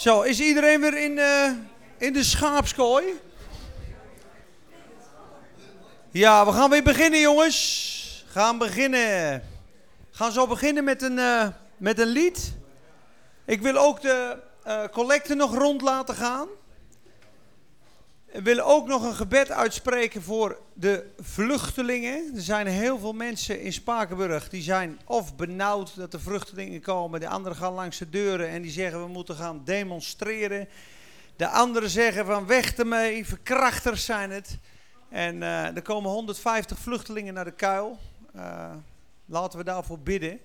Zo, 0.00 0.22
is 0.22 0.40
iedereen 0.40 0.80
weer 0.80 0.98
in, 0.98 1.16
uh, 1.16 1.50
in 1.98 2.12
de 2.12 2.24
schaapskooi? 2.24 3.04
Ja, 6.10 6.46
we 6.46 6.52
gaan 6.52 6.70
weer 6.70 6.82
beginnen, 6.82 7.20
jongens. 7.20 8.24
Gaan 8.28 8.58
beginnen. 8.58 9.42
Gaan 10.10 10.32
zo 10.32 10.46
beginnen 10.46 10.84
met 10.84 11.02
een, 11.02 11.18
uh, 11.18 11.46
met 11.76 11.98
een 11.98 12.06
lied. 12.06 12.52
Ik 13.44 13.62
wil 13.62 13.76
ook 13.76 14.00
de 14.00 14.36
uh, 14.66 14.84
collecte 14.84 15.34
nog 15.34 15.54
rond 15.54 15.82
laten 15.82 16.14
gaan. 16.14 16.48
We 18.32 18.42
willen 18.42 18.64
ook 18.64 18.86
nog 18.86 19.02
een 19.02 19.14
gebed 19.14 19.50
uitspreken 19.50 20.22
voor 20.22 20.60
de 20.72 21.10
vluchtelingen. 21.20 22.32
Er 22.34 22.42
zijn 22.42 22.66
heel 22.66 22.98
veel 22.98 23.12
mensen 23.12 23.60
in 23.60 23.72
Spakenburg 23.72 24.48
die 24.48 24.62
zijn 24.62 25.00
of 25.04 25.36
benauwd 25.36 25.96
dat 25.96 26.12
er 26.12 26.20
vluchtelingen 26.20 26.80
komen. 26.80 27.20
De 27.20 27.28
anderen 27.28 27.58
gaan 27.58 27.72
langs 27.72 27.98
de 27.98 28.10
deuren 28.10 28.48
en 28.48 28.62
die 28.62 28.70
zeggen 28.70 29.02
we 29.02 29.08
moeten 29.08 29.34
gaan 29.34 29.62
demonstreren. 29.64 30.68
De 31.36 31.48
anderen 31.48 31.90
zeggen 31.90 32.26
van 32.26 32.46
weg 32.46 32.74
ermee, 32.74 33.26
verkrachters 33.26 34.04
zijn 34.04 34.30
het. 34.30 34.58
En 35.08 35.36
uh, 35.36 35.76
er 35.76 35.82
komen 35.82 36.10
150 36.10 36.78
vluchtelingen 36.78 37.34
naar 37.34 37.44
de 37.44 37.50
kuil. 37.50 37.98
Uh, 38.36 38.70
laten 39.24 39.58
we 39.58 39.64
daarvoor 39.64 39.98
bidden. 39.98 40.40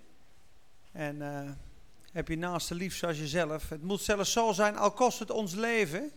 En 0.91 1.15
uh, 1.15 1.27
heb 2.11 2.27
je 2.27 2.37
naaste 2.37 2.75
lief 2.75 2.95
zoals 2.95 3.17
jezelf. 3.17 3.69
Het 3.69 3.83
moet 3.83 4.01
zelfs 4.01 4.31
zo 4.31 4.51
zijn, 4.51 4.77
al 4.77 4.91
kost 4.91 5.19
het 5.19 5.31
ons 5.31 5.53
leven 5.53 6.11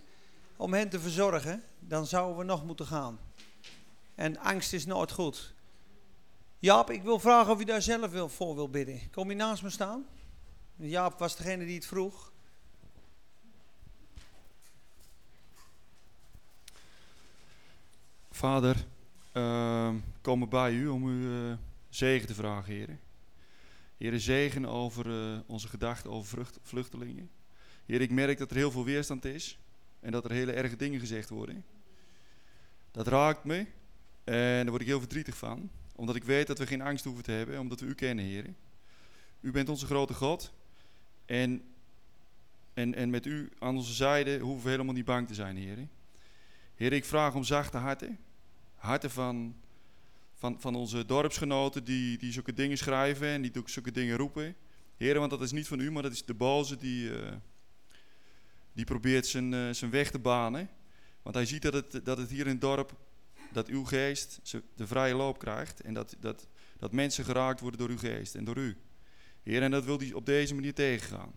om 0.59 0.73
hen 0.73 0.89
te 0.89 1.01
verzorgen, 1.01 1.63
dan 1.79 2.07
zouden 2.07 2.39
we 2.39 2.45
nog 2.45 2.65
moeten 2.65 2.87
gaan. 2.87 3.19
En 4.15 4.39
angst 4.39 4.73
is 4.73 4.87
nooit 4.87 5.13
goed. 5.13 5.55
Jaap, 6.59 6.91
ik 6.91 7.03
wil 7.03 7.19
vragen 7.19 7.53
of 7.53 7.59
je 7.59 7.65
daar 7.65 7.83
zelf 7.83 8.33
voor 8.33 8.55
wil 8.55 8.71
bidden. 8.71 9.11
Kom 9.11 9.29
je 9.29 9.37
naast 9.37 9.63
me 9.63 9.71
staan? 9.71 10.07
Jaap 10.77 11.19
was 11.19 11.37
degene 11.37 11.65
die 11.65 11.75
het 11.75 11.87
vroeg. 11.87 12.33
Vader, 18.31 18.87
uh, 19.33 19.95
komen 20.21 20.49
bij 20.49 20.73
u 20.73 20.89
om 20.89 21.09
u 21.09 21.49
uh, 21.49 21.55
zegen 21.89 22.27
te 22.27 22.35
vragen, 22.35 22.73
heren. 22.73 23.01
Heer, 23.97 24.21
zegen 24.21 24.67
over 24.67 25.07
uh, 25.07 25.39
onze 25.47 25.69
gedachten 25.69 26.11
over 26.11 26.47
vluchtelingen. 26.63 27.31
Heer, 27.87 28.01
ik 28.01 28.11
merk 28.11 28.39
dat 28.39 28.51
er 28.51 28.57
heel 28.57 28.71
veel 28.71 28.85
weerstand 28.85 29.25
is. 29.25 29.59
En 30.01 30.13
dat 30.13 30.25
er 30.25 30.31
hele 30.31 30.53
erge 30.53 30.77
dingen 30.77 31.01
gezegd 31.01 31.29
worden. 31.29 31.65
Dat 32.91 33.07
raakt 33.07 33.45
me. 33.45 33.67
En 34.25 34.63
daar 34.63 34.69
word 34.69 34.81
ik 34.81 34.87
heel 34.87 34.99
verdrietig 34.99 35.37
van. 35.37 35.71
Omdat 35.95 36.17
ik 36.17 36.25
weet 36.25 36.47
dat 36.47 36.59
we 36.59 36.67
geen 36.67 36.81
angst 36.81 37.05
hoeven 37.05 37.25
te 37.25 37.31
hebben. 37.31 37.61
Omdat 37.61 37.81
we 37.81 37.87
u 37.87 37.95
kennen, 37.95 38.25
Heer. 38.25 38.55
U 39.41 39.51
bent 39.51 39.69
onze 39.69 39.87
grote 39.87 40.15
God. 40.15 40.53
En, 41.27 41.63
en, 42.75 42.95
en 42.95 43.11
met 43.11 43.27
u 43.27 43.51
aan 43.59 43.77
onze 43.77 43.93
zijde 43.93 44.39
hoeven 44.39 44.65
we 44.65 44.71
helemaal 44.71 44.95
niet 44.95 45.05
bang 45.05 45.27
te 45.27 45.35
zijn, 45.35 45.57
Heer. 45.57 45.89
Heer, 46.75 46.93
ik 46.93 47.05
vraag 47.05 47.35
om 47.35 47.45
zachte 47.45 47.77
harten. 47.77 48.19
Harten 48.75 49.11
van, 49.11 49.57
van, 50.35 50.61
van 50.61 50.75
onze 50.75 51.07
dorpsgenoten 51.07 51.85
die, 51.85 52.19
die 52.19 52.33
zulke 52.33 52.53
dingen 52.53 52.79
schrijven 52.79 53.29
en 53.29 53.43
die 53.43 53.53
zulke 53.65 53.93
dingen 53.93 54.17
roepen. 54.17 54.55
Heer, 54.97 55.19
want 55.19 55.31
dat 55.31 55.43
is 55.43 55.53
niet 55.53 55.69
van 55.69 55.81
u, 55.81 55.91
maar 55.91 56.03
dat 56.03 56.13
is 56.13 56.25
de 56.25 56.35
boze 56.35 56.77
die... 56.77 57.11
Uh, 57.11 57.33
die 58.79 58.87
probeert 58.87 59.27
zijn, 59.27 59.53
uh, 59.53 59.73
zijn 59.73 59.91
weg 59.91 60.11
te 60.11 60.19
banen. 60.19 60.69
Want 61.23 61.35
hij 61.35 61.47
ziet 61.47 61.63
dat 61.63 61.73
het, 61.73 62.01
dat 62.05 62.19
het 62.19 62.31
hier 62.31 62.47
in 62.47 62.53
het 62.53 62.61
dorp, 62.61 62.97
dat 63.53 63.69
uw 63.69 63.85
geest 63.85 64.41
de 64.75 64.87
vrije 64.87 65.15
loop 65.15 65.39
krijgt. 65.39 65.81
En 65.81 65.95
dat, 65.95 66.17
dat, 66.21 66.47
dat 66.79 66.93
mensen 66.93 67.25
geraakt 67.25 67.61
worden 67.61 67.79
door 67.79 67.89
uw 67.89 67.99
geest 67.99 68.35
en 68.35 68.45
door 68.45 68.57
u. 68.57 68.77
Heer, 69.43 69.63
en 69.63 69.71
dat 69.71 69.85
wil 69.85 69.99
hij 69.99 70.13
op 70.13 70.27
deze 70.27 70.55
manier 70.55 70.75
tegengaan. 70.75 71.33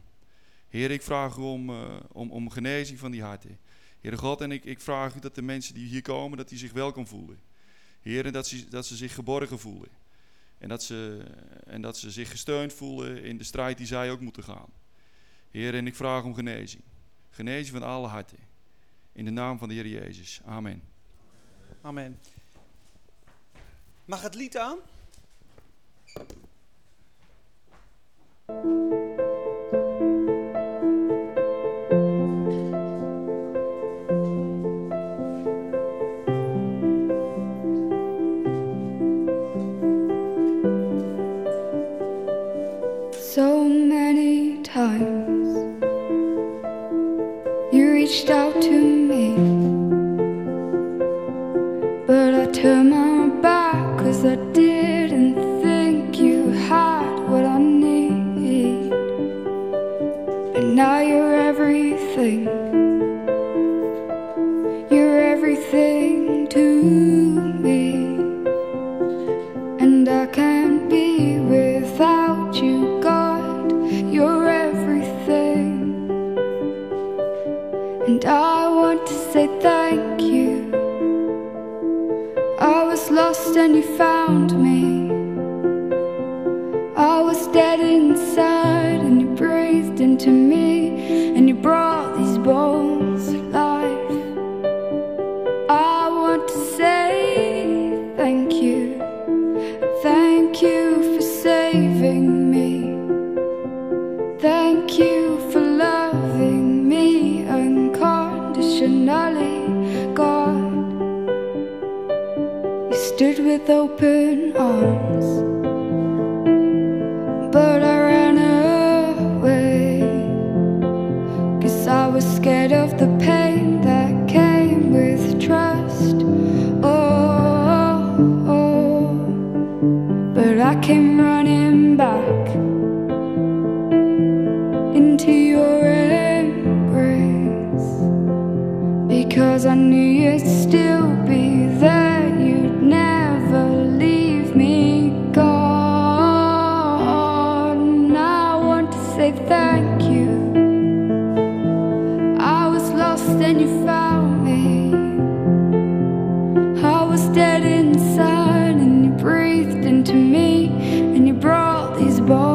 Heer, 0.68 0.92
ik 0.92 1.02
vraag 1.02 1.38
u 1.38 1.42
om, 1.42 1.70
uh, 1.70 2.00
om, 2.12 2.32
om 2.32 2.50
genezing 2.50 3.00
van 3.00 3.12
die 3.12 3.24
harten. 3.24 3.60
Heer 4.02 4.18
God, 4.18 4.42
en 4.42 4.52
ik, 4.52 4.66
ik 4.66 4.80
vraag 4.80 5.16
u 5.16 5.20
dat 5.20 5.36
de 5.36 5.42
mensen 5.42 5.74
die 5.74 5.88
hier 5.88 6.02
komen, 6.02 6.38
dat 6.38 6.50
die 6.50 6.58
zich 6.58 6.72
welkom 6.72 7.08
voelen. 7.08 7.40
Heer, 8.02 8.26
en 8.26 8.34
dat 8.34 8.48
ze, 8.48 8.68
dat 8.70 8.86
ze 8.86 8.96
zich 8.96 9.14
geborgen 9.14 9.60
voelen. 9.60 9.90
En 10.58 10.70
dat, 10.70 10.84
ze, 10.84 11.24
en 11.66 11.82
dat 11.82 11.98
ze 11.98 12.12
zich 12.12 12.30
gesteund 12.30 12.74
voelen 12.74 13.24
in 13.24 13.38
de 13.38 13.44
strijd 13.44 13.78
die 13.78 13.88
zij 13.88 14.12
ook 14.12 14.22
moeten 14.22 14.44
gaan. 14.44 14.70
Heer, 15.52 15.74
en 15.74 15.88
ik 15.88 15.96
vraag 15.96 16.24
om 16.24 16.34
genezing. 16.34 16.84
Genezing 17.32 17.78
van 17.78 17.90
alle 17.90 18.08
harten. 18.08 18.38
In 19.12 19.26
de 19.26 19.32
naam 19.32 19.58
van 19.58 19.68
de 19.68 19.74
Heer 19.74 19.88
Jezus. 19.88 20.42
Amen. 20.46 20.82
Amen. 21.82 22.20
Mag 24.06 24.22
het 24.22 24.36
lied 24.36 24.58
aan? 24.58 24.78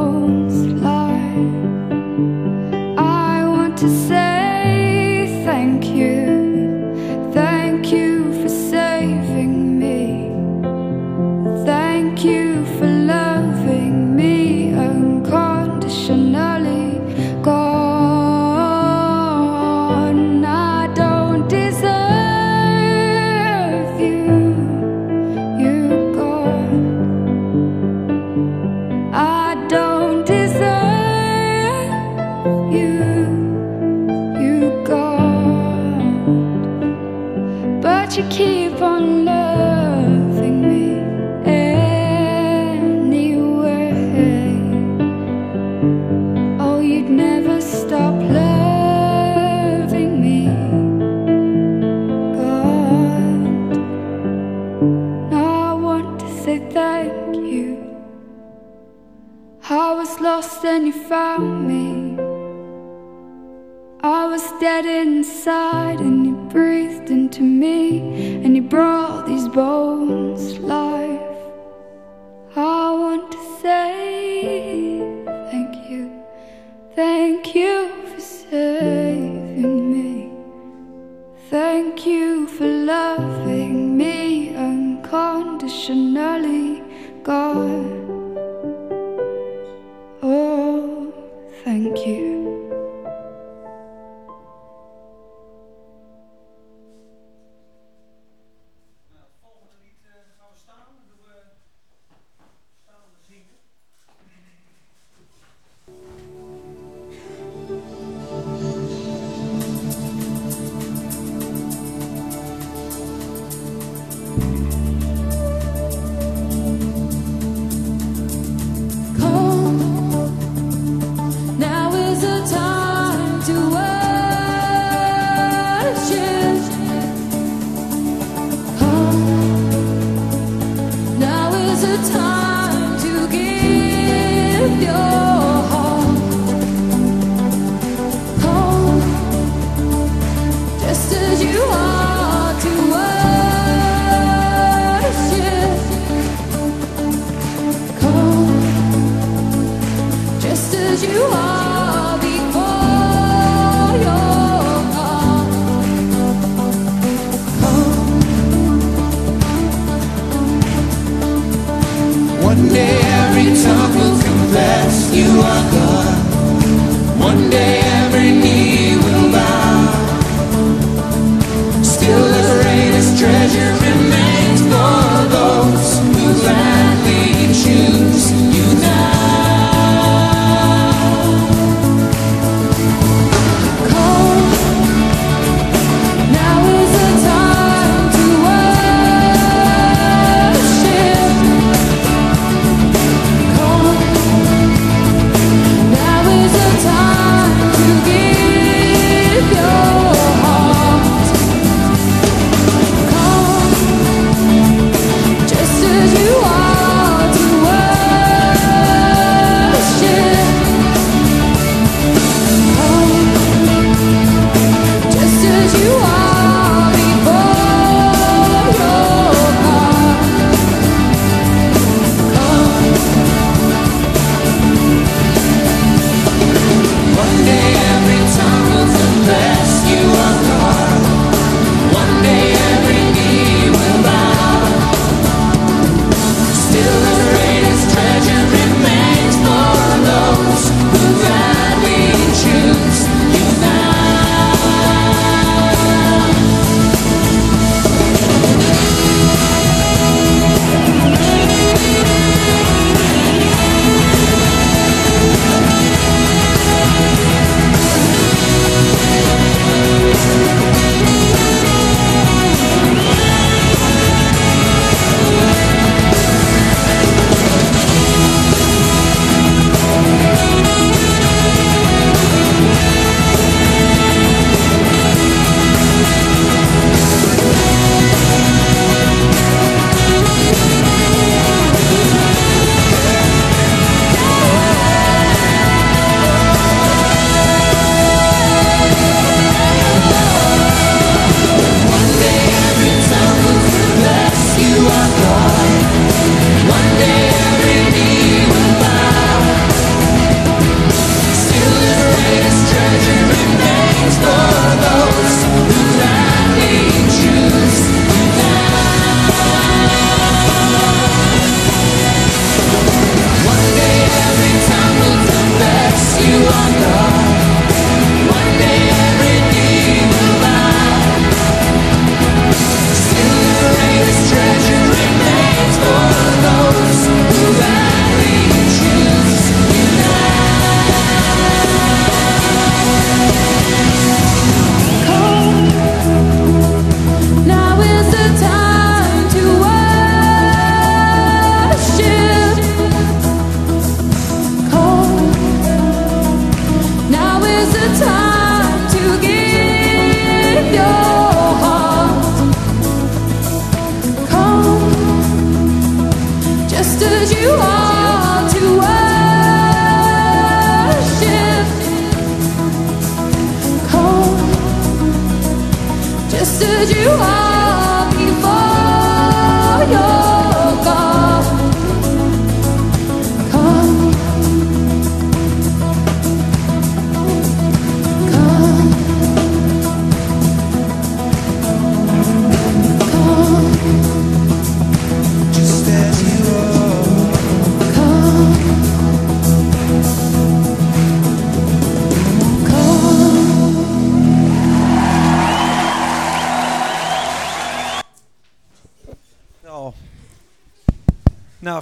home. 0.07 0.46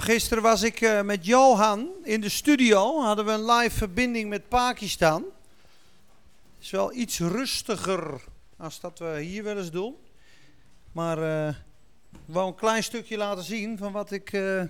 Gisteren 0.05 0.43
was 0.43 0.63
ik 0.63 0.81
eh, 0.81 1.01
met 1.01 1.25
Johan 1.25 1.89
in 2.03 2.21
de 2.21 2.29
studio. 2.29 3.01
Hadden 3.01 3.25
we 3.25 3.31
een 3.31 3.45
live 3.45 3.77
verbinding 3.77 4.29
met 4.29 4.47
Pakistan. 4.47 5.23
is 6.59 6.69
wel 6.69 6.93
iets 6.93 7.19
rustiger 7.19 8.21
als 8.57 8.79
dat 8.79 8.99
we 8.99 9.21
hier 9.21 9.43
wel 9.43 9.57
eens 9.57 9.71
doen. 9.71 9.95
Maar 10.91 11.47
eh, 11.47 11.55
ik 12.11 12.33
wou 12.33 12.47
een 12.47 12.55
klein 12.55 12.83
stukje 12.83 13.17
laten 13.17 13.43
zien 13.43 13.77
van 13.77 13.91
wat 13.91 14.11
ik 14.11 14.33
eh, 14.33 14.63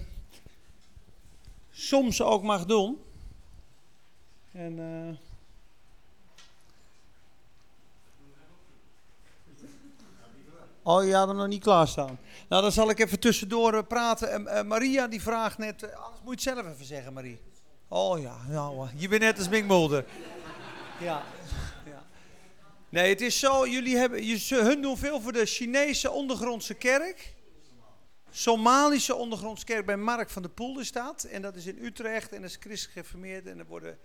soms 1.71 2.21
ook 2.21 2.43
mag 2.43 2.65
doen. 2.65 2.97
En 4.51 4.79
Oh, 10.87 11.05
je 11.05 11.15
had 11.15 11.27
hem 11.27 11.37
nog 11.37 11.47
niet 11.47 11.63
klaarstaan. 11.63 12.19
Nou, 12.49 12.61
dan 12.61 12.71
zal 12.71 12.89
ik 12.89 12.99
even 12.99 13.19
tussendoor 13.19 13.73
eh, 13.73 13.87
praten. 13.87 14.31
En, 14.31 14.47
eh, 14.47 14.63
Maria 14.63 15.07
die 15.07 15.21
vraagt 15.21 15.57
net, 15.57 15.83
eh, 15.83 15.89
anders 15.89 16.21
moet 16.23 16.43
je 16.43 16.49
het 16.49 16.59
zelf 16.59 16.73
even 16.73 16.85
zeggen, 16.85 17.13
Marie. 17.13 17.39
Oh 17.87 18.21
ja, 18.21 18.37
nou, 18.49 18.87
je 18.95 19.07
bent 19.07 19.21
net 19.21 19.37
als 19.37 19.49
Mick 19.49 19.65
Mulder. 19.65 20.05
Ja. 20.99 21.23
ja. 21.85 22.03
Nee, 22.89 23.09
het 23.09 23.21
is 23.21 23.39
zo, 23.39 23.67
jullie 23.67 23.97
hebben, 23.97 24.25
je, 24.25 24.55
hun 24.55 24.81
doen 24.81 24.97
veel 24.97 25.21
voor 25.21 25.31
de 25.31 25.45
Chinese 25.45 26.11
ondergrondse 26.11 26.73
kerk. 26.73 27.33
Somalische 28.31 29.15
ondergrondse 29.15 29.65
kerk 29.65 29.85
bij 29.85 29.97
Mark 29.97 30.29
van 30.29 30.41
der 30.41 30.51
Poel 30.51 30.79
is 30.79 30.91
dat. 30.91 31.23
En 31.23 31.41
dat 31.41 31.55
is 31.55 31.65
in 31.65 31.77
Utrecht 31.81 32.31
en 32.31 32.41
dat 32.41 32.49
is 32.49 32.57
christelijk 32.59 32.93
gereformeerd. 32.93 33.45
En 33.45 33.59
er 33.59 33.65
worden 33.65 33.99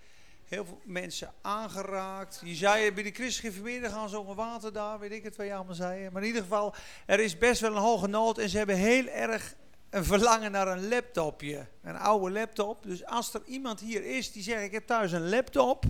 heel 0.51 0.65
veel 0.65 0.81
mensen 0.85 1.33
aangeraakt. 1.43 2.41
Je 2.45 2.55
zei 2.55 2.93
bij 2.93 3.03
de 3.03 3.11
christelijk 3.11 3.55
gereformeerden 3.55 3.91
gaan 3.91 4.09
ze 4.09 4.19
over 4.19 4.35
water 4.35 4.73
daar, 4.73 4.99
weet 4.99 5.13
ik 5.13 5.23
het 5.23 5.37
wat 5.37 5.47
je 5.47 5.55
allemaal 5.55 5.75
zei. 5.75 6.11
Maar 6.11 6.23
in 6.23 6.29
ieder 6.29 6.43
geval, 6.43 6.75
er 7.07 7.21
is 7.21 7.39
best 7.39 7.61
wel 7.61 7.71
een 7.71 7.83
hoge 7.83 8.07
nood 8.07 8.39
en 8.39 8.49
ze 8.49 8.57
hebben 8.57 8.77
heel 8.77 9.07
erg 9.07 9.55
een 9.91 10.05
verlangen 10.05 10.51
naar 10.51 10.69
een 10.69 10.89
laptopje. 10.89 11.67
Een 11.83 11.97
oude 11.97 12.31
laptop. 12.31 12.83
Dus 12.83 13.05
als 13.05 13.35
er 13.35 13.43
iemand 13.45 13.81
hier 13.81 14.05
is 14.05 14.33
die 14.33 14.43
zegt 14.43 14.63
ik 14.63 14.73
heb 14.73 14.87
thuis 14.87 15.13
een 15.13 15.29
laptop, 15.29 15.85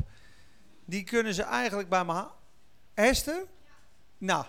die 0.85 1.05
kunnen 1.05 1.35
ze 1.35 1.43
eigenlijk 1.43 1.89
bij 1.89 2.05
me 2.05 2.25
Hester? 2.95 3.45
Nou. 4.19 4.45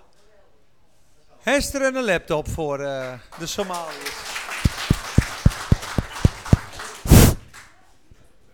Hester 1.39 1.81
en 1.81 1.95
een 1.95 2.03
laptop 2.03 2.47
voor 2.47 2.79
eh, 2.79 3.19
de 3.39 3.47
Somaliërs. 3.47 4.29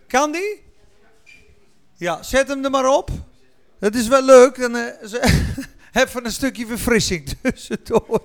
Kan 0.06 0.32
die? 0.32 0.67
Ja, 1.98 2.22
zet 2.22 2.48
hem 2.48 2.64
er 2.64 2.70
maar 2.70 2.86
op. 2.96 3.10
Het 3.78 3.94
is 3.94 4.08
wel 4.08 4.22
leuk. 4.22 4.58
Dan, 4.60 4.76
eh, 4.76 5.06
ze- 5.06 5.56
even 6.02 6.24
een 6.24 6.32
stukje 6.32 6.66
verfrissing 6.66 7.28
tussendoor. 7.42 8.22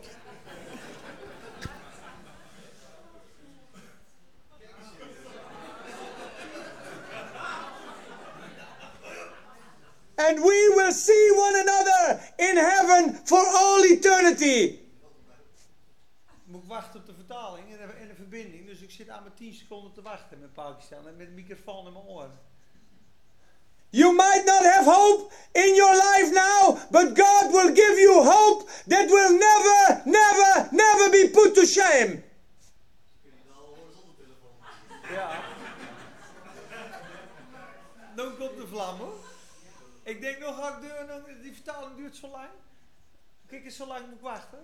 And 10.16 10.38
we 10.40 10.74
will 10.76 10.92
see 10.92 11.30
one 11.36 11.56
another 11.60 12.22
in 12.38 12.56
heaven 12.58 13.16
for 13.26 13.40
all 13.46 13.84
eternity. 13.84 14.80
Moet 16.46 16.64
ik 16.64 16.70
wachten 16.70 17.00
op 17.00 17.06
de 17.06 17.14
vertaling 17.14 17.72
en 17.72 17.78
de, 17.88 17.94
en 17.94 18.08
de 18.08 18.16
verbinding. 18.16 18.66
Dus 18.66 18.82
ik 18.82 18.92
zit 18.92 19.10
aan 19.10 19.24
mijn 19.24 19.36
10 19.36 19.54
seconden 19.54 19.94
te 19.94 20.02
wachten 20.02 20.40
met 20.40 20.54
Pakistan 20.54 21.08
en 21.08 21.16
met 21.18 21.28
de 21.28 21.34
microfoon 21.34 21.88
in 21.88 21.94
mijn 21.94 22.06
oor. 22.06 22.30
You 23.96 24.12
might 24.16 24.44
not 24.46 24.64
have 24.66 24.86
hope 24.86 25.32
in 25.54 25.76
your 25.76 25.96
life 25.96 26.34
now, 26.34 26.80
but 26.90 27.14
God 27.16 27.54
will 27.54 27.72
give 27.74 28.00
you 28.00 28.24
hope 28.24 28.68
that 28.88 29.08
will 29.08 29.34
never, 29.38 30.02
never, 30.06 30.70
never 30.72 31.10
be 31.12 31.30
put 31.30 31.54
to 31.56 31.66
shame. 31.66 32.24
Ja. 35.12 35.42
Dan 38.16 38.38
komt 38.38 38.58
de 38.58 38.68
vlam 38.68 38.98
hoor. 38.98 39.14
Ik 40.04 40.22
denk 40.22 40.40
nog, 40.40 40.56
ga 40.60 40.76
ik 40.76 40.82
de, 40.82 41.06
nog- 41.08 41.42
die 41.42 41.54
vertaling 41.54 41.96
duurt 41.96 42.16
zo 42.16 42.28
lang. 42.28 42.50
Kijk 43.48 43.66
eens, 43.66 43.76
zo 43.76 43.88
lang 43.88 44.06
moet 44.06 44.16
ik 44.16 44.22
wachten. 44.22 44.60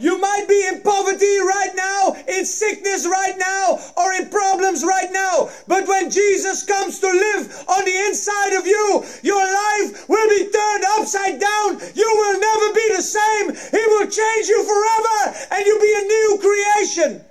You 0.00 0.18
might 0.18 0.46
be 0.48 0.66
in 0.66 0.80
poverty 0.80 1.38
right 1.38 1.72
now, 1.76 2.16
in 2.26 2.46
sickness 2.46 3.06
right 3.06 3.36
now, 3.36 3.78
or 3.96 4.14
in 4.14 4.30
problems 4.30 4.82
right 4.82 5.12
now. 5.12 5.50
But 5.68 5.86
when 5.86 6.10
Jesus 6.10 6.64
comes 6.64 6.98
to 7.00 7.06
live 7.06 7.64
on 7.68 7.84
the 7.84 7.96
inside 8.08 8.58
of 8.58 8.66
you, 8.66 9.04
your 9.22 9.44
life 9.44 10.08
will 10.08 10.28
be 10.28 10.50
turned 10.50 10.84
upside 10.96 11.38
down. 11.38 11.78
You 11.94 12.08
will 12.16 12.40
never 12.40 12.72
be 12.72 12.86
the 12.96 13.02
same. 13.02 13.52
He 13.52 13.84
will 13.92 14.08
change 14.08 14.48
you 14.48 14.64
forever, 14.64 15.36
and 15.52 15.66
you'll 15.66 15.80
be 15.80 15.94
a 15.94 16.08
new 16.08 16.38
creation. 16.40 17.29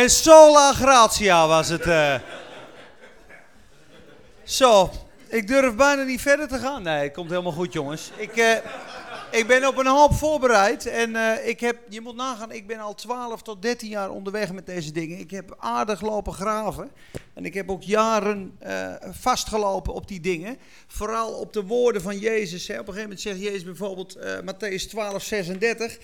En 0.00 0.10
sola 0.10 0.72
gratia 0.72 1.46
was 1.48 1.68
het. 1.68 1.80
eh. 1.82 2.14
Zo, 4.44 4.90
ik 5.28 5.46
durf 5.46 5.74
bijna 5.74 6.02
niet 6.02 6.20
verder 6.20 6.48
te 6.48 6.58
gaan. 6.58 6.82
Nee, 6.82 7.02
het 7.02 7.12
komt 7.12 7.30
helemaal 7.30 7.52
goed, 7.52 7.72
jongens. 7.72 8.10
Ik, 8.16 8.36
eh, 8.36 8.56
ik 9.30 9.46
ben 9.46 9.66
op 9.66 9.76
een 9.76 9.86
hoop 9.86 10.14
voorbereid. 10.14 10.86
En 10.86 11.16
eh, 11.16 11.48
ik 11.48 11.60
heb, 11.60 11.76
je 11.88 12.00
moet 12.00 12.16
nagaan, 12.16 12.52
ik 12.52 12.66
ben 12.66 12.78
al 12.78 12.94
12 12.94 13.42
tot 13.42 13.62
13 13.62 13.88
jaar 13.88 14.10
onderweg 14.10 14.52
met 14.52 14.66
deze 14.66 14.92
dingen. 14.92 15.18
Ik 15.18 15.30
heb 15.30 15.56
aardig 15.58 16.00
lopen 16.00 16.32
graven. 16.32 16.90
En 17.34 17.44
ik 17.44 17.54
heb 17.54 17.70
ook 17.70 17.82
jaren 17.82 18.58
vastgelopen 19.10 19.94
op 19.94 20.08
die 20.08 20.20
dingen. 20.20 20.58
Vooral 20.86 21.32
op 21.32 21.52
de 21.52 21.62
woorden 21.62 22.02
van 22.02 22.18
Jezus. 22.18 22.68
Hè. 22.68 22.74
Op 22.74 22.88
een 22.88 22.94
gegeven 22.94 23.02
moment 23.02 23.20
zegt 23.20 23.40
Jezus 23.40 23.64
bijvoorbeeld, 23.64 24.18
Matthäus 24.18 24.88
12, 24.88 25.22
36. 25.22 25.98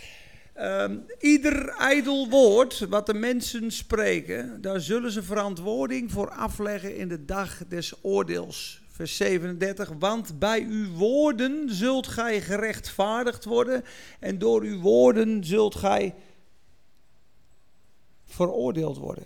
Ehm, 0.57 0.97
ieder 1.19 1.69
ijdel 1.69 2.29
woord 2.29 2.79
wat 2.79 3.07
de 3.07 3.15
mensen 3.15 3.71
spreken, 3.71 4.61
daar 4.61 4.81
zullen 4.81 5.11
ze 5.11 5.23
verantwoording 5.23 6.13
voor 6.13 6.31
afleggen 6.31 6.97
in 6.97 7.09
de 7.09 7.25
dag 7.25 7.63
des 7.69 7.93
oordeels. 8.03 8.81
Vers 8.91 9.17
37, 9.17 9.91
want 9.99 10.39
bij 10.39 10.67
uw 10.69 10.93
woorden 10.93 11.75
zult 11.75 12.07
gij 12.07 12.41
gerechtvaardigd 12.41 13.45
worden 13.45 13.85
en 14.21 14.39
door 14.39 14.63
uw 14.63 14.81
woorden 14.81 15.45
zult 15.45 15.75
gij 15.75 16.15
veroordeeld 18.25 18.97
worden. 18.97 19.25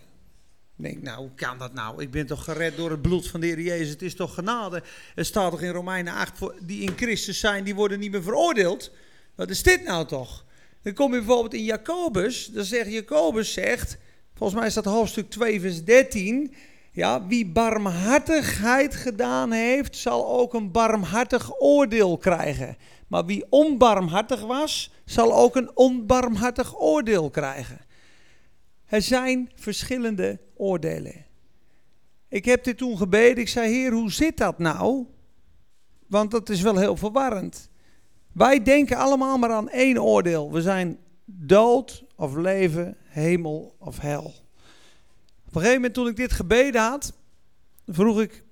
Ik 0.77 0.85
denk, 0.85 1.03
nou, 1.03 1.19
hoe 1.19 1.35
kan 1.35 1.59
dat 1.59 1.73
nou? 1.73 2.03
Ik 2.03 2.11
ben 2.11 2.27
toch 2.27 2.45
gered 2.45 2.77
door 2.77 2.91
het 2.91 3.03
bloed 3.03 3.29
van 3.29 3.41
de 3.41 3.47
Heer 3.47 3.61
Jezus. 3.61 3.89
Het 3.89 4.03
is 4.03 4.15
toch 4.15 4.35
genade. 4.35 4.83
Er 5.15 5.25
staat 5.25 5.51
toch 5.51 5.63
in 5.63 5.73
Romeinen 5.73 6.15
8, 6.15 6.39
voor- 6.39 6.55
die 6.61 6.83
in 6.83 6.97
Christus 6.97 7.41
zijn, 7.41 7.65
die 7.65 7.75
worden 7.75 7.99
niet 7.99 8.11
meer 8.11 8.23
veroordeeld. 8.23 8.91
Wat 9.35 9.51
is 9.51 9.63
dit 9.63 9.85
nou 9.85 10.07
toch? 10.07 10.45
Dan 10.83 10.93
kom 10.93 11.13
je 11.13 11.19
bijvoorbeeld 11.19 11.55
in 11.55 11.65
Jacobus, 11.65 12.47
dan 12.47 12.65
zegt 12.65 12.93
Jacobus 12.93 13.53
zegt, 13.53 13.99
volgens 14.35 14.59
mij 14.59 14.69
is 14.69 14.75
dat 14.75 14.85
hoofdstuk 14.85 15.31
2 15.31 15.61
vers 15.61 15.85
13, 15.85 16.55
ja, 16.93 17.27
wie 17.27 17.47
barmhartigheid 17.47 18.95
gedaan 18.95 19.53
heeft, 19.53 19.97
zal 19.97 20.29
ook 20.29 20.55
een 20.55 20.71
barmhartig 20.71 21.61
oordeel 21.61 22.19
krijgen. 22.19 22.77
Maar 23.09 23.25
wie 23.25 23.45
onbarmhartig 23.49 24.41
was, 24.41 24.93
zal 25.05 25.35
ook 25.35 25.57
een 25.57 25.77
onbarmhartig 25.77 26.81
oordeel 26.81 27.31
krijgen. 27.31 27.79
Er 28.87 29.03
zijn 29.03 29.51
verschillende 29.55 30.41
oordelen. 30.55 31.27
Ik 32.29 32.45
heb 32.45 32.65
dit 32.65 32.77
toen 32.79 32.97
gebeden. 32.97 33.39
Ik 33.39 33.49
zei, 33.49 33.73
Heer, 33.73 33.93
hoe 33.93 34.13
zit 34.13 34.37
dat 34.37 34.59
nou? 34.59 35.07
Want 36.07 36.31
dat 36.31 36.49
is 36.49 36.61
wel 36.61 36.77
heel 36.77 36.97
verwarrend. 36.97 37.70
Wij 38.33 38.63
denken 38.63 38.97
allemaal 38.97 39.39
maar 39.39 39.51
aan 39.51 39.69
één 39.69 40.03
oordeel. 40.03 40.53
We 40.53 40.63
zijn 40.63 40.99
dood 41.25 42.05
of 42.17 42.37
leven, 42.37 42.97
hemel 43.05 43.75
of 43.79 43.99
hel. 43.99 44.25
Op 45.47 45.57
een 45.57 45.61
gegeven 45.61 45.75
moment 45.75 45.95
toen 45.95 46.09
ik 46.09 46.17
dit 46.17 46.33
gebeden 46.33 46.83
had, 46.83 47.13
vroeg 47.87 48.21
ik, 48.21 48.45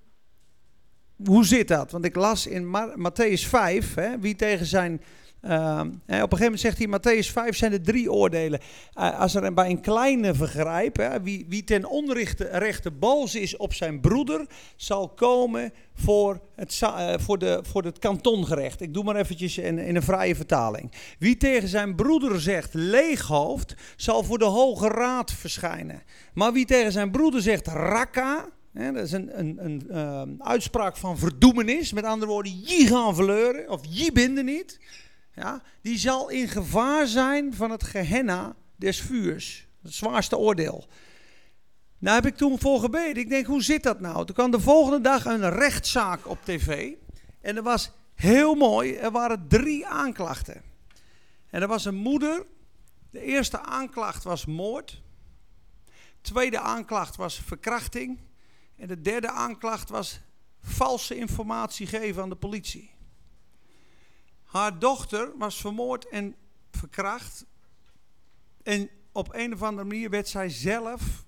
hoe 1.24 1.44
zit 1.44 1.68
dat? 1.68 1.90
Want 1.90 2.04
ik 2.04 2.14
las 2.14 2.46
in 2.46 2.70
Ma 2.70 2.94
Matthäus 2.96 3.48
5, 3.48 3.94
hè, 3.94 4.18
wie 4.18 4.36
tegen 4.36 4.66
zijn 4.66 5.02
Uh, 5.48 5.80
op 5.80 5.88
een 6.06 6.38
gegeven 6.38 6.38
moment 6.38 6.60
zegt 6.60 6.78
hij, 6.78 6.86
Matthäus 6.86 7.32
5 7.32 7.56
zijn 7.56 7.72
er 7.72 7.82
drie 7.82 8.12
oordelen. 8.12 8.60
Uh, 8.98 9.20
als 9.20 9.34
er 9.34 9.54
bij 9.54 9.70
een 9.70 9.80
kleine 9.80 10.34
vergrijp, 10.34 10.96
hè, 10.96 11.22
wie, 11.22 11.46
wie 11.48 11.64
ten 11.64 11.88
onrechte 11.88 12.90
boos 12.90 13.34
is 13.34 13.56
op 13.56 13.74
zijn 13.74 14.00
broeder, 14.00 14.46
zal 14.76 15.08
komen 15.08 15.72
voor 15.94 16.40
het, 16.56 16.80
uh, 16.82 17.14
voor, 17.16 17.38
de, 17.38 17.60
voor 17.62 17.84
het 17.84 17.98
kantongerecht. 17.98 18.80
Ik 18.80 18.94
doe 18.94 19.04
maar 19.04 19.16
eventjes 19.16 19.58
in, 19.58 19.78
in 19.78 19.96
een 19.96 20.02
vrije 20.02 20.34
vertaling. 20.34 20.92
Wie 21.18 21.36
tegen 21.36 21.68
zijn 21.68 21.94
broeder 21.94 22.40
zegt 22.40 22.74
leeghoofd, 22.74 23.74
zal 23.96 24.24
voor 24.24 24.38
de 24.38 24.44
Hoge 24.44 24.88
Raad 24.88 25.32
verschijnen. 25.32 26.02
Maar 26.34 26.52
wie 26.52 26.66
tegen 26.66 26.92
zijn 26.92 27.10
broeder 27.10 27.42
zegt 27.42 27.66
rakka, 27.66 28.48
dat 28.72 28.96
is 28.96 29.12
een, 29.12 29.38
een, 29.38 29.64
een 29.64 29.86
uh, 29.90 30.22
uitspraak 30.38 30.96
van 30.96 31.18
verdoemenis. 31.18 31.92
Met 31.92 32.04
andere 32.04 32.30
woorden, 32.30 32.60
je 32.64 32.86
gaan 32.86 33.14
verleuren 33.14 33.70
of 33.70 33.80
je 33.88 34.12
binden 34.12 34.44
niet 34.44 34.78
ja, 35.38 35.62
die 35.82 35.98
zal 35.98 36.28
in 36.28 36.48
gevaar 36.48 37.06
zijn 37.06 37.54
van 37.54 37.70
het 37.70 37.84
gehenna 37.84 38.54
des 38.76 39.00
vuurs. 39.00 39.66
Het 39.82 39.94
zwaarste 39.94 40.36
oordeel. 40.36 40.88
Daar 41.98 42.14
heb 42.14 42.26
ik 42.26 42.36
toen 42.36 42.60
voor 42.60 42.80
gebeden. 42.80 43.22
Ik 43.22 43.28
denk, 43.28 43.46
hoe 43.46 43.62
zit 43.62 43.82
dat 43.82 44.00
nou? 44.00 44.26
Toen 44.26 44.34
kwam 44.34 44.50
de 44.50 44.60
volgende 44.60 45.00
dag 45.00 45.24
een 45.24 45.50
rechtszaak 45.50 46.28
op 46.28 46.38
tv. 46.44 46.92
En 47.40 47.56
er 47.56 47.62
was 47.62 47.90
heel 48.14 48.54
mooi, 48.54 48.94
er 48.94 49.10
waren 49.10 49.48
drie 49.48 49.86
aanklachten. 49.86 50.62
En 51.50 51.62
er 51.62 51.68
was 51.68 51.84
een 51.84 51.94
moeder. 51.94 52.46
De 53.10 53.22
eerste 53.22 53.60
aanklacht 53.60 54.24
was 54.24 54.46
moord. 54.46 55.02
De 55.84 55.92
tweede 56.20 56.60
aanklacht 56.60 57.16
was 57.16 57.40
verkrachting. 57.46 58.18
En 58.76 58.88
de 58.88 59.00
derde 59.00 59.30
aanklacht 59.30 59.88
was 59.88 60.20
valse 60.62 61.16
informatie 61.16 61.86
geven 61.86 62.22
aan 62.22 62.28
de 62.28 62.36
politie. 62.36 62.90
Haar 64.48 64.78
dochter 64.78 65.32
was 65.36 65.60
vermoord 65.60 66.08
en 66.08 66.36
verkracht. 66.70 67.46
En 68.62 68.90
op 69.12 69.34
een 69.34 69.52
of 69.52 69.62
andere 69.62 69.88
manier 69.88 70.10
werd 70.10 70.28
zij 70.28 70.48
zelf 70.48 71.24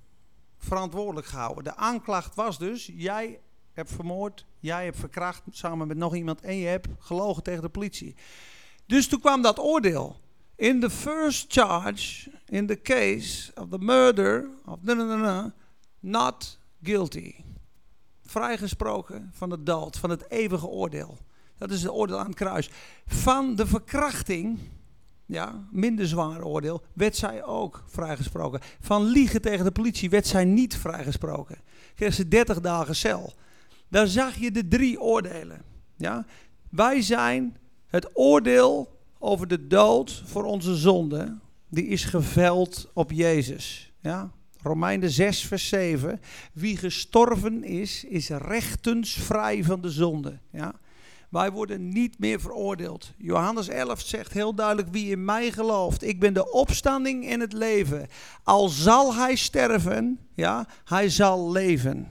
verantwoordelijk 0.59 1.27
gehouden. 1.27 1.65
De 1.65 1.77
aanklacht 1.77 2.35
was 2.35 2.59
dus: 2.59 2.91
jij 2.95 3.41
hebt 3.73 3.93
vermoord, 3.93 4.47
jij 4.59 4.85
hebt 4.85 4.99
verkracht 4.99 5.43
samen 5.51 5.89
met 5.89 5.97
nog 5.97 6.15
iemand 6.15 6.41
en 6.41 6.57
je 6.57 6.67
hebt 6.67 6.89
gelogen 6.99 7.43
tegen 7.43 7.63
de 7.63 7.69
politie. 7.69 8.17
Dus 8.87 9.09
toen 9.09 9.21
kwam 9.21 9.43
dat 9.43 9.59
oordeel. 9.59 10.21
In 10.57 10.81
the 10.81 10.91
first 10.91 11.53
charge, 11.53 12.31
in 12.47 12.67
the 12.67 12.81
case 12.83 13.53
of 13.55 13.69
the 13.69 13.79
murder 13.79 14.51
of 14.65 14.83
na, 14.83 15.55
not 16.01 16.59
guilty. 16.83 17.35
Vrijgesproken 18.23 19.31
van 19.33 19.49
de 19.49 19.63
dood, 19.63 19.99
van 19.99 20.11
het 20.11 20.31
eeuwige 20.31 20.67
oordeel. 20.67 21.19
Dat 21.61 21.71
is 21.71 21.83
het 21.83 21.93
oordeel 21.93 22.19
aan 22.19 22.27
het 22.27 22.35
kruis. 22.35 22.71
Van 23.07 23.55
de 23.57 23.67
verkrachting, 23.67 24.59
ja, 25.27 25.67
minder 25.71 26.07
zwaar 26.07 26.43
oordeel, 26.43 26.83
werd 26.93 27.17
zij 27.17 27.45
ook 27.45 27.85
vrijgesproken. 27.87 28.61
Van 28.81 29.05
liegen 29.05 29.43
tegen 29.43 29.65
de 29.65 29.71
politie 29.71 30.11
werd 30.11 30.27
zij 30.27 30.45
niet 30.45 30.77
vrijgesproken. 30.77 31.59
Kreeg 31.95 32.15
ze 32.15 32.29
30 32.29 32.61
dagen 32.61 32.97
cel. 32.97 33.35
Daar 33.89 34.07
zag 34.07 34.37
je 34.37 34.51
de 34.51 34.69
drie 34.69 35.01
oordelen. 35.01 35.63
Ja? 35.97 36.27
Wij 36.71 37.03
zijn 37.03 37.57
het 37.87 38.11
oordeel 38.13 38.99
over 39.19 39.49
de 39.49 39.67
dood 39.67 40.23
voor 40.27 40.45
onze 40.45 40.77
zonde, 40.77 41.39
die 41.69 41.87
is 41.87 42.05
geveld 42.05 42.91
op 42.93 43.11
Jezus. 43.11 43.93
Ja? 43.99 44.31
Romeinen 44.63 45.11
6, 45.11 45.47
vers 45.47 45.69
7. 45.69 46.21
Wie 46.53 46.77
gestorven 46.77 47.65
is, 47.65 48.05
is 48.05 48.29
rechtens 48.29 49.13
vrij 49.13 49.65
van 49.65 49.81
de 49.81 49.91
zonde. 49.91 50.39
Ja? 50.51 50.75
Wij 51.31 51.51
worden 51.51 51.89
niet 51.89 52.19
meer 52.19 52.41
veroordeeld. 52.41 53.13
Johannes 53.19 53.69
11 53.69 54.01
zegt 54.01 54.33
heel 54.33 54.55
duidelijk: 54.55 54.89
wie 54.89 55.11
in 55.11 55.25
mij 55.25 55.53
gelooft, 55.53 56.03
ik 56.03 56.21
ben 56.21 56.35
de 56.35 56.53
opstanding 56.53 57.27
in 57.31 57.41
het 57.41 57.53
leven. 57.53 58.09
Al 58.43 58.69
zal 58.69 59.15
hij 59.15 59.37
sterven, 59.37 60.19
ja, 60.35 60.69
hij 60.85 61.09
zal 61.09 61.51
leven. 61.51 62.09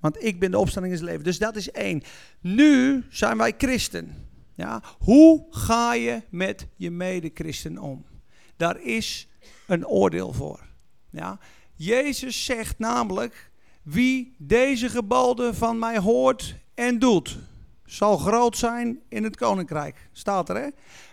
Want 0.00 0.22
ik 0.24 0.38
ben 0.38 0.50
de 0.50 0.58
opstanding 0.58 0.94
in 0.94 1.00
het 1.00 1.08
leven. 1.08 1.24
Dus 1.24 1.38
dat 1.38 1.56
is 1.56 1.70
één. 1.70 2.02
Nu 2.40 3.04
zijn 3.08 3.36
wij 3.36 3.54
christen. 3.58 4.28
Ja, 4.54 4.82
hoe 4.98 5.46
ga 5.50 5.94
je 5.94 6.22
met 6.30 6.66
je 6.76 6.90
medechristen 6.90 7.78
om? 7.78 8.04
Daar 8.56 8.80
is 8.80 9.28
een 9.66 9.86
oordeel 9.86 10.32
voor. 10.32 10.66
Ja, 11.10 11.38
Jezus 11.74 12.44
zegt 12.44 12.78
namelijk: 12.78 13.50
wie 13.82 14.34
deze 14.38 14.88
geboden 14.88 15.54
van 15.54 15.78
mij 15.78 15.98
hoort 15.98 16.54
en 16.74 16.98
doet 16.98 17.38
zal 17.86 18.16
groot 18.16 18.56
zijn 18.56 19.00
in 19.08 19.24
het 19.24 19.36
koninkrijk. 19.36 20.08
Staat 20.12 20.48
er 20.48 20.56
hè? 20.56 20.68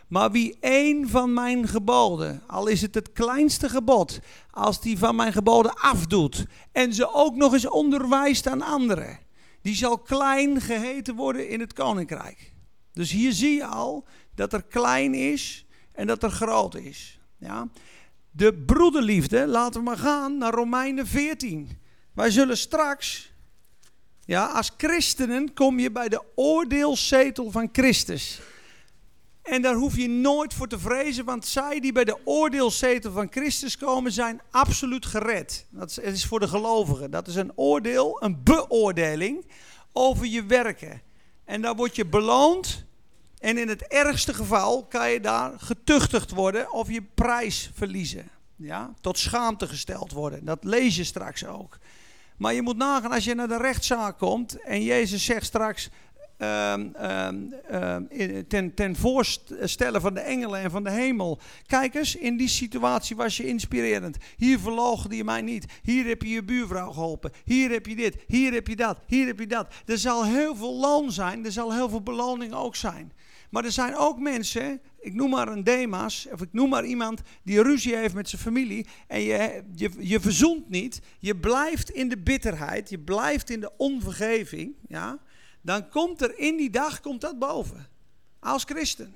Maar 0.08 0.32
wie 0.32 0.58
één 0.60 1.10
van 1.10 1.34
mijn 1.34 1.68
geboden, 1.68 2.44
al 2.48 2.68
is 2.68 2.82
het 2.82 2.96
het 2.96 3.12
kleinste 3.12 3.70
gebod, 3.70 4.20
als 4.52 4.82
die 4.82 4.98
van 4.98 5.16
mijn 5.16 5.34
geboden 5.34 5.74
afdoet 5.74 6.46
en 6.72 6.94
ze 6.94 7.14
ook 7.14 7.36
nog 7.36 7.54
eens 7.54 7.70
onderwijst 7.70 8.48
aan 8.48 8.62
anderen, 8.62 9.20
die 9.62 9.76
zal 9.76 9.98
klein 9.98 10.62
geheten 10.62 11.16
worden 11.16 11.50
in 11.50 11.60
het 11.60 11.74
koninkrijk. 11.74 12.54
Dus 12.92 13.12
hier 13.12 13.32
zie 13.32 13.56
je 13.56 13.66
al 13.66 14.06
dat 14.36 14.54
er 14.54 14.64
klein 14.64 15.14
is 15.14 15.66
en 15.92 16.08
dat 16.08 16.24
er 16.24 16.32
groot 16.32 16.76
is. 16.76 17.20
Ja? 17.38 17.68
De 18.32 18.54
broederliefde, 18.54 19.48
laten 19.48 19.80
we 19.80 19.86
maar 19.86 19.98
gaan 19.98 20.38
naar 20.38 20.54
Romeinen 20.54 21.08
14. 21.08 21.70
Wij 22.14 22.32
zullen 22.32 22.58
straks 22.58 23.33
ja, 24.26 24.46
als 24.46 24.72
christenen 24.78 25.54
kom 25.54 25.80
je 25.80 25.92
bij 25.92 26.10
de 26.10 26.24
oordeelszetel 26.36 27.52
van 27.52 27.70
Christus. 27.72 28.42
En 29.42 29.62
daar 29.62 29.76
hoef 29.76 29.96
je 29.96 30.08
nooit 30.10 30.54
voor 30.54 30.68
te 30.68 30.80
vrezen, 30.80 31.26
want 31.26 31.46
zij 31.46 31.80
die 31.80 31.92
bij 31.92 32.04
de 32.04 32.18
oordeelszetel 32.26 33.12
van 33.12 33.28
Christus 33.32 33.78
komen, 33.78 34.12
zijn 34.12 34.42
absoluut 34.52 35.06
gered. 35.06 35.66
Dat 35.70 35.90
is, 35.90 35.96
het 35.96 36.16
is 36.16 36.26
voor 36.26 36.40
de 36.40 36.48
gelovigen. 36.48 37.12
Dat 37.12 37.28
is 37.28 37.36
een 37.36 37.52
oordeel, 37.56 38.24
een 38.24 38.44
beoordeling 38.44 39.46
over 39.92 40.26
je 40.26 40.46
werken. 40.46 41.02
En 41.46 41.62
daar 41.62 41.76
word 41.76 41.96
je 41.96 42.06
beloond. 42.06 42.86
En 43.40 43.58
in 43.58 43.68
het 43.68 43.88
ergste 43.88 44.34
geval 44.34 44.86
kan 44.86 45.12
je 45.12 45.20
daar 45.20 45.54
getuchtigd 45.60 46.32
worden 46.32 46.72
of 46.72 46.92
je 46.92 47.02
prijs 47.02 47.72
verliezen. 47.74 48.30
Ja, 48.56 48.94
tot 49.02 49.18
schaamte 49.18 49.68
gesteld 49.68 50.12
worden. 50.12 50.46
Dat 50.46 50.64
lees 50.64 50.96
je 50.96 51.04
straks 51.04 51.46
ook. 51.46 51.78
Maar 52.38 52.54
je 52.54 52.62
moet 52.62 52.78
nagaan, 52.78 53.12
als 53.12 53.24
je 53.24 53.36
naar 53.36 53.48
de 53.48 53.58
rechtszaak 53.58 54.18
komt 54.18 54.62
en 54.62 54.84
Jezus 54.84 55.26
zegt 55.26 55.46
straks 55.46 55.90
um, 56.38 56.94
ten, 58.48 58.74
ten 58.74 58.96
voorstellen 58.96 60.02
van 60.02 60.14
de 60.14 60.20
engelen 60.20 60.60
en 60.60 60.72
van 60.72 60.84
de 60.84 60.92
hemel. 60.92 61.40
Kijk 61.66 61.96
eens, 61.96 62.16
in 62.16 62.38
die 62.38 62.48
situatie 62.48 63.16
was 63.16 63.38
je 63.38 63.48
inspirerend. 63.48 64.18
Hier 64.38 64.60
verloochende 64.60 65.16
je 65.16 65.24
mij 65.24 65.42
niet. 65.42 65.66
Hier 65.82 66.06
heb 66.06 66.22
je 66.22 66.30
je 66.30 66.44
buurvrouw 66.44 66.92
geholpen. 66.92 67.32
Hier 67.46 67.70
heb 67.70 67.86
je 67.86 67.96
dit, 67.96 68.16
hier 68.28 68.54
heb 68.54 68.68
je 68.68 68.76
dat, 68.76 69.00
hier 69.08 69.26
heb 69.26 69.40
je 69.40 69.48
dat. 69.48 69.74
Er 69.86 69.98
zal 69.98 70.26
heel 70.26 70.56
veel 70.56 70.74
loon 70.74 71.12
zijn, 71.12 71.46
er 71.46 71.52
zal 71.52 71.74
heel 71.74 71.90
veel 71.90 72.02
beloning 72.02 72.54
ook 72.54 72.76
zijn. 72.76 73.12
Maar 73.54 73.66
er 73.66 73.72
zijn 73.72 73.96
ook 73.96 74.20
mensen, 74.20 74.82
ik 75.00 75.14
noem 75.14 75.30
maar 75.30 75.48
een 75.48 75.64
Demas, 75.64 76.28
of 76.32 76.42
ik 76.42 76.54
noem 76.54 76.70
maar 76.70 76.86
iemand 76.86 77.22
die 77.44 77.62
ruzie 77.62 77.96
heeft 77.96 78.14
met 78.14 78.30
zijn 78.30 78.42
familie 78.42 78.88
en 79.08 79.22
je, 79.22 79.64
je, 79.76 79.92
je 80.00 80.20
verzoent 80.20 80.70
niet, 80.70 81.02
je 81.20 81.36
blijft 81.36 81.90
in 81.90 82.10
de 82.10 82.18
bitterheid, 82.18 82.90
je 82.90 83.00
blijft 83.00 83.50
in 83.50 83.60
de 83.60 83.72
onvergeving, 83.78 84.76
ja, 84.88 85.20
dan 85.62 85.90
komt 85.90 86.22
er 86.22 86.40
in 86.40 86.58
die 86.58 86.70
dag 86.70 87.00
komt 87.00 87.22
dat 87.22 87.40
boven. 87.40 87.88
Als 88.40 88.64
christen. 88.64 89.16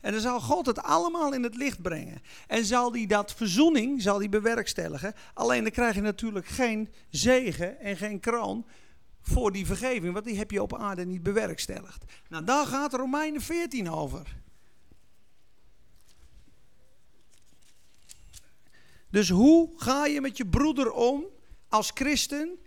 En 0.00 0.12
dan 0.12 0.20
zal 0.20 0.40
God 0.40 0.66
het 0.66 0.82
allemaal 0.82 1.34
in 1.34 1.42
het 1.42 1.56
licht 1.56 1.82
brengen. 1.82 2.22
En 2.46 2.64
zal 2.64 2.92
die 2.92 3.06
dat 3.06 3.34
verzoening, 3.34 4.02
zal 4.02 4.18
die 4.18 4.28
bewerkstelligen. 4.28 5.14
Alleen 5.34 5.62
dan 5.62 5.72
krijg 5.72 5.94
je 5.94 6.00
natuurlijk 6.00 6.46
geen 6.46 6.88
zegen 7.10 7.80
en 7.80 7.96
geen 7.96 8.20
kroon 8.20 8.66
voor 9.28 9.52
die 9.52 9.66
vergeving, 9.66 10.12
want 10.12 10.24
die 10.24 10.36
heb 10.36 10.50
je 10.50 10.62
op 10.62 10.76
aarde 10.76 11.04
niet 11.04 11.22
bewerkstelligd. 11.22 12.04
Nou, 12.28 12.44
daar 12.44 12.66
gaat 12.66 12.94
Romeinen 12.94 13.40
14 13.40 13.90
over. 13.90 14.36
Dus 19.10 19.28
hoe 19.28 19.72
ga 19.76 20.06
je 20.06 20.20
met 20.20 20.36
je 20.36 20.46
broeder 20.46 20.92
om 20.92 21.24
als 21.68 21.90
christen? 21.94 22.58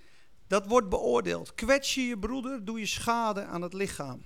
Dat 0.47 0.67
wordt 0.67 0.89
beoordeeld. 0.89 1.55
Kwets 1.55 1.95
je 1.95 2.01
je 2.01 2.17
broeder, 2.17 2.65
doe 2.65 2.79
je 2.79 2.85
schade 2.85 3.45
aan 3.45 3.61
het 3.61 3.73
lichaam. 3.73 4.21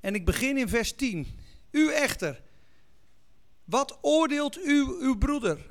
En 0.00 0.14
ik 0.14 0.24
begin 0.24 0.56
in 0.56 0.68
vers 0.68 0.92
10. 0.92 1.26
U 1.70 1.92
echter, 1.92 2.42
wat 3.64 3.98
oordeelt 4.00 4.58
u 4.58 4.84
uw 5.00 5.18
broeder? 5.18 5.70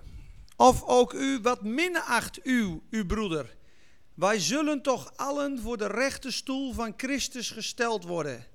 Of 0.55 0.83
ook 0.83 1.13
u, 1.13 1.39
wat 1.41 1.63
minacht 1.63 2.45
u, 2.45 2.81
uw 2.89 3.05
broeder? 3.05 3.56
Wij 4.17 4.39
zullen 4.39 4.81
toch 4.81 5.11
allen 5.15 5.59
voor 5.59 5.77
de 5.77 5.87
rechte 5.87 6.31
stoel 6.31 6.73
van 6.73 6.93
Christus 6.97 7.49
gesteld 7.51 8.03
worden. 8.03 8.45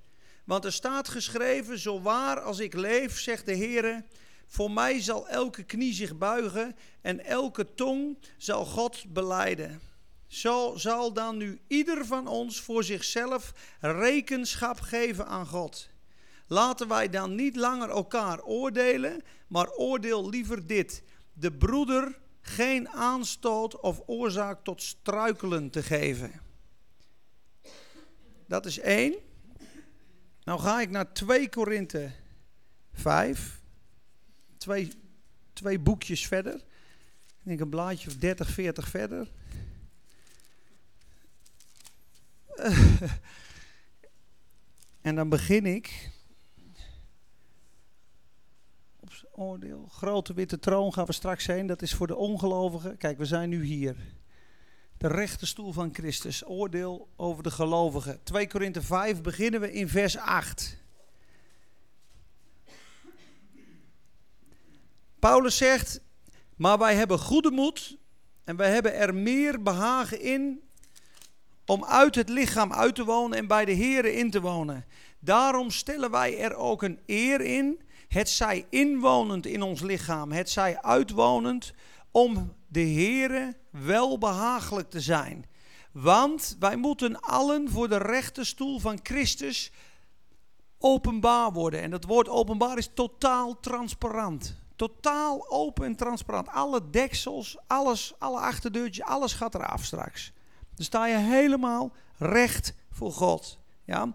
Want 0.44 0.64
er 0.64 0.72
staat 0.72 1.08
geschreven, 1.08 1.78
zo 1.78 2.00
waar 2.00 2.40
als 2.40 2.58
ik 2.58 2.74
leef, 2.74 3.20
zegt 3.20 3.46
de 3.46 3.52
Heer, 3.52 4.04
voor 4.46 4.70
mij 4.70 5.00
zal 5.00 5.28
elke 5.28 5.62
knie 5.62 5.92
zich 5.92 6.18
buigen 6.18 6.76
en 7.00 7.24
elke 7.24 7.74
tong 7.74 8.18
zal 8.36 8.64
God 8.64 9.04
beleiden. 9.08 9.80
Zo 10.26 10.72
zal 10.76 11.12
dan 11.12 11.36
nu 11.36 11.60
ieder 11.66 12.06
van 12.06 12.26
ons 12.26 12.60
voor 12.60 12.84
zichzelf 12.84 13.52
rekenschap 13.80 14.80
geven 14.80 15.26
aan 15.26 15.46
God. 15.46 15.88
Laten 16.46 16.88
wij 16.88 17.08
dan 17.08 17.34
niet 17.34 17.56
langer 17.56 17.88
elkaar 17.88 18.42
oordelen, 18.42 19.22
maar 19.46 19.70
oordeel 19.70 20.28
liever 20.28 20.66
dit: 20.66 21.02
de 21.32 21.52
broeder 21.52 22.20
geen 22.42 22.88
aanstoot 22.88 23.80
of 23.80 24.02
oorzaak 24.06 24.64
tot 24.64 24.82
struikelen 24.82 25.70
te 25.70 25.82
geven. 25.82 26.32
Dat 28.46 28.66
is 28.66 28.78
één. 28.78 29.14
Nou 30.44 30.60
ga 30.60 30.80
ik 30.80 30.90
naar 30.90 31.12
2 31.12 31.48
Korinthe 31.48 32.12
5. 32.92 33.60
Twee, 34.56 34.92
twee 35.52 35.78
boekjes 35.78 36.26
verder. 36.26 36.54
Ik 36.54 37.48
denk 37.48 37.60
een 37.60 37.68
blaadje 37.68 38.08
of 38.08 38.16
30, 38.16 38.48
40 38.48 38.88
verder. 38.88 39.28
en 45.00 45.14
dan 45.14 45.28
begin 45.28 45.66
ik. 45.66 46.10
Op 49.00 49.12
z'n 49.12 49.21
oordeel. 49.32 49.88
Grote 49.90 50.34
witte 50.34 50.58
troon 50.58 50.92
gaan 50.92 51.06
we 51.06 51.12
straks 51.12 51.46
heen. 51.46 51.66
Dat 51.66 51.82
is 51.82 51.94
voor 51.94 52.06
de 52.06 52.16
ongelovigen. 52.16 52.96
Kijk, 52.96 53.18
we 53.18 53.24
zijn 53.24 53.48
nu 53.48 53.64
hier. 53.64 53.96
De 54.96 55.08
rechte 55.08 55.46
stoel 55.46 55.72
van 55.72 55.94
Christus. 55.94 56.46
Oordeel 56.46 57.08
over 57.16 57.42
de 57.42 57.50
gelovigen. 57.50 58.22
2 58.22 58.46
Korinthe 58.46 58.82
5 58.82 59.20
beginnen 59.20 59.60
we 59.60 59.72
in 59.72 59.88
vers 59.88 60.16
8. 60.16 60.80
Paulus 65.18 65.56
zegt, 65.56 66.00
maar 66.56 66.78
wij 66.78 66.94
hebben 66.94 67.18
goede 67.18 67.50
moed 67.50 67.98
en 68.44 68.56
wij 68.56 68.70
hebben 68.70 68.94
er 68.94 69.14
meer 69.14 69.62
behagen 69.62 70.20
in 70.20 70.60
om 71.66 71.84
uit 71.84 72.14
het 72.14 72.28
lichaam 72.28 72.72
uit 72.72 72.94
te 72.94 73.04
wonen 73.04 73.38
en 73.38 73.46
bij 73.46 73.64
de 73.64 73.76
Here 73.76 74.12
in 74.12 74.30
te 74.30 74.40
wonen. 74.40 74.84
Daarom 75.18 75.70
stellen 75.70 76.10
wij 76.10 76.38
er 76.38 76.54
ook 76.54 76.82
een 76.82 77.00
eer 77.06 77.40
in, 77.40 77.80
het 78.12 78.28
zij 78.28 78.66
inwonend 78.70 79.46
in 79.46 79.62
ons 79.62 79.80
lichaam, 79.80 80.32
het 80.32 80.50
zij 80.50 80.82
uitwonend, 80.82 81.72
om 82.10 82.54
de 82.68 82.80
Here 82.80 83.56
wel 83.70 84.18
behagelijk 84.18 84.90
te 84.90 85.00
zijn. 85.00 85.46
Want 85.92 86.56
wij 86.58 86.76
moeten 86.76 87.20
allen 87.20 87.70
voor 87.70 87.88
de 87.88 87.96
rechte 87.96 88.44
stoel 88.44 88.78
van 88.78 88.98
Christus 89.02 89.72
openbaar 90.78 91.52
worden. 91.52 91.80
En 91.80 91.90
dat 91.90 92.04
woord 92.04 92.28
openbaar 92.28 92.78
is 92.78 92.90
totaal 92.94 93.60
transparant. 93.60 94.56
Totaal 94.76 95.50
open 95.50 95.84
en 95.84 95.96
transparant. 95.96 96.48
Alle 96.48 96.90
deksels, 96.90 97.56
alles, 97.66 98.14
alle 98.18 98.38
achterdeurtjes, 98.38 99.06
alles 99.06 99.32
gaat 99.32 99.54
eraf 99.54 99.84
straks. 99.84 100.32
Dan 100.74 100.84
sta 100.84 101.06
je 101.06 101.16
helemaal 101.16 101.92
recht 102.16 102.74
voor 102.90 103.12
God. 103.12 103.58
Ja? 103.84 104.12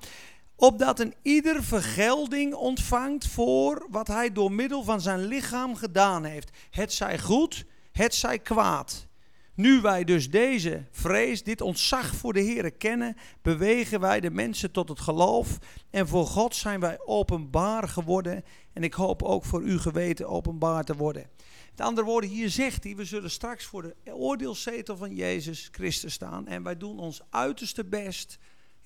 Opdat 0.59 0.99
een 0.99 1.13
ieder 1.21 1.63
vergelding 1.63 2.53
ontvangt 2.53 3.27
voor 3.27 3.87
wat 3.89 4.07
hij 4.07 4.31
door 4.31 4.51
middel 4.51 4.83
van 4.83 5.01
zijn 5.01 5.25
lichaam 5.25 5.75
gedaan 5.75 6.23
heeft. 6.23 6.57
Het 6.69 6.93
zij 6.93 7.19
goed, 7.19 7.65
het 7.91 8.15
zij 8.15 8.39
kwaad. 8.39 9.07
Nu 9.53 9.81
wij 9.81 10.03
dus 10.03 10.29
deze 10.29 10.85
vrees, 10.91 11.43
dit 11.43 11.61
ontzag 11.61 12.15
voor 12.15 12.33
de 12.33 12.39
Heer 12.39 12.71
kennen, 12.71 13.15
bewegen 13.41 13.99
wij 13.99 14.19
de 14.19 14.29
mensen 14.29 14.71
tot 14.71 14.89
het 14.89 14.99
geloof. 14.99 15.57
En 15.89 16.07
voor 16.07 16.25
God 16.25 16.55
zijn 16.55 16.79
wij 16.79 16.99
openbaar 17.05 17.87
geworden. 17.87 18.43
En 18.73 18.83
ik 18.83 18.93
hoop 18.93 19.23
ook 19.23 19.45
voor 19.45 19.61
uw 19.61 19.79
geweten 19.79 20.27
openbaar 20.27 20.83
te 20.83 20.95
worden. 20.95 21.29
Met 21.69 21.81
andere 21.81 22.07
woorden, 22.07 22.29
hier 22.29 22.49
zegt 22.49 22.83
hij, 22.83 22.95
we 22.95 23.05
zullen 23.05 23.31
straks 23.31 23.65
voor 23.65 23.81
de 23.81 24.15
oordeelszetel 24.15 24.97
van 24.97 25.15
Jezus 25.15 25.69
Christus 25.71 26.13
staan. 26.13 26.47
En 26.47 26.63
wij 26.63 26.77
doen 26.77 26.99
ons 26.99 27.21
uiterste 27.29 27.85
best 27.85 28.37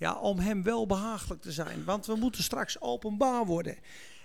ja, 0.01 0.15
om 0.15 0.39
hem 0.39 0.63
wel 0.63 0.85
behagelijk 0.85 1.41
te 1.41 1.51
zijn. 1.51 1.83
Want 1.85 2.05
we 2.05 2.15
moeten 2.15 2.43
straks 2.43 2.81
openbaar 2.81 3.45
worden. 3.45 3.77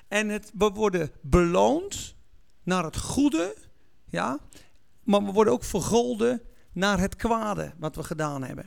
En 0.08 0.28
het, 0.28 0.50
we 0.54 0.70
worden 0.70 1.10
beloond 1.20 2.14
naar 2.62 2.84
het 2.84 2.96
goede, 2.96 3.56
ja, 4.04 4.38
maar 5.02 5.24
we 5.24 5.32
worden 5.32 5.52
ook 5.52 5.64
vergolden 5.64 6.42
naar 6.72 6.98
het 6.98 7.16
kwade 7.16 7.72
wat 7.78 7.96
we 7.96 8.02
gedaan 8.02 8.42
hebben. 8.42 8.66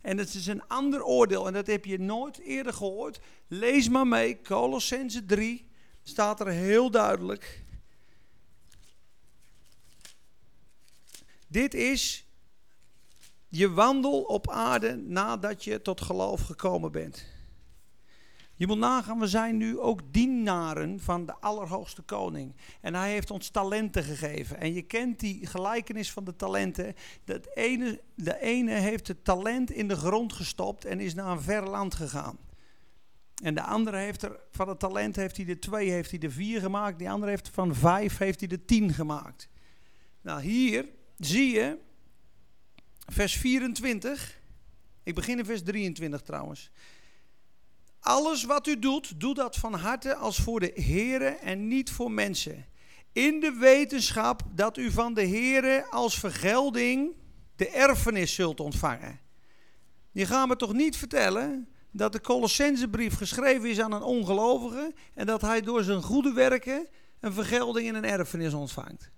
En 0.00 0.18
het 0.18 0.34
is 0.34 0.46
een 0.46 0.66
ander 0.66 1.04
oordeel 1.04 1.46
en 1.46 1.52
dat 1.52 1.66
heb 1.66 1.84
je 1.84 1.98
nooit 1.98 2.38
eerder 2.38 2.72
gehoord. 2.72 3.20
Lees 3.48 3.88
maar 3.88 4.06
mee, 4.06 4.42
Colossense 4.42 5.24
3 5.24 5.70
staat 6.02 6.40
er 6.40 6.48
heel 6.48 6.90
duidelijk. 6.90 7.64
Dit 11.46 11.74
is 11.74 12.26
je 13.54 13.70
wandel 13.70 14.22
op 14.22 14.50
aarde 14.50 14.96
nadat 14.96 15.64
je 15.64 15.82
tot 15.82 16.00
geloof 16.00 16.40
gekomen 16.40 16.92
bent. 16.92 17.26
Je 18.54 18.66
moet 18.66 18.78
nagaan, 18.78 19.18
we 19.18 19.26
zijn 19.26 19.56
nu 19.56 19.78
ook 19.78 20.00
dienaren 20.12 21.00
van 21.00 21.26
de 21.26 21.34
Allerhoogste 21.40 22.02
Koning. 22.02 22.54
En 22.80 22.94
hij 22.94 23.10
heeft 23.10 23.30
ons 23.30 23.48
talenten 23.48 24.04
gegeven. 24.04 24.60
En 24.60 24.72
je 24.74 24.82
kent 24.82 25.20
die 25.20 25.46
gelijkenis 25.46 26.12
van 26.12 26.24
de 26.24 26.36
talenten. 26.36 26.94
Dat 27.24 27.48
ene, 27.54 28.00
de 28.14 28.40
ene 28.40 28.72
heeft 28.72 29.08
het 29.08 29.24
talent 29.24 29.70
in 29.70 29.88
de 29.88 29.96
grond 29.96 30.32
gestopt 30.32 30.84
en 30.84 31.00
is 31.00 31.14
naar 31.14 31.30
een 31.30 31.42
ver 31.42 31.68
land 31.68 31.94
gegaan. 31.94 32.38
En 33.42 33.54
de 33.54 33.62
andere 33.62 33.96
heeft 33.96 34.22
er, 34.22 34.40
van 34.50 34.68
het 34.68 34.78
talent 34.78 35.16
heeft 35.16 35.36
hij 35.36 35.46
de 35.46 35.58
twee, 35.58 35.90
heeft 35.90 36.10
hij 36.10 36.18
de 36.18 36.30
vier 36.30 36.60
gemaakt. 36.60 36.98
Die 36.98 37.10
andere 37.10 37.30
heeft 37.30 37.48
van 37.48 37.74
vijf, 37.74 38.18
heeft 38.18 38.40
hij 38.40 38.48
de 38.48 38.64
tien 38.64 38.92
gemaakt. 38.92 39.48
Nou, 40.20 40.42
hier 40.42 40.88
zie 41.18 41.54
je, 41.54 41.78
vers 43.06 43.36
24. 43.36 44.40
Ik 45.02 45.14
begin 45.14 45.38
in 45.38 45.44
vers 45.44 45.62
23 45.62 46.20
trouwens. 46.20 46.70
Alles 48.00 48.44
wat 48.44 48.66
u 48.66 48.78
doet, 48.78 49.20
doe 49.20 49.34
dat 49.34 49.56
van 49.56 49.74
harte 49.74 50.14
als 50.14 50.38
voor 50.38 50.60
de 50.60 50.72
Here 50.74 51.28
en 51.28 51.68
niet 51.68 51.90
voor 51.90 52.10
mensen. 52.10 52.66
In 53.12 53.40
de 53.40 53.52
wetenschap 53.52 54.42
dat 54.54 54.76
u 54.76 54.90
van 54.90 55.14
de 55.14 55.28
Here 55.28 55.86
als 55.90 56.18
vergelding 56.18 57.16
de 57.56 57.68
erfenis 57.68 58.34
zult 58.34 58.60
ontvangen. 58.60 59.20
Je 60.10 60.26
gaat 60.26 60.48
me 60.48 60.56
toch 60.56 60.72
niet 60.72 60.96
vertellen 60.96 61.68
dat 61.90 62.12
de 62.12 62.20
Colossensebrief 62.20 63.16
geschreven 63.16 63.70
is 63.70 63.80
aan 63.80 63.92
een 63.92 64.02
ongelovige 64.02 64.94
en 65.14 65.26
dat 65.26 65.40
hij 65.40 65.60
door 65.60 65.82
zijn 65.82 66.02
goede 66.02 66.32
werken 66.32 66.88
een 67.20 67.32
vergelding 67.32 67.88
en 67.88 67.94
een 67.94 68.04
erfenis 68.04 68.52
ontvangt. 68.52 69.10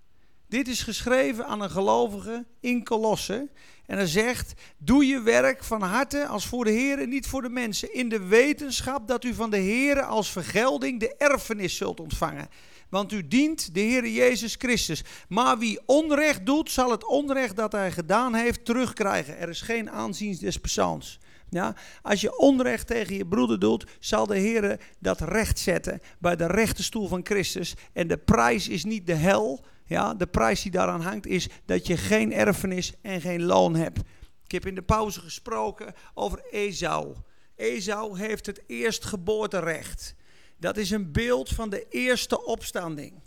Dit 0.48 0.68
is 0.68 0.82
geschreven 0.82 1.46
aan 1.46 1.60
een 1.60 1.70
gelovige 1.70 2.46
in 2.60 2.84
Colosse. 2.84 3.50
En 3.86 3.96
hij 3.96 4.06
zegt: 4.06 4.52
Doe 4.78 5.06
je 5.06 5.20
werk 5.20 5.64
van 5.64 5.82
harte 5.82 6.26
als 6.26 6.46
voor 6.46 6.64
de 6.64 6.70
Heer 6.70 6.98
en 6.98 7.08
niet 7.08 7.26
voor 7.26 7.42
de 7.42 7.48
mensen. 7.48 7.94
In 7.94 8.08
de 8.08 8.26
wetenschap 8.26 9.08
dat 9.08 9.24
u 9.24 9.34
van 9.34 9.50
de 9.50 9.56
Heer 9.56 10.02
als 10.02 10.30
vergelding 10.30 11.00
de 11.00 11.14
erfenis 11.16 11.76
zult 11.76 12.00
ontvangen. 12.00 12.48
Want 12.88 13.12
u 13.12 13.28
dient 13.28 13.74
de 13.74 13.80
Heer 13.80 14.08
Jezus 14.08 14.54
Christus. 14.58 15.02
Maar 15.28 15.58
wie 15.58 15.80
onrecht 15.86 16.46
doet, 16.46 16.70
zal 16.70 16.90
het 16.90 17.06
onrecht 17.06 17.56
dat 17.56 17.72
hij 17.72 17.92
gedaan 17.92 18.34
heeft 18.34 18.64
terugkrijgen. 18.64 19.38
Er 19.38 19.48
is 19.48 19.60
geen 19.60 19.90
aanzien 19.90 20.36
des 20.40 20.58
persoons. 20.58 21.18
Ja, 21.50 21.76
als 22.02 22.20
je 22.20 22.38
onrecht 22.38 22.86
tegen 22.86 23.16
je 23.16 23.26
broeder 23.26 23.58
doet, 23.58 23.86
zal 24.00 24.26
de 24.26 24.38
Heer 24.38 24.80
dat 24.98 25.20
recht 25.20 25.58
zetten 25.58 26.00
bij 26.18 26.36
de 26.36 26.46
rechte 26.46 26.82
stoel 26.82 27.08
van 27.08 27.20
Christus. 27.24 27.74
En 27.92 28.08
de 28.08 28.16
prijs 28.16 28.68
is 28.68 28.84
niet 28.84 29.06
de 29.06 29.14
hel, 29.14 29.64
ja, 29.84 30.14
de 30.14 30.26
prijs 30.26 30.62
die 30.62 30.70
daaraan 30.70 31.00
hangt 31.00 31.26
is 31.26 31.48
dat 31.64 31.86
je 31.86 31.96
geen 31.96 32.32
erfenis 32.32 32.92
en 33.02 33.20
geen 33.20 33.42
loon 33.42 33.74
hebt. 33.74 33.98
Ik 34.44 34.52
heb 34.52 34.66
in 34.66 34.74
de 34.74 34.82
pauze 34.82 35.20
gesproken 35.20 35.94
over 36.14 36.44
Esau. 36.50 37.14
Esau 37.56 38.18
heeft 38.18 38.46
het 38.46 38.62
eerstgeboorterecht. 38.66 40.14
Dat 40.58 40.76
is 40.76 40.90
een 40.90 41.12
beeld 41.12 41.48
van 41.48 41.70
de 41.70 41.86
eerste 41.88 42.44
opstanding. 42.44 43.22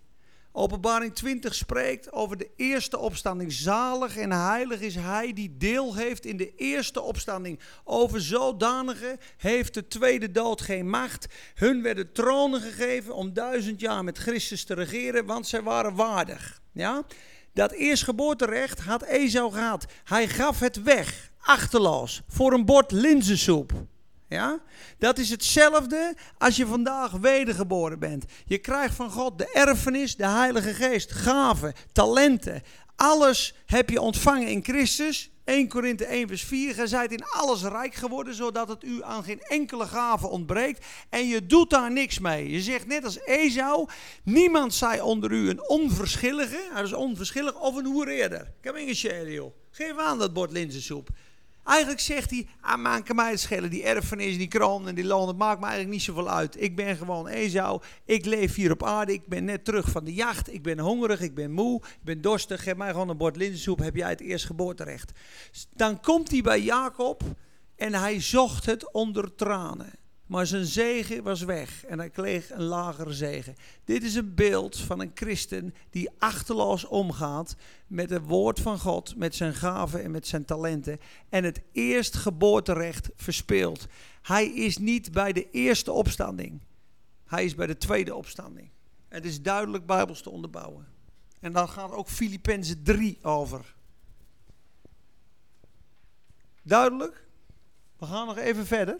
Openbaring 0.58 1.16
20 1.16 1.56
spreekt 1.56 2.12
over 2.12 2.38
de 2.38 2.50
eerste 2.56 2.98
opstanding. 2.98 3.52
Zalig 3.52 4.18
en 4.18 4.32
heilig 4.32 4.80
is 4.80 4.96
hij 4.96 5.34
die 5.34 5.58
deel 5.58 5.96
heeft 5.96 6.26
in 6.26 6.38
de 6.38 6.56
eerste 6.56 7.02
opstanding. 7.02 7.60
Over 7.84 8.22
zodanige 8.22 9.18
heeft 9.38 9.74
de 9.74 9.88
tweede 9.88 10.32
dood 10.32 10.62
geen 10.62 10.90
macht. 10.90 11.28
Hun 11.56 11.82
werden 11.82 12.12
tronen 12.12 12.62
gegeven 12.62 13.16
om 13.16 13.34
duizend 13.34 13.80
jaar 13.80 14.04
met 14.04 14.18
Christus 14.18 14.64
te 14.64 14.74
regeren, 14.74 15.26
want 15.26 15.48
zij 15.48 15.62
waren 15.62 15.96
waardig. 15.96 16.62
Ja? 16.72 17.04
Dat 17.54 17.72
eerstgeboorterecht 17.72 18.80
had 18.80 19.04
Esau 19.04 19.52
gehad. 19.52 19.86
Hij 20.04 20.28
gaf 20.28 20.60
het 20.60 20.84
weg, 20.84 21.32
achterloos, 21.40 22.22
voor 22.28 22.54
een 22.54 22.66
bord 22.66 22.92
linzensoep. 22.92 23.74
Ja? 24.28 24.60
Dat 24.98 25.18
is 25.18 25.30
hetzelfde 25.30 26.16
als 26.38 26.56
je 26.56 26.66
vandaag 26.66 27.12
wedergeboren 27.12 28.00
bent. 28.00 28.26
Je 28.46 28.58
krijgt 28.58 28.96
van 28.96 29.12
God 29.12 29.38
de 29.38 29.52
erfenis, 29.52 30.16
de 30.16 30.28
Heilige 30.28 30.74
Geest, 30.74 31.12
gaven, 31.12 31.74
talenten. 31.92 32.64
Alles 32.96 33.54
heb 33.66 33.90
je 33.90 34.02
ontvangen 34.02 34.48
in 34.48 34.64
Christus. 34.64 35.32
1 35.44 35.68
Korinthe 35.68 36.06
1 36.06 36.28
vers 36.28 36.44
4. 36.44 36.74
Gij 36.74 36.88
zijt 36.88 37.12
in 37.12 37.24
alles 37.24 37.64
rijk 37.64 37.94
geworden, 37.94 38.34
zodat 38.34 38.68
het 38.68 38.84
u 38.84 39.04
aan 39.04 39.24
geen 39.24 39.42
enkele 39.42 39.86
gave 39.86 40.28
ontbreekt. 40.28 40.86
En 41.10 41.28
je 41.28 41.46
doet 41.46 41.70
daar 41.70 41.92
niks 41.92 42.20
mee. 42.20 42.50
Je 42.50 42.62
zegt 42.62 42.88
net 42.88 43.04
als 43.04 43.20
Esau, 43.20 43.88
niemand 44.24 44.74
zij 44.74 45.02
onder 45.02 45.32
u 45.32 45.50
een 45.50 45.70
onverschillige, 45.70 46.70
hij 46.74 46.84
is 46.84 46.94
onverschillig, 46.94 47.60
of 47.60 47.76
een 47.76 47.86
hoereerder. 47.86 48.52
Ingeschreven, 48.62 49.32
joh. 49.32 49.54
Geef 49.72 49.98
aan 49.98 50.20
dat 50.20 50.34
bord 50.34 50.52
linzensoep. 50.52 51.10
Eigenlijk 51.68 52.00
zegt 52.00 52.30
hij, 52.30 52.48
ah, 52.62 52.82
maak 52.82 53.14
mij 53.14 53.38
schelen, 53.38 53.70
die 53.70 53.84
erfenis, 53.84 54.38
die 54.38 54.48
kroon 54.48 54.88
en 54.88 54.96
die 54.96 55.08
dat 55.08 55.38
maakt 55.38 55.60
me 55.60 55.66
eigenlijk 55.66 55.94
niet 55.94 56.04
zoveel 56.04 56.30
uit. 56.30 56.62
Ik 56.62 56.76
ben 56.76 56.98
gewoon 56.98 57.28
Esau, 57.28 57.82
ik 58.06 58.26
leef 58.26 58.56
hier 58.56 58.72
op 58.72 58.84
aarde, 58.84 59.14
ik 59.14 59.28
ben 59.28 59.46
net 59.46 59.66
terug 59.66 59.90
van 59.90 60.04
de 60.04 60.14
jacht, 60.14 60.54
ik 60.54 60.64
ben 60.64 60.80
hongerig, 60.80 61.22
ik 61.22 61.36
ben 61.36 61.52
moe, 61.52 61.82
ik 61.82 62.04
ben 62.04 62.22
dorstig, 62.22 62.64
geef 62.64 62.76
mij 62.76 62.92
gewoon 62.92 63.10
een 63.10 63.18
bord 63.18 63.36
linzensoep, 63.36 63.80
heb 63.80 63.96
jij 63.96 64.10
het 64.10 64.22
eerstgeboorterecht. 64.22 65.12
Dan 65.76 66.02
komt 66.02 66.32
hij 66.32 66.42
bij 66.42 66.62
Jacob 66.62 67.24
en 67.76 67.94
hij 67.94 68.22
zocht 68.22 68.66
het 68.66 68.94
onder 68.94 69.36
tranen. 69.36 69.92
Maar 70.28 70.46
zijn 70.46 70.66
zegen 70.66 71.24
was 71.24 71.42
weg 71.42 71.86
en 71.86 72.00
hij 72.00 72.10
kreeg 72.10 72.52
een 72.52 72.64
lagere 72.64 73.14
zegen. 73.14 73.56
Dit 73.84 74.04
is 74.04 74.16
een 74.16 74.36
beeld 74.36 74.78
van 74.78 75.00
een 75.00 75.12
christen 75.14 75.74
die 75.90 76.10
achterloos 76.18 76.86
omgaat 76.86 77.56
met 77.88 78.10
het 78.10 78.26
woord 78.26 78.60
van 78.60 78.80
God, 78.80 79.16
met 79.16 79.36
zijn 79.36 79.54
gaven 79.54 80.04
en 80.04 80.12
met 80.12 80.28
zijn 80.28 80.46
talenten. 80.46 81.00
En 81.30 81.44
het 81.44 81.62
eerstgeboorterecht 81.72 83.10
verspeelt. 83.16 83.88
Hij 84.22 84.46
is 84.48 84.78
niet 84.78 85.12
bij 85.12 85.34
de 85.34 85.50
eerste 85.50 85.92
opstanding. 85.92 86.62
Hij 87.26 87.46
is 87.46 87.56
bij 87.56 87.68
de 87.68 87.78
tweede 87.78 88.16
opstanding. 88.16 88.70
Het 89.08 89.26
is 89.26 89.42
duidelijk 89.42 89.86
bijbels 89.86 90.22
te 90.22 90.30
onderbouwen. 90.30 90.88
En 91.40 91.54
dan 91.54 91.70
gaat 91.70 91.92
ook 91.92 92.10
Filippenzen 92.10 92.84
3 92.84 93.18
over. 93.22 93.76
Duidelijk? 96.64 97.26
We 97.98 98.06
gaan 98.06 98.28
nog 98.28 98.38
even 98.38 98.66
verder 98.66 98.98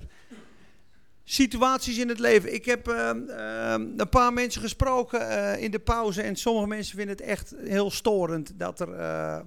situaties 1.30 1.98
in 1.98 2.10
het 2.10 2.20
leven. 2.20 2.54
Ik 2.54 2.66
heb 2.66 2.88
uh, 2.88 3.10
uh, 3.28 3.74
een 3.98 4.10
paar 4.10 4.34
mensen 4.34 4.62
gesproken 4.62 5.22
uh, 5.22 5.62
in 5.62 5.72
de 5.72 5.80
pauze 5.80 6.22
en 6.22 6.36
sommige 6.36 6.68
mensen 6.68 6.98
vinden 6.98 7.16
het 7.16 7.26
echt 7.26 7.56
heel 7.64 7.92
storend 7.92 8.60
dat, 8.60 8.80
er, 8.80 8.90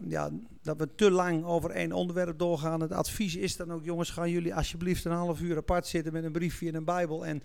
ja, 0.08 0.30
dat 0.62 0.76
we 0.76 0.94
te 0.94 1.10
lang 1.10 1.44
over 1.44 1.70
één 1.70 1.92
onderwerp 1.92 2.38
doorgaan. 2.38 2.80
Het 2.80 2.92
advies 2.92 3.36
is 3.36 3.56
dan 3.56 3.72
ook, 3.72 3.84
jongens, 3.84 4.10
gaan 4.10 4.30
jullie 4.30 4.54
alsjeblieft 4.54 5.04
een 5.04 5.12
half 5.12 5.40
uur 5.40 5.56
apart 5.56 5.86
zitten 5.86 6.12
met 6.12 6.24
een 6.24 6.32
briefje 6.32 6.68
en 6.68 6.74
een 6.74 6.84
bijbel 6.84 7.26
en 7.26 7.42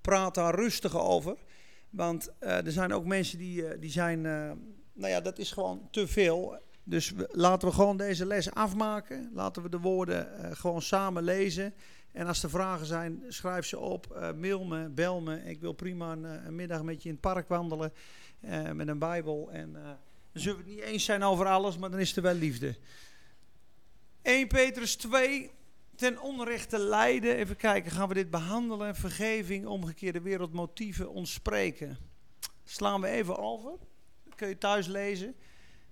praat 0.00 0.34
daar 0.34 0.54
rustig 0.54 0.98
over. 0.98 1.36
Want 1.90 2.32
er 2.38 2.72
zijn 2.72 2.92
ook 2.92 3.04
mensen 3.04 3.38
die, 3.38 3.78
die 3.78 3.90
zijn, 3.90 4.22
nou 4.92 5.12
ja, 5.12 5.20
dat 5.20 5.38
is 5.38 5.52
gewoon 5.52 5.88
te 5.90 6.06
veel. 6.06 6.58
Dus 6.84 7.12
laten 7.28 7.68
we 7.68 7.74
gewoon 7.74 7.96
deze 7.96 8.26
les 8.26 8.50
afmaken. 8.50 9.30
Laten 9.34 9.62
we 9.62 9.68
de 9.68 9.80
woorden 9.80 10.28
gewoon 10.56 10.82
samen 10.82 11.22
lezen. 11.22 11.74
En 12.18 12.26
als 12.26 12.42
er 12.42 12.50
vragen 12.50 12.86
zijn, 12.86 13.24
schrijf 13.28 13.66
ze 13.66 13.78
op, 13.78 14.16
uh, 14.16 14.32
mail 14.32 14.64
me, 14.64 14.88
bel 14.88 15.20
me. 15.20 15.44
Ik 15.44 15.60
wil 15.60 15.72
prima 15.72 16.12
een, 16.12 16.24
een, 16.24 16.54
middag 16.54 16.82
met 16.82 17.02
je 17.02 17.08
in 17.08 17.14
het 17.14 17.20
park 17.20 17.48
wandelen 17.48 17.92
uh, 18.40 18.70
met 18.70 18.88
een 18.88 18.98
Bijbel. 18.98 19.50
En 19.52 19.68
uh, 19.68 19.82
dan 20.32 20.42
zullen 20.42 20.58
we 20.58 20.64
het 20.64 20.74
niet 20.74 20.84
eens 20.84 21.04
zijn 21.04 21.22
over 21.22 21.46
alles, 21.46 21.78
maar 21.78 21.90
dan 21.90 21.98
is 21.98 22.16
er 22.16 22.22
wel 22.22 22.34
liefde. 22.34 22.76
1 24.22 24.48
Petrus 24.48 24.96
2, 24.96 25.50
ten 25.94 26.20
onrechte 26.20 26.78
lijden. 26.78 27.36
Even 27.36 27.56
kijken, 27.56 27.90
gaan 27.90 28.08
we 28.08 28.14
dit 28.14 28.30
behandelen? 28.30 28.96
Vergeving, 28.96 29.66
omgekeerde 29.66 30.20
wereldmotieven, 30.20 31.10
ons 31.10 31.32
spreken. 31.32 31.98
Slaan 32.64 33.00
we 33.00 33.08
even 33.08 33.36
over. 33.36 33.72
Kun 34.34 34.48
je 34.48 34.58
thuis 34.58 34.86
lezen. 34.86 35.34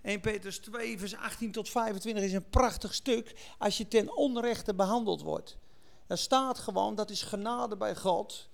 1 0.02 0.20
Petrus 0.20 0.58
2, 0.58 0.98
vers 0.98 1.16
18 1.16 1.52
tot 1.52 1.70
25 1.70 2.24
is 2.24 2.32
een 2.32 2.48
prachtig 2.48 2.94
stuk 2.94 3.34
als 3.58 3.76
je 3.76 3.88
ten 3.88 4.16
onrechte 4.16 4.74
behandeld 4.74 5.22
wordt. 5.22 5.58
Daar 6.06 6.18
staat 6.18 6.58
gewoon, 6.58 6.94
dat 6.94 7.10
is 7.10 7.22
genade 7.22 7.76
bij 7.76 7.96
God. 7.96 8.48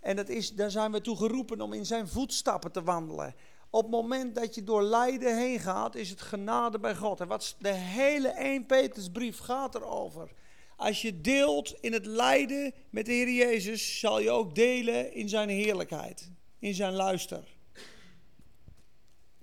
En 0.00 0.16
dat 0.16 0.28
is, 0.28 0.54
daar 0.54 0.70
zijn 0.70 0.92
we 0.92 1.00
toe 1.00 1.16
geroepen 1.16 1.60
om 1.60 1.72
in 1.72 1.86
zijn 1.86 2.08
voetstappen 2.08 2.72
te 2.72 2.82
wandelen. 2.82 3.34
Op 3.70 3.82
het 3.82 3.90
moment 3.90 4.34
dat 4.34 4.54
je 4.54 4.64
door 4.64 4.82
lijden 4.82 5.38
heen 5.38 5.60
gaat, 5.60 5.94
is 5.94 6.10
het 6.10 6.20
genade 6.20 6.78
bij 6.78 6.94
God. 6.94 7.20
En 7.20 7.28
wat 7.28 7.56
de 7.58 7.72
hele 7.72 8.28
1 8.28 8.66
Petersbrief 8.66 9.38
gaat 9.38 9.74
erover. 9.74 10.30
Als 10.76 11.02
je 11.02 11.20
deelt 11.20 11.74
in 11.80 11.92
het 11.92 12.06
lijden 12.06 12.74
met 12.90 13.06
de 13.06 13.12
Heer 13.12 13.30
Jezus, 13.30 13.98
zal 13.98 14.20
je 14.20 14.30
ook 14.30 14.54
delen 14.54 15.12
in 15.12 15.28
zijn 15.28 15.48
heerlijkheid, 15.48 16.30
in 16.58 16.74
zijn 16.74 16.92
luister. 16.92 17.44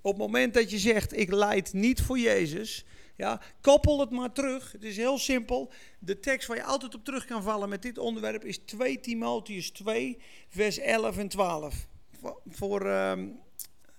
Op 0.00 0.10
het 0.10 0.20
moment 0.20 0.54
dat 0.54 0.70
je 0.70 0.78
zegt, 0.78 1.16
ik 1.16 1.32
leid 1.32 1.72
niet 1.72 2.02
voor 2.02 2.18
Jezus, 2.18 2.84
ja, 3.16 3.40
koppel 3.60 4.00
het 4.00 4.10
maar 4.10 4.32
terug. 4.32 4.72
Het 4.72 4.84
is 4.84 4.96
heel 4.96 5.18
simpel. 5.18 5.72
De 5.98 6.20
tekst 6.20 6.48
waar 6.48 6.56
je 6.56 6.64
altijd 6.64 6.94
op 6.94 7.04
terug 7.04 7.24
kan 7.24 7.42
vallen 7.42 7.68
met 7.68 7.82
dit 7.82 7.98
onderwerp 7.98 8.44
is 8.44 8.58
2 8.58 9.00
Timotheus 9.00 9.70
2, 9.70 10.18
vers 10.48 10.78
11 10.78 11.18
en 11.18 11.28
12. 11.28 11.86
Voor, 12.46 12.86
um, 12.86 13.38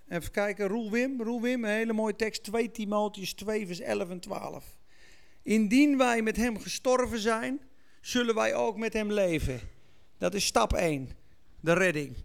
even 0.09 0.31
kijken, 0.31 0.67
Roel 0.67 0.91
Wim, 0.91 1.21
Roel 1.21 1.41
Wim, 1.41 1.63
een 1.63 1.69
hele 1.69 1.93
mooie 1.93 2.15
tekst. 2.15 2.43
2 2.43 2.71
Timotheus 2.71 3.33
2, 3.33 3.67
vers 3.67 3.79
11 3.79 4.09
en 4.09 4.19
12. 4.19 4.65
Indien 5.43 5.97
wij 5.97 6.21
met 6.21 6.35
hem 6.35 6.59
gestorven 6.59 7.19
zijn, 7.19 7.59
zullen 8.01 8.35
wij 8.35 8.55
ook 8.55 8.77
met 8.77 8.93
hem 8.93 9.11
leven. 9.11 9.59
Dat 10.17 10.33
is 10.33 10.45
stap 10.45 10.73
1, 10.73 11.09
de 11.59 11.73
redding. 11.73 12.15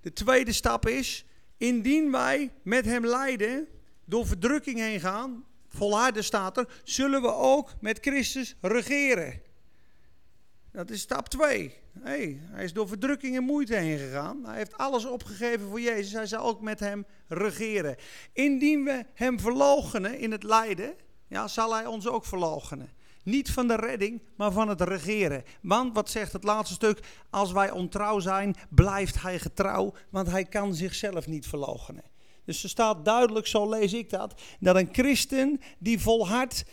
De 0.00 0.12
tweede 0.12 0.52
stap 0.52 0.86
is, 0.86 1.24
indien 1.56 2.10
wij 2.10 2.50
met 2.62 2.84
hem 2.84 3.06
lijden, 3.06 3.68
door 4.04 4.26
verdrukking 4.26 4.78
heen 4.78 5.00
gaan, 5.00 5.44
volharden 5.68 6.24
staat 6.24 6.56
er, 6.56 6.68
zullen 6.84 7.22
we 7.22 7.32
ook 7.32 7.74
met 7.80 7.98
Christus 8.00 8.56
regeren. 8.60 9.40
Dat 10.72 10.90
is 10.90 11.00
stap 11.00 11.28
2. 11.28 11.74
Hey, 12.00 12.40
hij 12.42 12.64
is 12.64 12.72
door 12.72 12.88
verdrukking 12.88 13.36
en 13.36 13.42
moeite 13.42 13.74
heen 13.74 13.98
gegaan. 13.98 14.44
Hij 14.44 14.56
heeft 14.56 14.76
alles 14.76 15.04
opgegeven 15.04 15.68
voor 15.68 15.80
Jezus. 15.80 16.12
Hij 16.12 16.26
zal 16.26 16.44
ook 16.44 16.60
met 16.60 16.80
hem 16.80 17.06
regeren. 17.28 17.96
Indien 18.32 18.84
we 18.84 19.04
hem 19.14 19.40
verloochenen 19.40 20.18
in 20.18 20.30
het 20.32 20.42
lijden, 20.42 20.94
ja, 21.28 21.48
zal 21.48 21.74
hij 21.74 21.86
ons 21.86 22.06
ook 22.06 22.24
verloochenen. 22.24 22.90
Niet 23.22 23.50
van 23.50 23.68
de 23.68 23.76
redding, 23.76 24.22
maar 24.36 24.52
van 24.52 24.68
het 24.68 24.80
regeren. 24.80 25.44
Want, 25.60 25.94
wat 25.94 26.10
zegt 26.10 26.32
het 26.32 26.44
laatste 26.44 26.74
stuk? 26.74 27.00
Als 27.30 27.52
wij 27.52 27.70
ontrouw 27.70 28.18
zijn, 28.18 28.56
blijft 28.68 29.22
hij 29.22 29.38
getrouw, 29.38 29.94
want 30.10 30.30
hij 30.30 30.44
kan 30.44 30.74
zichzelf 30.74 31.26
niet 31.26 31.46
verloochenen. 31.46 32.04
Dus 32.48 32.62
er 32.62 32.68
staat 32.68 33.04
duidelijk, 33.04 33.46
zo 33.46 33.68
lees 33.68 33.92
ik 33.92 34.10
dat, 34.10 34.40
dat 34.60 34.76
een 34.76 34.88
christen 34.92 35.60
die 35.78 36.00
volhardt 36.00 36.64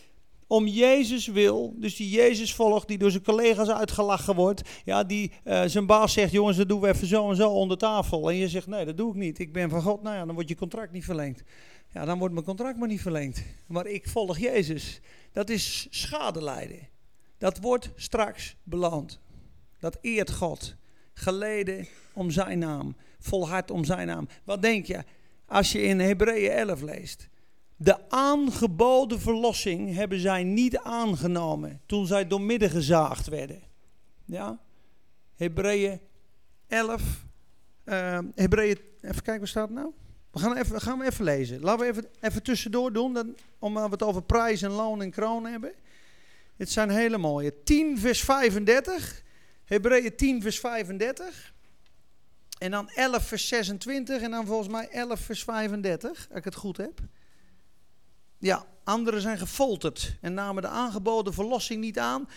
om 0.47 0.67
Jezus 0.67 1.27
wil, 1.27 1.73
dus 1.77 1.95
die 1.95 2.09
Jezus 2.09 2.53
volgt, 2.53 2.87
die 2.87 2.97
door 2.97 3.11
zijn 3.11 3.23
collega's 3.23 3.69
uitgelachen 3.69 4.35
wordt, 4.35 4.69
ja, 4.85 5.03
die 5.03 5.31
uh, 5.43 5.63
zijn 5.65 5.85
baas 5.85 6.13
zegt, 6.13 6.31
jongens, 6.31 6.57
dat 6.57 6.67
doen 6.67 6.81
we 6.81 6.87
even 6.87 7.07
zo 7.07 7.29
en 7.29 7.35
zo 7.35 7.49
onder 7.49 7.77
tafel. 7.77 8.29
En 8.29 8.35
je 8.35 8.49
zegt, 8.49 8.67
nee, 8.67 8.85
dat 8.85 8.97
doe 8.97 9.09
ik 9.09 9.15
niet. 9.15 9.39
Ik 9.39 9.53
ben 9.53 9.69
van 9.69 9.81
God. 9.81 10.01
Nou 10.01 10.15
ja, 10.15 10.25
dan 10.25 10.33
wordt 10.33 10.49
je 10.49 10.55
contract 10.55 10.91
niet 10.91 11.05
verlengd. 11.05 11.43
Ja, 11.93 12.05
dan 12.05 12.17
wordt 12.19 12.33
mijn 12.33 12.45
contract 12.45 12.77
maar 12.77 12.87
niet 12.87 13.01
verlengd. 13.01 13.43
Maar 13.67 13.87
ik 13.87 14.09
volg 14.09 14.37
Jezus. 14.37 15.01
Dat 15.31 15.49
is 15.49 15.87
schadelijden. 15.89 16.87
Dat 17.37 17.59
wordt 17.59 17.89
straks 17.95 18.55
beloond. 18.63 19.19
Dat 19.79 19.97
eert 20.01 20.31
God. 20.31 20.75
Geleden 21.13 21.87
om 22.13 22.31
zijn 22.31 22.59
naam. 22.59 22.95
Volhard 23.19 23.71
om 23.71 23.83
zijn 23.83 24.07
naam. 24.07 24.27
Wat 24.43 24.61
denk 24.61 24.85
je? 24.85 25.03
Als 25.47 25.71
je 25.71 25.81
in 25.81 25.99
Hebreeën 25.99 26.51
11 26.51 26.81
leest. 26.81 27.29
De 27.77 28.09
aangeboden 28.09 29.19
verlossing 29.19 29.93
hebben 29.93 30.19
zij 30.19 30.43
niet 30.43 30.77
aangenomen 30.77 31.81
toen 31.85 32.07
zij 32.07 32.27
doormidden 32.27 32.69
gezaagd 32.69 33.27
werden. 33.27 33.61
Ja? 34.25 34.59
Hebreeën 35.35 35.99
11. 36.67 37.25
Uh, 37.85 38.19
Hebreeën, 38.35 38.77
even 39.01 39.21
kijken, 39.21 39.37
waar 39.37 39.47
staat 39.47 39.67
het 39.67 39.77
nou? 39.77 39.91
We 40.31 40.39
gaan, 40.39 40.55
even, 40.57 40.81
gaan 40.81 40.99
we 40.99 41.05
even 41.05 41.23
lezen. 41.23 41.61
Laten 41.61 41.85
we 41.85 41.91
even, 41.91 42.05
even 42.19 42.43
tussendoor 42.43 42.93
doen, 42.93 43.13
dan, 43.13 43.35
omdat 43.59 43.83
we 43.83 43.89
het 43.89 44.03
over 44.03 44.23
prijs 44.23 44.61
en 44.61 44.71
loon 44.71 45.01
en 45.01 45.11
kroon 45.11 45.45
hebben. 45.45 45.73
Dit 46.57 46.69
zijn 46.69 46.89
hele 46.89 47.17
mooie. 47.17 47.63
10 47.63 47.99
vers 47.99 48.21
35. 48.23 49.23
Hebreeën 49.65 50.15
10 50.15 50.41
vers 50.41 50.59
35. 50.59 51.53
En 52.57 52.71
dan 52.71 52.89
11 52.89 53.27
vers 53.27 53.47
26 53.47 54.21
en 54.21 54.31
dan 54.31 54.45
volgens 54.45 54.69
mij 54.69 54.89
11 54.89 55.19
vers 55.19 55.43
35, 55.43 56.27
als 56.29 56.37
ik 56.37 56.43
het 56.43 56.55
goed 56.55 56.77
heb. 56.77 56.99
Ja, 58.37 58.65
anderen 58.83 59.21
zijn 59.21 59.37
gefolterd 59.37 60.17
en 60.21 60.33
namen 60.33 60.61
de 60.61 60.67
aangeboden 60.67 61.33
verlossing 61.33 61.81
niet 61.81 61.99
aan, 61.99 62.29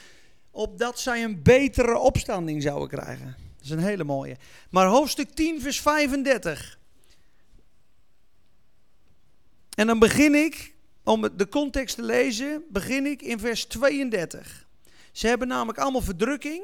opdat 0.50 1.00
zij 1.00 1.24
een 1.24 1.42
betere 1.42 1.98
opstanding 1.98 2.62
zouden 2.62 2.88
krijgen. 2.88 3.36
Dat 3.56 3.64
is 3.64 3.70
een 3.70 3.78
hele 3.78 4.04
mooie. 4.04 4.36
Maar 4.70 4.86
hoofdstuk 4.86 5.30
10 5.30 5.60
vers 5.60 5.80
35. 5.80 6.78
En 9.74 9.86
dan 9.86 9.98
begin 9.98 10.34
ik, 10.34 10.74
om 11.04 11.36
de 11.36 11.48
context 11.48 11.94
te 11.94 12.02
lezen, 12.02 12.64
begin 12.68 13.06
ik 13.06 13.22
in 13.22 13.38
vers 13.38 13.64
32. 13.66 14.66
Ze 15.12 15.26
hebben 15.26 15.48
namelijk 15.48 15.78
allemaal 15.78 16.00
verdrukking 16.00 16.62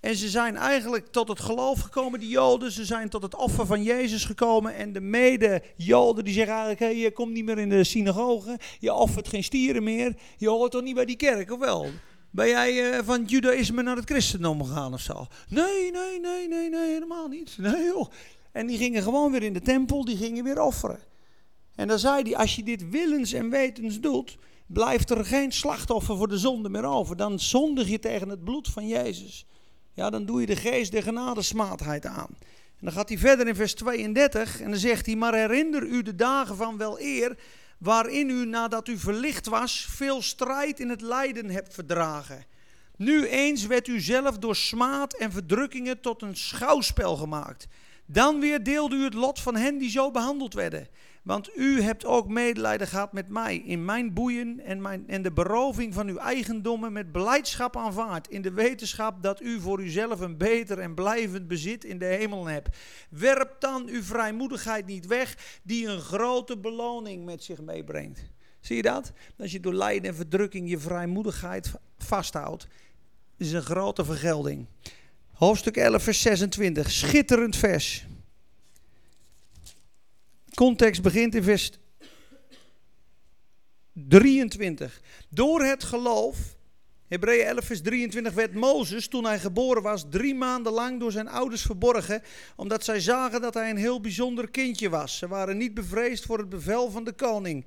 En 0.00 0.16
ze 0.16 0.28
zijn 0.28 0.56
eigenlijk 0.56 1.06
tot 1.06 1.28
het 1.28 1.40
geloof 1.40 1.80
gekomen, 1.80 2.20
die 2.20 2.28
Joden. 2.28 2.72
Ze 2.72 2.84
zijn 2.84 3.08
tot 3.08 3.22
het 3.22 3.34
offer 3.34 3.66
van 3.66 3.82
Jezus 3.82 4.24
gekomen. 4.24 4.74
En 4.74 4.92
de 4.92 5.00
mede-Joden 5.00 6.24
die 6.24 6.34
zeggen 6.34 6.52
eigenlijk: 6.52 6.80
hey, 6.80 6.96
je 6.96 7.12
komt 7.12 7.32
niet 7.32 7.44
meer 7.44 7.58
in 7.58 7.68
de 7.68 7.84
synagoge. 7.84 8.58
Je 8.78 8.92
offert 8.92 9.28
geen 9.28 9.44
stieren 9.44 9.82
meer. 9.82 10.14
Je 10.36 10.48
hoort 10.48 10.70
toch 10.70 10.82
niet 10.82 10.94
bij 10.94 11.04
die 11.04 11.16
kerk, 11.16 11.52
of 11.52 11.58
wel? 11.58 11.86
Ben 12.30 12.48
jij 12.48 12.90
eh, 12.90 13.04
van 13.04 13.24
judaïsme 13.24 13.82
naar 13.82 13.96
het 13.96 14.10
christendom 14.10 14.64
gegaan 14.64 14.92
of 14.92 15.00
zo? 15.00 15.26
Nee, 15.48 15.90
nee, 15.90 16.20
nee, 16.20 16.48
nee, 16.48 16.68
nee, 16.68 16.90
helemaal 16.92 17.28
niet. 17.28 17.56
Nee 17.58 17.84
joh. 17.84 18.10
En 18.52 18.66
die 18.66 18.78
gingen 18.78 19.02
gewoon 19.02 19.32
weer 19.32 19.42
in 19.42 19.52
de 19.52 19.60
tempel, 19.60 20.04
die 20.04 20.16
gingen 20.16 20.44
weer 20.44 20.60
offeren. 20.60 21.00
En 21.74 21.88
dan 21.88 21.98
zei 21.98 22.22
hij, 22.22 22.36
als 22.36 22.56
je 22.56 22.62
dit 22.62 22.90
willens 22.90 23.32
en 23.32 23.50
wetens 23.50 24.00
doet, 24.00 24.36
blijft 24.66 25.10
er 25.10 25.24
geen 25.24 25.52
slachtoffer 25.52 26.16
voor 26.16 26.28
de 26.28 26.38
zonde 26.38 26.68
meer 26.68 26.84
over. 26.84 27.16
Dan 27.16 27.38
zondig 27.38 27.88
je 27.88 27.98
tegen 27.98 28.28
het 28.28 28.44
bloed 28.44 28.68
van 28.68 28.86
Jezus. 28.86 29.46
Ja, 29.98 30.10
dan 30.10 30.24
doe 30.24 30.40
je 30.40 30.46
de 30.46 30.56
geest 30.56 30.92
der 30.92 31.02
genadesmaatheid 31.02 32.06
aan. 32.06 32.28
En 32.50 32.84
dan 32.84 32.92
gaat 32.92 33.08
hij 33.08 33.18
verder 33.18 33.46
in 33.46 33.54
vers 33.54 33.74
32 33.74 34.60
en 34.60 34.70
dan 34.70 34.78
zegt 34.78 35.06
hij, 35.06 35.16
maar 35.16 35.34
herinner 35.34 35.82
u 35.82 36.02
de 36.02 36.14
dagen 36.14 36.56
van 36.56 36.76
wel 36.76 37.00
eer, 37.00 37.38
waarin 37.78 38.30
u 38.30 38.46
nadat 38.46 38.88
u 38.88 38.98
verlicht 38.98 39.46
was, 39.46 39.86
veel 39.90 40.22
strijd 40.22 40.80
in 40.80 40.88
het 40.88 41.00
lijden 41.00 41.50
hebt 41.50 41.74
verdragen. 41.74 42.44
Nu 42.96 43.26
eens 43.26 43.66
werd 43.66 43.88
u 43.88 44.00
zelf 44.00 44.38
door 44.38 44.56
smaad 44.56 45.14
en 45.14 45.32
verdrukkingen 45.32 46.00
tot 46.00 46.22
een 46.22 46.36
schouwspel 46.36 47.16
gemaakt. 47.16 47.66
Dan 48.06 48.40
weer 48.40 48.62
deelde 48.62 48.96
u 48.96 49.04
het 49.04 49.14
lot 49.14 49.40
van 49.40 49.56
hen 49.56 49.78
die 49.78 49.90
zo 49.90 50.10
behandeld 50.10 50.54
werden. 50.54 50.88
Want 51.22 51.56
u 51.56 51.80
hebt 51.80 52.04
ook 52.04 52.28
medelijden 52.28 52.86
gehad 52.86 53.12
met 53.12 53.28
mij 53.28 53.56
in 53.56 53.84
mijn 53.84 54.12
boeien 54.12 54.60
en, 54.60 54.82
mijn, 54.82 55.08
en 55.08 55.22
de 55.22 55.32
beroving 55.32 55.94
van 55.94 56.08
uw 56.08 56.16
eigendommen 56.16 56.92
met 56.92 57.12
blijdschap 57.12 57.76
aanvaard. 57.76 58.28
In 58.28 58.42
de 58.42 58.52
wetenschap 58.52 59.22
dat 59.22 59.42
u 59.42 59.60
voor 59.60 59.80
uzelf 59.82 60.20
een 60.20 60.36
beter 60.36 60.78
en 60.78 60.94
blijvend 60.94 61.48
bezit 61.48 61.84
in 61.84 61.98
de 61.98 62.04
hemel 62.04 62.46
hebt. 62.46 62.76
Werp 63.10 63.56
dan 63.58 63.88
uw 63.88 64.02
vrijmoedigheid 64.02 64.86
niet 64.86 65.06
weg, 65.06 65.58
die 65.62 65.86
een 65.86 66.00
grote 66.00 66.58
beloning 66.58 67.24
met 67.24 67.44
zich 67.44 67.60
meebrengt. 67.60 68.24
Zie 68.60 68.76
je 68.76 68.82
dat? 68.82 69.12
Als 69.38 69.52
je 69.52 69.60
door 69.60 69.74
lijden 69.74 70.08
en 70.10 70.16
verdrukking 70.16 70.70
je 70.70 70.78
vrijmoedigheid 70.78 71.72
vasthoudt, 71.98 72.66
is 73.36 73.52
een 73.52 73.62
grote 73.62 74.04
vergelding. 74.04 74.66
Hoofdstuk 75.32 75.76
11, 75.76 76.02
vers 76.02 76.20
26. 76.20 76.90
Schitterend 76.90 77.56
vers. 77.56 78.06
Context 80.58 81.02
begint 81.02 81.34
in 81.34 81.42
vers 81.42 81.70
23. 83.92 85.00
Door 85.28 85.62
het 85.62 85.84
geloof, 85.84 86.36
Hebreeën 87.08 87.46
11, 87.46 87.64
vers 87.64 87.82
23, 87.82 88.32
werd 88.32 88.54
Mozes 88.54 89.08
toen 89.08 89.24
hij 89.24 89.38
geboren 89.38 89.82
was 89.82 90.04
drie 90.10 90.34
maanden 90.34 90.72
lang 90.72 91.00
door 91.00 91.12
zijn 91.12 91.28
ouders 91.28 91.62
verborgen, 91.62 92.22
omdat 92.56 92.84
zij 92.84 93.00
zagen 93.00 93.40
dat 93.40 93.54
hij 93.54 93.70
een 93.70 93.76
heel 93.76 94.00
bijzonder 94.00 94.50
kindje 94.50 94.88
was. 94.88 95.18
Ze 95.18 95.28
waren 95.28 95.56
niet 95.56 95.74
bevreesd 95.74 96.24
voor 96.24 96.38
het 96.38 96.48
bevel 96.48 96.90
van 96.90 97.04
de 97.04 97.12
koning. 97.12 97.64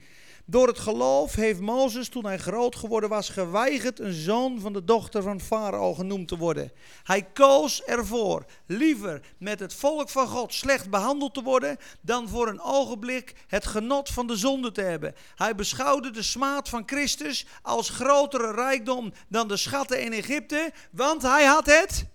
Door 0.51 0.67
het 0.67 0.79
geloof 0.79 1.35
heeft 1.35 1.59
Mozes, 1.59 2.09
toen 2.09 2.25
hij 2.25 2.37
groot 2.37 2.75
geworden 2.75 3.09
was, 3.09 3.29
geweigerd 3.29 3.99
een 3.99 4.13
zoon 4.13 4.59
van 4.59 4.73
de 4.73 4.83
dochter 4.83 5.21
van 5.21 5.41
Farao 5.41 5.93
genoemd 5.93 6.27
te 6.27 6.37
worden. 6.37 6.71
Hij 7.03 7.23
koos 7.23 7.83
ervoor 7.83 8.45
liever 8.65 9.21
met 9.37 9.59
het 9.59 9.73
volk 9.73 10.09
van 10.09 10.27
God 10.27 10.53
slecht 10.53 10.89
behandeld 10.89 11.33
te 11.33 11.41
worden, 11.41 11.77
dan 12.01 12.29
voor 12.29 12.47
een 12.47 12.61
ogenblik 12.61 13.35
het 13.47 13.65
genot 13.65 14.09
van 14.09 14.27
de 14.27 14.35
zonde 14.35 14.71
te 14.71 14.81
hebben. 14.81 15.15
Hij 15.35 15.55
beschouwde 15.55 16.11
de 16.11 16.23
smaad 16.23 16.69
van 16.69 16.83
Christus 16.85 17.45
als 17.61 17.89
grotere 17.89 18.51
rijkdom 18.51 19.13
dan 19.27 19.47
de 19.47 19.57
schatten 19.57 20.01
in 20.01 20.13
Egypte, 20.13 20.71
want 20.91 21.21
hij 21.21 21.45
had 21.45 21.65
het 21.65 22.05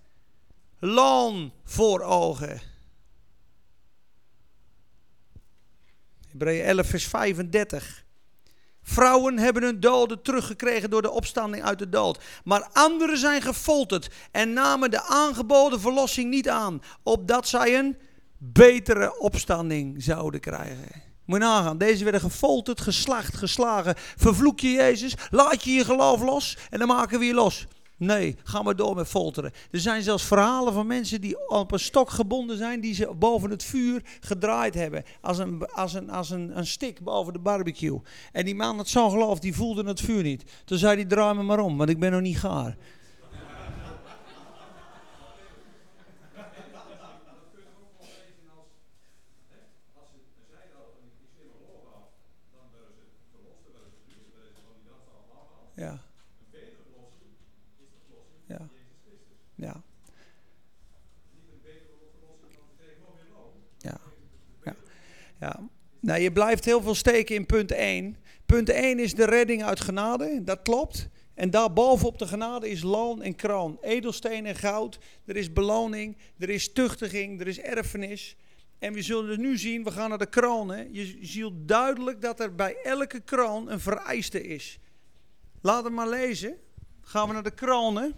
loon 0.79 1.51
voor 1.63 2.01
ogen. 2.01 2.61
Hebreeën 6.27 6.65
11, 6.65 6.87
vers 6.87 7.07
35. 7.07 8.05
Vrouwen 8.89 9.37
hebben 9.37 9.63
hun 9.63 9.79
doden 9.79 10.21
teruggekregen 10.21 10.89
door 10.89 11.01
de 11.01 11.11
opstanding 11.11 11.63
uit 11.63 11.79
de 11.79 11.89
dood. 11.89 12.23
Maar 12.43 12.69
anderen 12.73 13.17
zijn 13.17 13.41
gefolterd 13.41 14.09
en 14.31 14.53
namen 14.53 14.91
de 14.91 15.03
aangeboden 15.03 15.79
verlossing 15.79 16.29
niet 16.29 16.49
aan, 16.49 16.81
opdat 17.03 17.47
zij 17.47 17.77
een 17.77 17.97
betere 18.37 19.19
opstanding 19.19 20.03
zouden 20.03 20.39
krijgen. 20.39 21.05
Moet 21.25 21.39
je 21.39 21.43
nagaan, 21.45 21.77
deze 21.77 22.03
werden 22.03 22.21
gefolterd, 22.21 22.81
geslacht, 22.81 23.35
geslagen. 23.35 23.95
Vervloek 23.97 24.59
je 24.59 24.71
Jezus, 24.71 25.15
laat 25.29 25.63
je 25.63 25.71
je 25.71 25.85
geloof 25.85 26.21
los 26.21 26.57
en 26.69 26.79
dan 26.79 26.87
maken 26.87 27.19
we 27.19 27.25
je 27.25 27.33
los. 27.33 27.65
Nee, 27.97 28.35
ga 28.43 28.61
maar 28.61 28.75
door 28.75 28.95
met 28.95 29.07
folteren. 29.07 29.51
Er 29.71 29.79
zijn 29.79 30.03
zelfs 30.03 30.23
verhalen 30.23 30.73
van 30.73 30.87
mensen 30.87 31.21
die 31.21 31.49
op 31.49 31.71
een 31.71 31.79
stok 31.79 32.09
gebonden 32.09 32.57
zijn, 32.57 32.79
die 32.79 32.93
ze 32.93 33.13
boven 33.15 33.49
het 33.49 33.63
vuur 33.63 34.01
gedraaid 34.19 34.73
hebben. 34.73 35.03
Als 35.21 35.37
een, 35.37 35.65
als 35.67 35.93
een, 35.93 36.09
als 36.09 36.29
een, 36.29 36.57
een 36.57 36.67
stick 36.67 37.01
boven 37.03 37.33
de 37.33 37.39
barbecue. 37.39 38.01
En 38.31 38.45
die 38.45 38.55
man 38.55 38.77
had 38.77 38.87
zo'n 38.87 39.11
geloof, 39.11 39.39
die 39.39 39.55
voelde 39.55 39.83
het 39.83 40.01
vuur 40.01 40.23
niet. 40.23 40.43
Toen 40.65 40.77
zei 40.77 40.95
hij, 40.95 41.05
draai 41.05 41.35
me 41.35 41.43
maar 41.43 41.59
om, 41.59 41.77
want 41.77 41.89
ik 41.89 41.99
ben 41.99 42.11
nog 42.11 42.21
niet 42.21 42.37
gaar. 42.37 42.77
Ja. 55.77 55.99
Ja. 58.47 58.69
Ja. 59.55 59.83
Ja. 63.77 63.99
Ja. 64.63 64.75
ja. 65.39 65.59
Nou, 66.07 66.19
je 66.19 66.31
blijft 66.31 66.65
heel 66.65 66.81
veel 66.81 66.95
steken 66.95 67.35
in 67.35 67.45
punt 67.45 67.71
1. 67.71 68.17
Punt 68.45 68.69
1 68.69 68.99
is 68.99 69.13
de 69.13 69.25
redding 69.25 69.63
uit 69.63 69.79
genade, 69.79 70.43
dat 70.43 70.61
klopt. 70.61 71.09
En 71.33 71.49
daarbovenop 71.49 72.19
de 72.19 72.27
genade 72.27 72.69
is 72.69 72.81
loon 72.81 73.21
en 73.21 73.35
kroon. 73.35 73.77
Edelsteen 73.81 74.45
en 74.45 74.55
goud. 74.55 74.99
Er 75.25 75.35
is 75.35 75.53
beloning, 75.53 76.17
er 76.37 76.49
is 76.49 76.73
tuchtiging, 76.73 77.39
er 77.39 77.47
is 77.47 77.59
erfenis. 77.59 78.35
En 78.79 78.93
we 78.93 79.01
zullen 79.01 79.29
het 79.29 79.39
nu 79.39 79.57
zien, 79.57 79.83
we 79.83 79.91
gaan 79.91 80.09
naar 80.09 80.17
de 80.17 80.29
kronen. 80.29 80.93
Je 80.93 81.17
ziet 81.21 81.51
duidelijk 81.55 82.21
dat 82.21 82.39
er 82.39 82.55
bij 82.55 82.75
elke 82.83 83.19
kroon 83.19 83.71
een 83.71 83.79
vereiste 83.79 84.43
is. 84.43 84.79
Laat 85.61 85.83
het 85.83 85.93
maar 85.93 86.09
lezen. 86.09 86.57
Gaan 87.01 87.27
we 87.27 87.33
naar 87.33 87.43
de 87.43 87.51
kronen. 87.51 88.15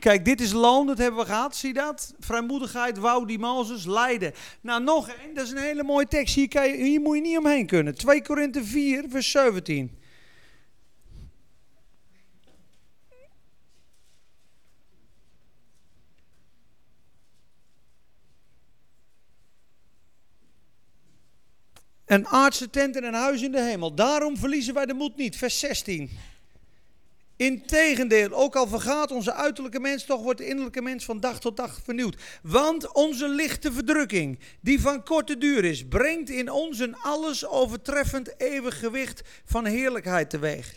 Kijk, 0.00 0.24
dit 0.24 0.40
is 0.40 0.52
loon, 0.52 0.86
dat 0.86 0.98
hebben 0.98 1.20
we 1.20 1.26
gehad. 1.26 1.56
Zie 1.56 1.72
dat? 1.72 2.14
Vrijmoedigheid, 2.18 2.98
wou 2.98 3.26
die 3.26 3.38
Mozes, 3.38 3.84
lijden. 3.84 4.32
Nou, 4.60 4.82
nog 4.82 5.08
één, 5.08 5.34
dat 5.34 5.44
is 5.44 5.50
een 5.50 5.58
hele 5.58 5.82
mooie 5.82 6.06
tekst. 6.06 6.34
Hier, 6.34 6.48
kan 6.48 6.62
hier 6.62 7.00
moet 7.00 7.16
je 7.16 7.22
niet 7.22 7.38
omheen 7.38 7.66
kunnen. 7.66 7.94
2 7.94 8.22
Korinthe 8.22 8.64
4, 8.64 9.04
vers 9.08 9.30
17. 9.30 9.98
Een 22.10 22.26
aardse 22.26 22.70
tent 22.70 22.96
en 22.96 23.04
een 23.04 23.14
huis 23.14 23.42
in 23.42 23.52
de 23.52 23.62
hemel. 23.62 23.94
Daarom 23.94 24.36
verliezen 24.36 24.74
wij 24.74 24.86
de 24.86 24.94
moed 24.94 25.16
niet. 25.16 25.36
Vers 25.36 25.58
16. 25.58 26.10
Integendeel, 27.40 28.32
ook 28.32 28.56
al 28.56 28.68
vergaat 28.68 29.10
onze 29.10 29.34
uiterlijke 29.34 29.80
mens, 29.80 30.04
toch 30.04 30.22
wordt 30.22 30.38
de 30.38 30.46
innerlijke 30.46 30.82
mens 30.82 31.04
van 31.04 31.20
dag 31.20 31.40
tot 31.40 31.56
dag 31.56 31.80
vernieuwd. 31.84 32.16
Want 32.42 32.92
onze 32.92 33.28
lichte 33.28 33.72
verdrukking, 33.72 34.38
die 34.60 34.80
van 34.80 35.04
korte 35.04 35.38
duur 35.38 35.64
is, 35.64 35.88
brengt 35.88 36.30
in 36.30 36.50
ons 36.50 36.78
een 36.78 36.96
alles 36.96 37.46
overtreffend 37.46 38.40
eeuwig 38.40 38.78
gewicht 38.78 39.22
van 39.44 39.64
heerlijkheid 39.64 40.30
teweeg. 40.30 40.76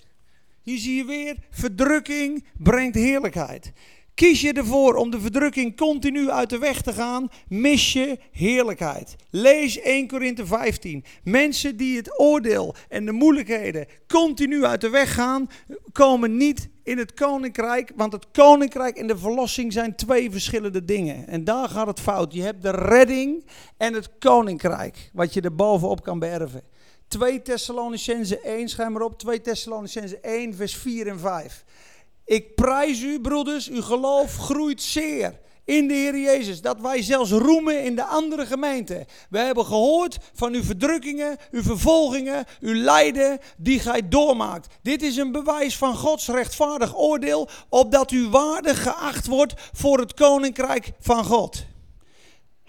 Hier 0.61 0.77
zie 0.77 0.95
je 0.95 1.05
weer, 1.05 1.35
verdrukking 1.49 2.45
brengt 2.57 2.95
heerlijkheid. 2.95 3.71
Kies 4.15 4.41
je 4.41 4.53
ervoor 4.53 4.95
om 4.95 5.09
de 5.09 5.19
verdrukking 5.19 5.77
continu 5.77 6.29
uit 6.29 6.49
de 6.49 6.57
weg 6.57 6.81
te 6.81 6.93
gaan, 6.93 7.29
mis 7.47 7.93
je 7.93 8.17
heerlijkheid. 8.31 9.15
Lees 9.29 9.79
1 9.79 10.07
Korinthe 10.07 10.45
15. 10.45 11.03
Mensen 11.23 11.77
die 11.77 11.97
het 11.97 12.19
oordeel 12.19 12.75
en 12.89 13.05
de 13.05 13.11
moeilijkheden 13.11 13.87
continu 14.07 14.65
uit 14.65 14.81
de 14.81 14.89
weg 14.89 15.13
gaan, 15.13 15.49
komen 15.91 16.37
niet 16.37 16.69
in 16.83 16.97
het 16.97 17.13
koninkrijk. 17.13 17.91
Want 17.95 18.13
het 18.13 18.31
koninkrijk 18.31 18.97
en 18.97 19.07
de 19.07 19.17
verlossing 19.17 19.73
zijn 19.73 19.95
twee 19.95 20.31
verschillende 20.31 20.85
dingen. 20.85 21.27
En 21.27 21.43
daar 21.43 21.69
gaat 21.69 21.87
het 21.87 21.99
fout. 21.99 22.33
Je 22.33 22.41
hebt 22.41 22.61
de 22.61 22.71
redding 22.71 23.45
en 23.77 23.93
het 23.93 24.09
koninkrijk, 24.19 25.09
wat 25.13 25.33
je 25.33 25.41
er 25.41 25.55
bovenop 25.55 26.03
kan 26.03 26.19
beërven. 26.19 26.61
2 27.07 27.41
Thessalonicense 27.41 28.39
1, 28.39 28.69
schrijf 28.69 28.89
maar 28.89 29.01
op. 29.01 29.19
2 29.19 29.41
Thessalonicense 29.41 30.19
1, 30.19 30.55
vers 30.55 30.75
4 30.75 31.07
en 31.07 31.19
5. 31.19 31.63
Ik 32.25 32.55
prijs 32.55 33.01
u, 33.01 33.21
broeders, 33.21 33.69
uw 33.69 33.81
geloof 33.81 34.37
groeit 34.37 34.81
zeer. 34.81 35.41
in 35.65 35.87
de 35.87 35.93
Heer 35.93 36.17
Jezus. 36.17 36.61
Dat 36.61 36.79
wij 36.79 37.01
zelfs 37.01 37.31
roemen 37.31 37.83
in 37.83 37.95
de 37.95 38.05
andere 38.05 38.45
gemeenten. 38.45 39.05
We 39.29 39.39
hebben 39.39 39.65
gehoord 39.65 40.17
van 40.33 40.53
uw 40.53 40.63
verdrukkingen, 40.63 41.37
uw 41.51 41.61
vervolgingen, 41.61 42.45
uw 42.59 42.73
lijden 42.73 43.39
die 43.57 43.79
gij 43.79 44.07
doormaakt. 44.07 44.67
Dit 44.81 45.01
is 45.01 45.17
een 45.17 45.31
bewijs 45.31 45.77
van 45.77 45.95
Gods 45.95 46.27
rechtvaardig 46.27 46.97
oordeel, 46.97 47.49
opdat 47.69 48.11
u 48.11 48.29
waardig 48.29 48.83
geacht 48.83 49.27
wordt 49.27 49.53
voor 49.73 49.99
het 49.99 50.13
koninkrijk 50.13 50.91
van 50.99 51.25
God. 51.25 51.65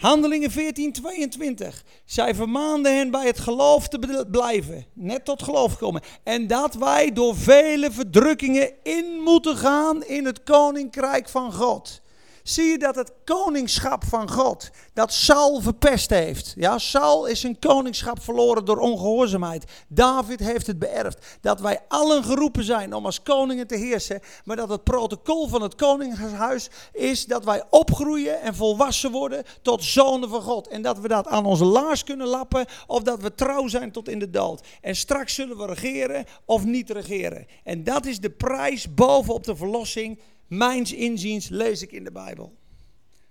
Handelingen 0.04 0.50
14, 0.50 0.92
22. 0.92 1.84
Zij 2.04 2.34
vermaanden 2.34 2.96
hen 2.96 3.10
bij 3.10 3.26
het 3.26 3.38
geloof 3.38 3.88
te 3.88 3.98
bl- 3.98 4.30
blijven. 4.30 4.86
Net 4.92 5.24
tot 5.24 5.42
geloof 5.42 5.78
komen. 5.78 6.02
En 6.22 6.46
dat 6.46 6.74
wij 6.74 7.12
door 7.12 7.36
vele 7.36 7.90
verdrukkingen 7.90 8.72
in 8.82 9.20
moeten 9.22 9.56
gaan 9.56 10.04
in 10.04 10.24
het 10.24 10.42
koninkrijk 10.42 11.28
van 11.28 11.52
God. 11.52 12.02
Zie 12.44 12.64
je 12.64 12.78
dat 12.78 12.94
het 12.94 13.12
koningschap 13.24 14.04
van 14.04 14.30
God, 14.30 14.70
dat 14.92 15.12
Saul 15.12 15.60
verpest 15.60 16.10
heeft. 16.10 16.54
Ja, 16.56 16.78
Saul 16.78 17.26
is 17.26 17.40
zijn 17.40 17.58
koningschap 17.58 18.22
verloren 18.22 18.64
door 18.64 18.78
ongehoorzaamheid. 18.78 19.64
David 19.88 20.40
heeft 20.40 20.66
het 20.66 20.78
beërfd. 20.78 21.38
Dat 21.40 21.60
wij 21.60 21.78
allen 21.88 22.24
geroepen 22.24 22.64
zijn 22.64 22.94
om 22.94 23.04
als 23.04 23.22
koningen 23.22 23.66
te 23.66 23.76
heersen. 23.76 24.20
Maar 24.44 24.56
dat 24.56 24.68
het 24.68 24.84
protocol 24.84 25.48
van 25.48 25.62
het 25.62 25.74
koningshuis 25.74 26.68
is 26.92 27.26
dat 27.26 27.44
wij 27.44 27.62
opgroeien 27.70 28.40
en 28.40 28.54
volwassen 28.54 29.10
worden 29.10 29.44
tot 29.62 29.84
zonen 29.84 30.28
van 30.28 30.42
God. 30.42 30.68
En 30.68 30.82
dat 30.82 30.98
we 30.98 31.08
dat 31.08 31.26
aan 31.26 31.46
onze 31.46 31.64
laars 31.64 32.04
kunnen 32.04 32.26
lappen 32.26 32.66
of 32.86 33.02
dat 33.02 33.20
we 33.20 33.34
trouw 33.34 33.68
zijn 33.68 33.92
tot 33.92 34.08
in 34.08 34.18
de 34.18 34.30
dood. 34.30 34.66
En 34.80 34.96
straks 34.96 35.34
zullen 35.34 35.56
we 35.56 35.66
regeren 35.66 36.24
of 36.44 36.64
niet 36.64 36.90
regeren. 36.90 37.46
En 37.62 37.84
dat 37.84 38.06
is 38.06 38.20
de 38.20 38.30
prijs 38.30 38.94
bovenop 38.94 39.44
de 39.44 39.56
verlossing. 39.56 40.18
Mijns 40.46 40.92
inziens 40.92 41.48
lees 41.48 41.82
ik 41.82 41.92
in 41.92 42.04
de 42.04 42.12
Bijbel. 42.12 42.56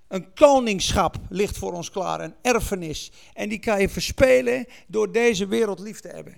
Een 0.07 0.34
koningschap 0.34 1.18
ligt 1.30 1.57
voor 1.57 1.74
ons 1.74 1.91
klaar, 1.91 2.22
een 2.22 2.36
erfenis. 2.41 3.11
En 3.34 3.49
die 3.49 3.59
kan 3.59 3.82
je 3.82 3.89
verspelen 3.89 4.66
door 4.88 5.11
deze 5.11 5.47
wereld 5.47 5.80
lief 5.80 5.99
te 5.99 6.07
hebben. 6.07 6.38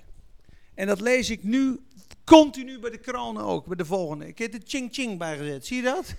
En 0.73 0.87
dat 0.87 1.01
lees 1.01 1.29
ik 1.29 1.43
nu 1.43 1.79
continu 2.23 2.79
bij 2.79 2.89
de 2.89 2.97
kronen 2.97 3.43
ook, 3.43 3.65
bij 3.65 3.75
de 3.75 3.85
volgende. 3.85 4.27
Ik 4.27 4.37
heb 4.37 4.53
er 4.53 4.61
ching 4.63 4.93
ching 4.93 5.17
bij 5.17 5.37
gezet, 5.37 5.65
zie 5.65 5.77
je 5.77 5.83
dat? 5.83 6.13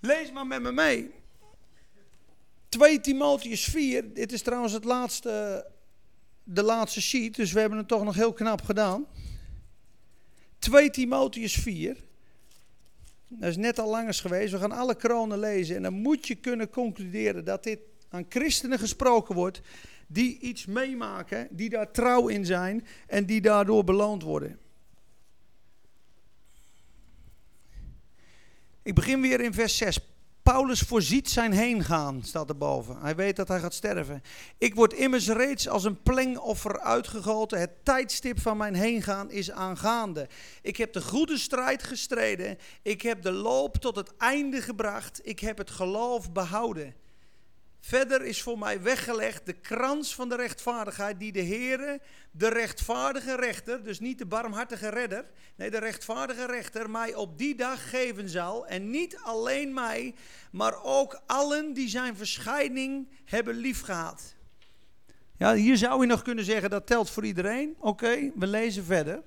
Lees 0.00 0.32
maar 0.32 0.46
met 0.46 0.62
me 0.62 0.72
mee. 0.72 1.10
2 2.68 3.00
Timotheus 3.00 3.64
4, 3.64 4.14
dit 4.14 4.32
is 4.32 4.42
trouwens 4.42 4.72
het 4.72 4.84
laatste, 4.84 5.66
de 6.44 6.62
laatste 6.62 7.02
sheet, 7.02 7.34
dus 7.34 7.52
we 7.52 7.60
hebben 7.60 7.78
het 7.78 7.88
toch 7.88 8.04
nog 8.04 8.14
heel 8.14 8.32
knap 8.32 8.62
gedaan. 8.62 9.06
2 10.58 10.90
Timotheus 10.90 11.54
4. 11.54 11.96
Dat 13.38 13.48
is 13.48 13.56
net 13.56 13.78
al 13.78 13.90
langers 13.90 14.20
geweest. 14.20 14.52
We 14.52 14.58
gaan 14.58 14.72
alle 14.72 14.94
kronen 14.94 15.38
lezen. 15.38 15.76
En 15.76 15.82
dan 15.82 15.94
moet 15.94 16.26
je 16.26 16.34
kunnen 16.34 16.70
concluderen 16.70 17.44
dat 17.44 17.62
dit 17.62 17.78
aan 18.08 18.26
christenen 18.28 18.78
gesproken 18.78 19.34
wordt. 19.34 19.60
Die 20.06 20.38
iets 20.38 20.66
meemaken, 20.66 21.48
die 21.50 21.68
daar 21.68 21.90
trouw 21.90 22.28
in 22.28 22.46
zijn 22.46 22.86
en 23.06 23.26
die 23.26 23.40
daardoor 23.40 23.84
beloond 23.84 24.22
worden. 24.22 24.58
Ik 28.82 28.94
begin 28.94 29.20
weer 29.20 29.40
in 29.40 29.52
vers 29.52 29.76
6. 29.76 30.11
Paulus 30.42 30.80
voorziet 30.80 31.30
zijn 31.30 31.52
heengaan, 31.52 32.22
staat 32.22 32.48
erboven. 32.48 32.96
Hij 33.00 33.16
weet 33.16 33.36
dat 33.36 33.48
hij 33.48 33.60
gaat 33.60 33.74
sterven. 33.74 34.22
Ik 34.58 34.74
word 34.74 34.92
immers 34.92 35.28
reeds 35.28 35.68
als 35.68 35.84
een 35.84 36.02
plengoffer 36.02 36.80
uitgegoten. 36.80 37.60
Het 37.60 37.84
tijdstip 37.84 38.40
van 38.40 38.56
mijn 38.56 38.74
heengaan 38.74 39.30
is 39.30 39.50
aangaande. 39.50 40.28
Ik 40.62 40.76
heb 40.76 40.92
de 40.92 41.02
goede 41.02 41.38
strijd 41.38 41.82
gestreden. 41.82 42.58
Ik 42.82 43.02
heb 43.02 43.22
de 43.22 43.32
loop 43.32 43.76
tot 43.76 43.96
het 43.96 44.16
einde 44.16 44.62
gebracht. 44.62 45.20
Ik 45.22 45.38
heb 45.38 45.58
het 45.58 45.70
geloof 45.70 46.32
behouden. 46.32 46.94
Verder 47.84 48.24
is 48.24 48.42
voor 48.42 48.58
mij 48.58 48.82
weggelegd 48.82 49.46
de 49.46 49.52
krans 49.52 50.14
van 50.14 50.28
de 50.28 50.36
rechtvaardigheid 50.36 51.18
die 51.18 51.32
de 51.32 51.44
Heere, 51.44 52.00
de 52.30 52.48
rechtvaardige 52.48 53.36
rechter, 53.36 53.84
dus 53.84 54.00
niet 54.00 54.18
de 54.18 54.26
barmhartige 54.26 54.88
redder, 54.88 55.24
nee 55.56 55.70
de 55.70 55.78
rechtvaardige 55.78 56.46
rechter, 56.46 56.90
mij 56.90 57.14
op 57.14 57.38
die 57.38 57.54
dag 57.54 57.90
geven 57.90 58.28
zal. 58.28 58.66
En 58.66 58.90
niet 58.90 59.18
alleen 59.22 59.74
mij, 59.74 60.14
maar 60.52 60.82
ook 60.82 61.22
allen 61.26 61.72
die 61.72 61.88
zijn 61.88 62.16
verschijning 62.16 63.08
hebben 63.24 63.54
liefgehad. 63.54 64.34
Ja, 65.38 65.54
hier 65.54 65.76
zou 65.76 66.00
je 66.00 66.06
nog 66.06 66.22
kunnen 66.22 66.44
zeggen 66.44 66.70
dat 66.70 66.86
telt 66.86 67.10
voor 67.10 67.24
iedereen. 67.24 67.74
Oké, 67.78 68.30
we 68.34 68.46
lezen 68.46 68.84
verder. 68.84 69.22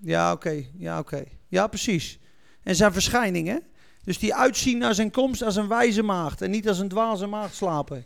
Ja, 0.00 0.32
oké, 0.32 0.66
ja, 0.78 0.98
oké. 0.98 1.24
Ja, 1.48 1.66
precies. 1.66 2.18
En 2.62 2.74
zijn 2.74 2.92
verschijningen. 2.92 3.72
Dus 4.04 4.18
die 4.18 4.34
uitzien 4.34 4.78
naar 4.78 4.94
zijn 4.94 5.10
komst 5.10 5.42
als 5.42 5.56
een 5.56 5.68
wijze 5.68 6.02
maagd 6.02 6.42
en 6.42 6.50
niet 6.50 6.68
als 6.68 6.78
een 6.78 6.88
dwaze 6.88 7.26
maagd 7.26 7.54
slapen. 7.54 8.04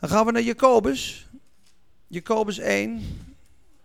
Dan 0.00 0.10
gaan 0.10 0.26
we 0.26 0.32
naar 0.32 0.42
Jacobus. 0.42 1.26
Jacobus 2.06 2.58
1. 2.58 3.02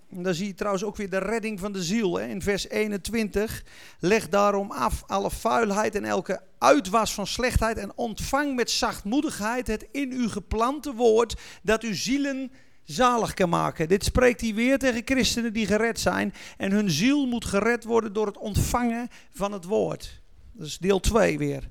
En 0.10 0.24
daar 0.24 0.34
zie 0.34 0.48
je 0.48 0.54
trouwens 0.54 0.84
ook 0.84 0.96
weer 0.96 1.10
de 1.10 1.18
redding 1.18 1.60
van 1.60 1.72
de 1.72 1.84
ziel. 1.84 2.18
Hè? 2.18 2.28
In 2.28 2.42
vers 2.42 2.70
21. 2.70 3.64
Leg 4.00 4.30
daarom 4.30 4.72
af 4.72 5.04
alle 5.08 5.32
vuilheid 5.32 5.96
en 5.96 6.06
elke 6.06 6.42
uitwas 6.58 7.14
van 7.14 7.28
slechtheid. 7.28 7.78
En 7.78 7.92
ontvang 7.96 8.56
met 8.56 8.72
zachtmoedigheid 8.72 9.68
het 9.68 9.88
in 9.92 10.12
u 10.12 10.30
geplante 10.30 10.94
woord. 10.94 11.36
Dat 11.64 11.84
uw 11.84 11.96
zielen 11.96 12.52
zalig 12.84 13.34
kan 13.34 13.50
maken. 13.50 13.88
Dit 13.88 14.04
spreekt 14.04 14.42
hij 14.42 14.54
weer 14.54 14.78
tegen 14.78 15.02
christenen 15.06 15.54
die 15.54 15.66
gered 15.66 16.00
zijn. 16.00 16.34
En 16.58 16.72
hun 16.72 16.90
ziel 16.90 17.26
moet 17.26 17.46
gered 17.46 17.84
worden 17.84 18.14
door 18.14 18.26
het 18.26 18.38
ontvangen 18.38 19.08
van 19.32 19.52
het 19.52 19.64
woord. 19.64 20.22
Dat 20.58 20.68
is 20.68 20.78
deel 20.78 21.00
2 21.00 21.38
weer. 21.38 21.70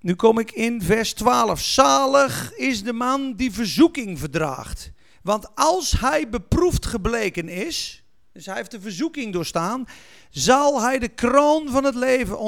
Nu 0.00 0.14
kom 0.14 0.38
ik 0.38 0.50
in 0.50 0.82
vers 0.82 1.12
12. 1.12 1.60
Zalig 1.60 2.56
is 2.56 2.82
de 2.82 2.92
man 2.92 3.34
die 3.36 3.52
verzoeking 3.52 4.18
verdraagt. 4.18 4.92
Want 5.22 5.54
als 5.54 5.92
hij 6.00 6.28
beproefd 6.28 6.86
gebleken 6.86 7.48
is, 7.48 8.04
dus 8.32 8.46
hij 8.46 8.54
heeft 8.54 8.70
de 8.70 8.80
verzoeking 8.80 9.32
doorstaan, 9.32 9.84
zal 10.30 10.80
hij 10.82 10.98
de 10.98 11.08
kroon 11.08 11.68
van 11.68 11.84
het 11.84 11.94
leven 11.94 12.38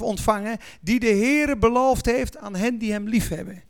ontvangen 0.00 0.58
die 0.80 1.00
de 1.00 1.06
Heere 1.06 1.56
beloofd 1.56 2.06
heeft 2.06 2.36
aan 2.36 2.56
hen 2.56 2.78
die 2.78 2.92
hem 2.92 3.08
liefhebben. 3.08 3.62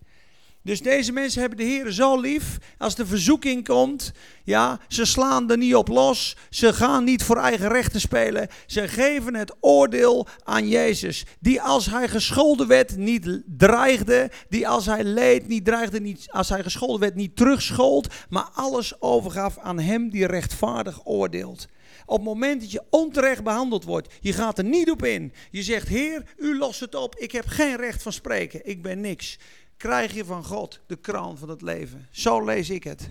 Dus 0.64 0.82
deze 0.82 1.12
mensen 1.12 1.40
hebben 1.40 1.58
de 1.58 1.64
Heer 1.64 1.90
zo 1.90 2.20
lief. 2.20 2.58
Als 2.78 2.94
de 2.94 3.06
verzoeking 3.06 3.64
komt, 3.64 4.12
ja, 4.44 4.80
ze 4.88 5.04
slaan 5.04 5.50
er 5.50 5.58
niet 5.58 5.74
op 5.74 5.88
los. 5.88 6.36
Ze 6.50 6.72
gaan 6.72 7.04
niet 7.04 7.22
voor 7.22 7.36
eigen 7.36 7.68
rechten 7.68 8.00
spelen. 8.00 8.48
Ze 8.66 8.88
geven 8.88 9.34
het 9.34 9.54
oordeel 9.60 10.26
aan 10.42 10.68
Jezus. 10.68 11.24
Die 11.40 11.62
als 11.62 11.86
hij 11.86 12.08
gescholden 12.08 12.66
werd 12.66 12.96
niet 12.96 13.42
dreigde. 13.46 14.30
Die 14.48 14.68
als 14.68 14.86
hij 14.86 15.04
leed 15.04 15.48
niet 15.48 15.64
dreigde. 15.64 16.00
Niet, 16.00 16.26
als 16.30 16.48
hij 16.48 16.62
gescholden 16.62 17.00
werd 17.00 17.14
niet 17.14 17.36
terugschold. 17.36 18.14
Maar 18.28 18.48
alles 18.54 19.00
overgaf 19.00 19.58
aan 19.58 19.78
hem 19.78 20.10
die 20.10 20.26
rechtvaardig 20.26 21.00
oordeelt. 21.06 21.66
Op 22.06 22.16
het 22.16 22.24
moment 22.24 22.60
dat 22.60 22.70
je 22.70 22.82
onterecht 22.90 23.42
behandeld 23.42 23.84
wordt, 23.84 24.14
je 24.20 24.32
gaat 24.32 24.58
er 24.58 24.64
niet 24.64 24.90
op 24.90 25.04
in. 25.04 25.32
Je 25.50 25.62
zegt, 25.62 25.88
Heer, 25.88 26.22
u 26.36 26.58
lost 26.58 26.80
het 26.80 26.94
op. 26.94 27.16
Ik 27.16 27.32
heb 27.32 27.46
geen 27.46 27.76
recht 27.76 28.02
van 28.02 28.12
spreken. 28.12 28.60
Ik 28.68 28.82
ben 28.82 29.00
niks 29.00 29.38
krijg 29.76 30.14
je 30.14 30.24
van 30.24 30.44
God 30.44 30.80
de 30.86 30.96
kroon 30.96 31.38
van 31.38 31.48
het 31.48 31.62
leven. 31.62 32.08
Zo 32.10 32.44
lees 32.44 32.70
ik 32.70 32.84
het. 32.84 33.10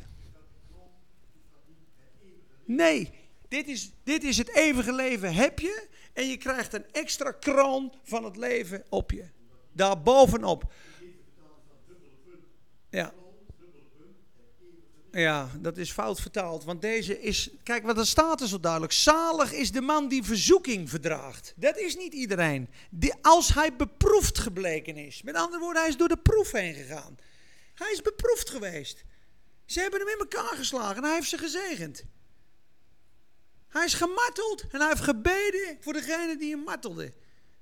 Nee, 2.65 3.11
dit 3.47 3.67
is, 3.67 3.91
dit 4.03 4.23
is 4.23 4.37
het 4.37 4.55
eeuwige 4.55 4.93
leven 4.93 5.33
heb 5.33 5.59
je 5.59 5.87
en 6.13 6.27
je 6.27 6.37
krijgt 6.37 6.73
een 6.73 6.85
extra 6.91 7.31
kroon 7.31 7.93
van 8.03 8.23
het 8.23 8.37
leven 8.37 8.83
op 8.89 9.11
je. 9.11 9.25
Daar 9.71 10.01
bovenop. 10.01 10.73
Ja. 12.89 13.13
Ja, 15.15 15.49
dat 15.59 15.77
is 15.77 15.91
fout 15.91 16.21
vertaald. 16.21 16.63
Want 16.63 16.81
deze 16.81 17.21
is. 17.21 17.49
Kijk, 17.63 17.83
wat 17.83 17.97
er 17.97 18.05
staat 18.05 18.41
er 18.41 18.47
zo 18.47 18.59
duidelijk. 18.59 18.91
Zalig 18.91 19.51
is 19.51 19.71
de 19.71 19.81
man 19.81 20.07
die 20.07 20.23
verzoeking 20.23 20.89
verdraagt. 20.89 21.53
Dat 21.55 21.77
is 21.77 21.95
niet 21.95 22.13
iedereen. 22.13 22.69
Die, 22.89 23.13
als 23.21 23.53
hij 23.53 23.75
beproefd 23.75 24.39
gebleken 24.39 24.97
is. 24.97 25.21
Met 25.21 25.35
andere 25.35 25.59
woorden, 25.59 25.81
hij 25.81 25.91
is 25.91 25.97
door 25.97 26.07
de 26.07 26.17
proef 26.17 26.51
heen 26.51 26.73
gegaan. 26.73 27.17
Hij 27.73 27.91
is 27.91 28.01
beproefd 28.01 28.49
geweest. 28.49 29.03
Ze 29.65 29.79
hebben 29.79 29.99
hem 29.99 30.09
in 30.09 30.19
elkaar 30.19 30.55
geslagen 30.55 30.95
en 30.95 31.03
hij 31.03 31.13
heeft 31.13 31.29
ze 31.29 31.37
gezegend. 31.37 32.03
Hij 33.67 33.85
is 33.85 33.93
gemarteld 33.93 34.63
en 34.71 34.79
hij 34.79 34.89
heeft 34.89 35.01
gebeden 35.01 35.77
voor 35.79 35.93
degene 35.93 36.37
die 36.37 36.51
hem 36.51 36.63
martelde. 36.63 37.13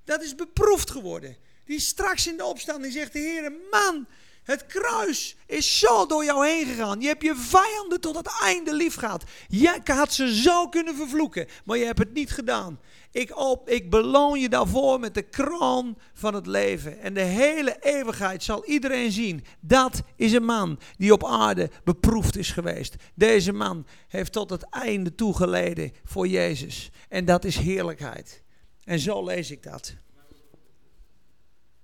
Dat 0.04 0.22
is 0.22 0.34
beproefd 0.34 0.90
geworden. 0.90 1.36
Die 1.64 1.80
straks 1.80 2.26
in 2.26 2.36
de 2.36 2.44
opstanding 2.44 2.92
zegt 2.92 3.12
de 3.12 3.18
Heer, 3.18 3.52
man, 3.70 4.06
het 4.42 4.66
kruis 4.66 5.36
is 5.46 5.78
zo 5.78 6.06
door 6.06 6.24
jou 6.24 6.46
heen 6.46 6.66
gegaan. 6.66 7.00
Je 7.00 7.06
hebt 7.06 7.22
je 7.22 7.34
vijanden 7.36 8.00
tot 8.00 8.16
het 8.16 8.38
einde 8.42 8.74
lief 8.74 8.94
gehad. 8.94 9.24
Je 9.48 9.80
had 9.84 10.12
ze 10.12 10.34
zo 10.34 10.68
kunnen 10.68 10.96
vervloeken, 10.96 11.46
maar 11.64 11.78
je 11.78 11.84
hebt 11.84 11.98
het 11.98 12.12
niet 12.12 12.30
gedaan. 12.30 12.80
Ik, 13.10 13.38
op, 13.38 13.68
ik 13.68 13.90
beloon 13.90 14.40
je 14.40 14.48
daarvoor 14.48 15.00
met 15.00 15.14
de 15.14 15.22
kroon 15.22 15.98
van 16.14 16.34
het 16.34 16.46
leven. 16.46 17.00
En 17.00 17.14
de 17.14 17.20
hele 17.20 17.76
eeuwigheid 17.80 18.42
zal 18.42 18.64
iedereen 18.64 19.12
zien. 19.12 19.44
Dat 19.60 20.02
is 20.16 20.32
een 20.32 20.44
man 20.44 20.78
die 20.96 21.12
op 21.12 21.24
aarde 21.24 21.70
beproefd 21.84 22.36
is 22.36 22.50
geweest. 22.50 22.96
Deze 23.14 23.52
man 23.52 23.86
heeft 24.08 24.32
tot 24.32 24.50
het 24.50 24.62
einde 24.70 25.14
toegeleden 25.14 25.92
voor 26.04 26.26
Jezus. 26.26 26.90
En 27.08 27.24
dat 27.24 27.44
is 27.44 27.56
heerlijkheid. 27.56 28.42
En 28.84 28.98
zo 28.98 29.24
lees 29.24 29.50
ik 29.50 29.62
dat. 29.62 29.94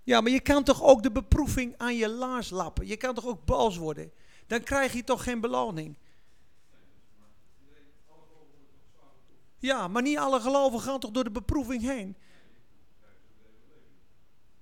Ja, 0.08 0.20
maar 0.20 0.32
je 0.32 0.40
kan 0.40 0.64
toch 0.64 0.82
ook 0.82 1.02
de 1.02 1.10
beproeving 1.10 1.74
aan 1.76 1.96
je 1.96 2.08
laars 2.08 2.50
lappen? 2.50 2.86
Je 2.86 2.96
kan 2.96 3.14
toch 3.14 3.26
ook 3.26 3.44
boos 3.44 3.76
worden? 3.76 4.12
Dan 4.46 4.62
krijg 4.62 4.92
je 4.92 5.04
toch 5.04 5.22
geen 5.22 5.40
beloning? 5.40 5.96
Ja, 9.58 9.88
maar 9.88 10.02
niet 10.02 10.18
alle 10.18 10.40
geloven 10.40 10.80
gaan 10.80 11.00
toch 11.00 11.10
door 11.10 11.24
de 11.24 11.30
beproeving 11.30 11.82
heen? 11.82 12.16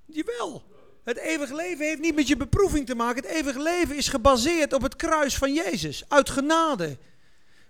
Jawel. 0.05 0.65
Het 1.05 1.17
eeuwige 1.17 1.55
leven 1.55 1.87
heeft 1.87 2.01
niet 2.01 2.15
met 2.15 2.29
je 2.29 2.37
beproeving 2.37 2.87
te 2.87 2.95
maken. 2.95 3.23
Het 3.23 3.33
eeuwige 3.33 3.63
leven 3.63 3.97
is 3.97 4.09
gebaseerd 4.09 4.73
op 4.73 4.83
het 4.83 4.97
kruis 4.97 5.37
van 5.37 5.53
Jezus. 5.53 6.09
Uit 6.09 6.31
genade. 6.31 6.99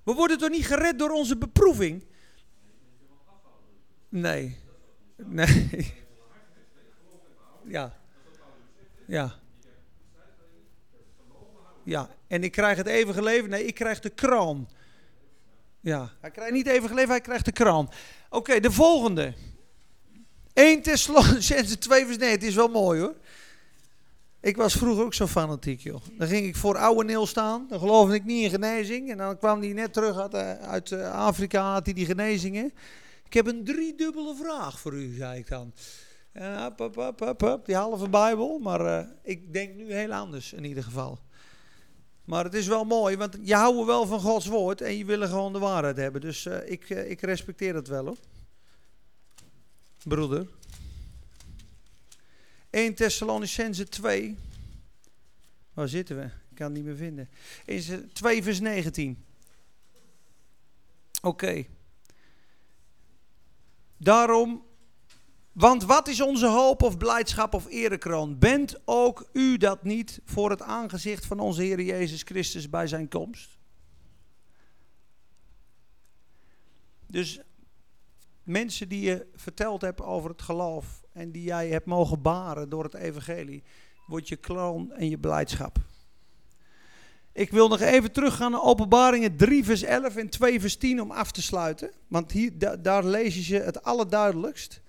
We 0.02 0.12
worden 0.12 0.38
toch 0.38 0.50
niet 0.50 0.66
gered 0.66 0.98
door 0.98 1.10
onze 1.10 1.36
beproeving? 1.36 2.04
Nee. 4.08 4.58
Nee. 5.16 6.04
Ja. 7.66 7.96
Ja. 9.06 9.34
Ja, 11.82 12.08
en 12.26 12.44
ik 12.44 12.52
krijg 12.52 12.76
het 12.76 12.86
eeuwige 12.86 13.22
leven. 13.22 13.50
Nee, 13.50 13.64
ik 13.64 13.74
krijg 13.74 14.00
de 14.00 14.10
kroon. 14.10 14.68
Ja, 15.80 16.10
hij 16.20 16.30
krijgt 16.30 16.52
niet 16.52 16.66
eeuwige 16.66 16.94
leven, 16.94 17.10
hij 17.10 17.20
krijgt 17.20 17.44
de 17.44 17.52
kroon. 17.52 17.90
Oké, 18.30 18.60
de 18.60 18.70
volgende. 18.70 19.34
1 20.52 20.82
Thessalonicense 20.82 21.78
2 21.88 22.04
vers 22.04 22.16
9. 22.16 22.34
Het 22.34 22.42
is 22.42 22.54
wel 22.54 22.68
mooi 22.68 23.00
hoor. 23.00 23.14
Ik 24.40 24.56
was 24.56 24.74
vroeger 24.74 25.04
ook 25.04 25.14
zo 25.14 25.26
fanatiek 25.26 25.80
joh. 25.80 26.02
Dan 26.18 26.28
ging 26.28 26.46
ik 26.46 26.56
voor 26.56 26.76
oude 26.76 27.04
Neel 27.04 27.26
staan. 27.26 27.66
Dan 27.68 27.78
geloofde 27.78 28.14
ik 28.14 28.24
niet 28.24 28.44
in 28.44 28.50
genezing. 28.50 29.10
En 29.10 29.16
dan 29.16 29.38
kwam 29.38 29.60
hij 29.60 29.72
net 29.72 29.92
terug 29.92 30.18
uit, 30.18 30.34
eh, 30.34 30.52
uit 30.52 30.92
eh, 30.92 31.12
Afrika, 31.12 31.72
had 31.72 31.84
hij 31.84 31.94
die 31.94 32.06
genezingen. 32.06 32.72
Ik 33.26 33.32
heb 33.32 33.46
een 33.46 33.64
driedubbele 33.64 34.34
vraag 34.34 34.80
voor 34.80 34.92
u, 34.94 35.14
zei 35.14 35.38
ik 35.38 35.48
dan. 35.48 35.72
En 36.36 36.62
hop, 36.62 36.94
hop, 37.18 37.40
hop, 37.40 37.66
die 37.66 37.74
halve 37.74 38.08
Bijbel. 38.08 38.58
Maar 38.58 38.80
uh, 38.80 39.08
ik 39.22 39.52
denk 39.52 39.74
nu 39.74 39.92
heel 39.92 40.12
anders 40.12 40.52
in 40.52 40.64
ieder 40.64 40.82
geval. 40.82 41.18
Maar 42.24 42.44
het 42.44 42.54
is 42.54 42.66
wel 42.66 42.84
mooi, 42.84 43.16
want 43.16 43.38
je 43.42 43.54
houdt 43.54 43.86
wel 43.86 44.06
van 44.06 44.20
Gods 44.20 44.46
woord 44.46 44.80
en 44.80 44.96
je 44.96 45.04
wil 45.04 45.28
gewoon 45.28 45.52
de 45.52 45.58
waarheid 45.58 45.96
hebben. 45.96 46.20
Dus 46.20 46.44
uh, 46.44 46.70
ik, 46.70 46.90
uh, 46.90 47.10
ik 47.10 47.20
respecteer 47.20 47.72
dat 47.72 47.88
wel 47.88 48.04
hoor. 48.04 48.16
Broeder. 50.02 50.48
1 52.70 52.94
Thessalonicense 52.94 53.88
2. 53.88 54.36
Waar 55.74 55.88
zitten 55.88 56.16
we? 56.16 56.24
Ik 56.24 56.54
kan 56.54 56.66
het 56.66 56.74
niet 56.74 56.84
meer 56.84 56.96
vinden. 56.96 57.28
2 58.12 58.42
vers 58.42 58.60
19. 58.60 59.24
Oké. 61.22 61.64
Daarom 63.96 64.64
want 65.56 65.84
wat 65.84 66.08
is 66.08 66.20
onze 66.20 66.46
hoop 66.46 66.82
of 66.82 66.96
blijdschap 66.96 67.54
of 67.54 67.66
erekroon? 67.68 68.38
Bent 68.38 68.80
ook 68.84 69.28
u 69.32 69.56
dat 69.56 69.82
niet 69.82 70.20
voor 70.24 70.50
het 70.50 70.62
aangezicht 70.62 71.26
van 71.26 71.40
onze 71.40 71.62
Heer 71.62 71.80
Jezus 71.80 72.22
Christus 72.22 72.70
bij 72.70 72.86
zijn 72.86 73.08
komst? 73.08 73.58
Dus 77.06 77.40
mensen 78.42 78.88
die 78.88 79.00
je 79.00 79.26
verteld 79.34 79.80
hebt 79.80 80.00
over 80.00 80.30
het 80.30 80.42
geloof 80.42 81.02
en 81.12 81.30
die 81.30 81.42
jij 81.42 81.68
hebt 81.68 81.86
mogen 81.86 82.22
baren 82.22 82.68
door 82.68 82.84
het 82.84 82.94
evangelie, 82.94 83.62
wordt 84.06 84.28
je 84.28 84.36
kroon 84.36 84.92
en 84.92 85.08
je 85.08 85.18
blijdschap. 85.18 85.78
Ik 87.32 87.50
wil 87.50 87.68
nog 87.68 87.80
even 87.80 88.12
teruggaan 88.12 88.50
naar 88.50 88.62
openbaringen 88.62 89.36
3 89.36 89.64
vers 89.64 89.82
11 89.82 90.16
en 90.16 90.28
2 90.28 90.60
vers 90.60 90.76
10 90.76 91.02
om 91.02 91.10
af 91.10 91.32
te 91.32 91.42
sluiten. 91.42 91.90
Want 92.08 92.32
hier, 92.32 92.58
da, 92.58 92.76
daar 92.76 93.04
lees 93.04 93.48
je 93.48 93.60
het 93.60 93.82
allerduidelijkst. 93.82 94.84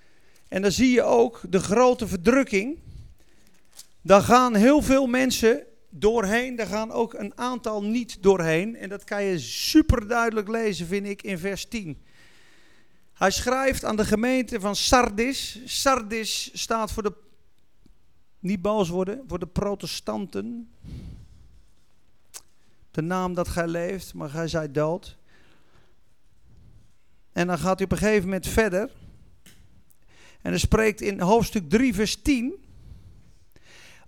En 0.48 0.62
dan 0.62 0.72
zie 0.72 0.92
je 0.92 1.04
ook 1.04 1.42
de 1.50 1.60
grote 1.60 2.08
verdrukking. 2.08 2.80
Daar 4.02 4.22
gaan 4.22 4.56
heel 4.56 4.82
veel 4.82 5.08
mensen 5.08 5.64
doorheen. 5.90 6.56
Daar 6.56 6.68
gaan 6.68 6.92
ook 6.92 7.14
een 7.14 7.38
aantal 7.38 7.84
niet 7.84 8.24
doorheen. 8.24 8.76
En 8.76 8.90
dat 8.90 9.04
kan 9.04 9.24
je 9.24 9.40
super 9.40 10.08
duidelijk 10.08 10.48
lezen, 10.48 10.88
vind 10.88 11.06
ik, 11.06 11.22
in 11.22 11.38
vers 11.38 11.66
10. 11.66 12.02
Hij 13.14 13.32
schrijft 13.32 13.86
aan 13.86 13.96
de 13.96 14.06
gemeente 14.06 14.60
van 14.60 14.76
Sardis. 14.76 15.62
Sardis 15.66 16.50
staat 16.54 16.92
voor 16.92 17.04
de. 17.04 17.14
Niet 18.40 18.62
boos 18.62 18.90
worden, 18.90 19.24
voor 19.28 19.40
de 19.40 19.48
protestanten. 19.48 20.72
De 22.92 23.02
naam 23.02 23.34
dat 23.34 23.48
gij 23.48 23.68
leeft, 23.68 24.14
maar 24.14 24.30
gij 24.30 24.48
zijt 24.48 24.74
dood. 24.74 25.18
En 27.32 27.48
dan 27.48 27.58
gaat 27.58 27.76
hij 27.76 27.86
op 27.86 27.92
een 27.92 27.98
gegeven 27.98 28.24
moment 28.24 28.48
verder. 28.48 28.90
En 30.48 30.54
hij 30.54 30.62
spreekt 30.62 31.02
in 31.02 31.20
hoofdstuk 31.20 31.70
3, 31.70 31.94
vers 31.94 32.22
10. 32.22 32.56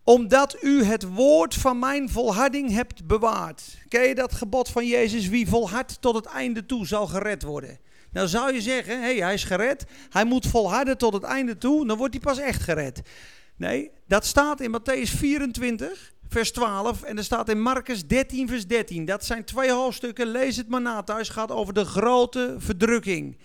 Omdat 0.04 0.58
u 0.62 0.84
het 0.84 1.04
woord 1.14 1.56
van 1.56 1.80
mijn 1.80 2.10
volharding 2.10 2.72
hebt 2.72 3.08
bewaard. 3.08 3.78
Ken 3.88 4.08
je 4.08 4.16
dat 4.16 4.34
gebod 4.34 4.70
van 4.70 4.88
Jezus? 4.88 5.28
Wie 5.28 5.48
volhardt 5.48 6.02
tot 6.02 6.16
het 6.16 6.26
einde 6.26 6.66
toe 6.66 6.88
zal 6.88 7.08
gered 7.08 7.44
worden. 7.44 7.80
Nou 8.12 8.28
zou 8.28 8.54
je 8.54 8.62
zeggen, 8.62 8.94
hé, 8.94 9.00
hey, 9.00 9.16
hij 9.16 9.34
is 9.34 9.44
gered. 9.44 9.86
Hij 10.10 10.26
moet 10.26 10.48
volharden 10.48 10.98
tot 10.98 11.14
het 11.14 11.24
einde 11.24 11.58
toe. 11.58 11.88
Dan 11.88 11.98
wordt 11.98 12.14
hij 12.14 12.24
pas 12.24 12.38
echt 12.38 12.62
gered. 12.62 13.02
Nee, 13.56 13.92
dat 14.08 14.26
staat 14.26 14.62
in 14.62 14.80
Matthäus 14.80 15.18
24, 15.18 16.14
vers 16.28 16.52
12. 16.52 17.04
En 17.04 17.18
er 17.18 17.24
staat 17.24 17.50
in 17.50 17.62
Marcus 17.62 18.08
13, 18.08 18.48
vers 18.48 18.68
13. 18.68 19.06
Dat 19.06 19.26
zijn 19.26 19.44
twee 19.44 19.72
hoofdstukken. 19.72 20.28
Lees 20.28 20.58
het 20.58 20.68
maar 20.70 20.82
na 20.82 21.04
thuis. 21.04 21.30
gaat 21.30 21.52
over 21.52 21.74
de 21.74 21.86
grote 21.86 22.56
verdrukking 22.58 23.38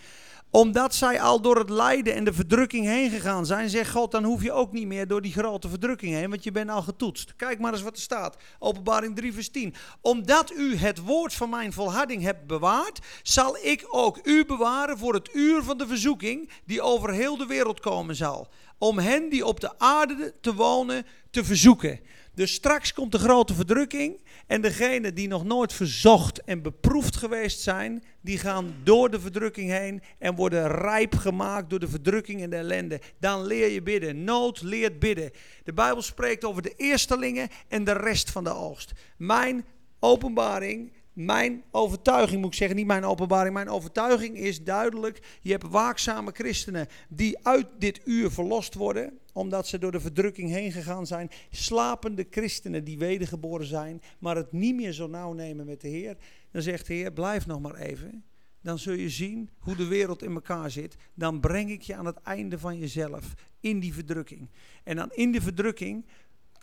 omdat 0.55 0.95
zij 0.95 1.21
al 1.21 1.41
door 1.41 1.59
het 1.59 1.71
lijden 1.71 2.15
en 2.15 2.25
de 2.25 2.33
verdrukking 2.33 2.87
heen 2.87 3.11
gegaan 3.11 3.47
zijn, 3.47 3.71
zegt 3.71 3.91
God, 3.91 4.11
dan 4.11 4.25
hoef 4.25 4.43
je 4.43 4.53
ook 4.53 4.73
niet 4.73 4.87
meer 4.87 5.07
door 5.07 5.23
die 5.23 5.33
grote 5.33 5.69
verdrukking 5.69 6.15
heen, 6.15 6.31
want 6.31 6.45
je 6.45 6.53
bent 6.53 6.71
al 6.71 6.83
getoetst. 6.83 7.37
Kijk 7.37 7.59
maar 7.59 7.73
eens 7.73 7.83
wat 7.83 7.97
er 7.97 8.03
staat. 8.03 8.37
Openbaring 8.59 9.17
3 9.17 9.33
vers 9.33 9.49
10. 9.49 9.75
Omdat 10.01 10.53
u 10.53 10.77
het 10.77 10.99
woord 10.99 11.35
van 11.35 11.51
mijn 11.51 11.73
volharding 11.73 12.23
hebt 12.23 12.47
bewaard, 12.47 12.99
zal 13.23 13.57
ik 13.63 13.87
ook 13.89 14.19
u 14.23 14.45
bewaren 14.45 14.99
voor 14.99 15.15
het 15.15 15.31
uur 15.33 15.63
van 15.63 15.79
de 15.79 15.87
verzoeking 15.87 16.51
die 16.65 16.83
over 16.83 17.13
heel 17.13 17.37
de 17.37 17.47
wereld 17.47 17.81
komen 17.81 18.17
zal. 18.17 18.49
Om 18.79 18.99
hen 18.99 19.29
die 19.29 19.47
op 19.47 19.61
de 19.61 19.79
aarde 19.79 20.35
te 20.41 20.55
wonen 20.55 21.07
te 21.31 21.45
verzoeken. 21.45 22.01
Dus 22.35 22.55
straks 22.55 22.93
komt 22.93 23.13
de 23.13 23.19
grote 23.19 23.55
verdrukking. 23.55 24.23
En 24.47 24.61
degenen 24.61 25.15
die 25.15 25.29
nog 25.29 25.45
nooit 25.45 25.73
verzocht 25.73 26.43
en 26.45 26.63
beproefd 26.63 27.17
geweest 27.17 27.61
zijn, 27.61 28.05
die 28.21 28.39
gaan 28.39 28.75
door 28.83 29.11
de 29.11 29.21
verdrukking 29.21 29.71
heen 29.71 30.03
en 30.19 30.35
worden 30.35 30.69
rijp 30.69 31.15
gemaakt 31.15 31.71
door 31.71 31.79
de 31.79 31.89
verdrukking 31.89 32.43
en 32.43 32.51
de 32.51 32.57
ellende. 32.57 33.01
Dan 33.19 33.47
leer 33.47 33.71
je 33.71 33.83
bidden. 33.83 34.25
Nood 34.25 34.63
leert 34.63 34.99
bidden. 34.99 35.31
De 35.65 35.73
Bijbel 35.73 36.03
spreekt 36.03 36.45
over 36.45 36.63
de 36.63 36.75
eerstelingen 36.77 37.49
en 37.69 37.85
de 37.85 37.93
rest 37.93 38.31
van 38.31 38.45
de 38.45 38.55
oogst. 38.55 38.93
Mijn 39.17 39.65
openbaring 39.99 40.93
mijn 41.15 41.63
overtuiging, 41.71 42.41
moet 42.41 42.51
ik 42.51 42.59
zeggen, 42.59 42.77
niet 42.77 42.87
mijn 42.87 43.05
openbaring, 43.05 43.55
mijn 43.55 43.69
overtuiging 43.69 44.37
is 44.37 44.65
duidelijk. 44.65 45.39
Je 45.43 45.51
hebt 45.51 45.69
waakzame 45.69 46.31
christenen 46.33 46.89
die 47.09 47.47
uit 47.47 47.67
dit 47.79 48.01
uur 48.05 48.31
verlost 48.31 48.75
worden, 48.75 49.19
omdat 49.33 49.67
ze 49.67 49.79
door 49.79 49.93
de 49.93 50.01
verdrukking 50.01 50.51
heen 50.51 50.73
gegaan 50.73 51.07
zijn. 51.07 51.31
Slapende 51.51 52.27
christenen 52.31 52.85
die 52.85 52.99
wedergeboren 52.99 53.67
zijn, 53.67 54.03
maar 54.19 54.37
het 54.37 54.53
niet 54.53 54.75
meer 54.75 54.93
zo 54.93 55.07
nauw 55.07 55.33
nemen 55.33 55.67
met 55.67 55.81
de 55.81 55.89
Heer. 55.89 56.17
Dan 56.51 56.63
zegt 56.63 56.87
de 56.87 56.95
Heer, 56.95 57.13
blijf 57.13 57.47
nog 57.47 57.61
maar 57.61 57.75
even. 57.75 58.25
Dan 58.61 58.79
zul 58.79 58.95
je 58.95 59.09
zien 59.09 59.51
hoe 59.59 59.77
de 59.77 59.87
wereld 59.87 60.23
in 60.23 60.35
elkaar 60.35 60.71
zit. 60.71 60.97
Dan 61.15 61.41
breng 61.41 61.71
ik 61.71 61.83
je 61.83 61.95
aan 61.95 62.07
het 62.07 62.23
einde 62.23 62.59
van 62.59 62.79
jezelf 62.79 63.35
in 63.61 63.81
die 63.81 63.95
verdrukking. 63.95 64.49
En 64.85 64.97
dan 64.97 65.11
in 65.13 65.33
de 65.33 65.41
verdrukking 65.41 66.07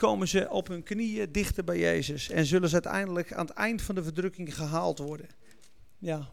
komen 0.01 0.27
ze 0.27 0.49
op 0.49 0.67
hun 0.67 0.83
knieën 0.83 1.31
dichter 1.31 1.63
bij 1.63 1.79
Jezus 1.79 2.29
en 2.29 2.45
zullen 2.45 2.67
ze 2.69 2.73
uiteindelijk 2.73 3.33
aan 3.33 3.45
het 3.45 3.55
eind 3.55 3.81
van 3.81 3.95
de 3.95 4.03
verdrukking 4.03 4.55
gehaald 4.55 4.97
worden. 4.97 5.27
Ja. 5.97 6.29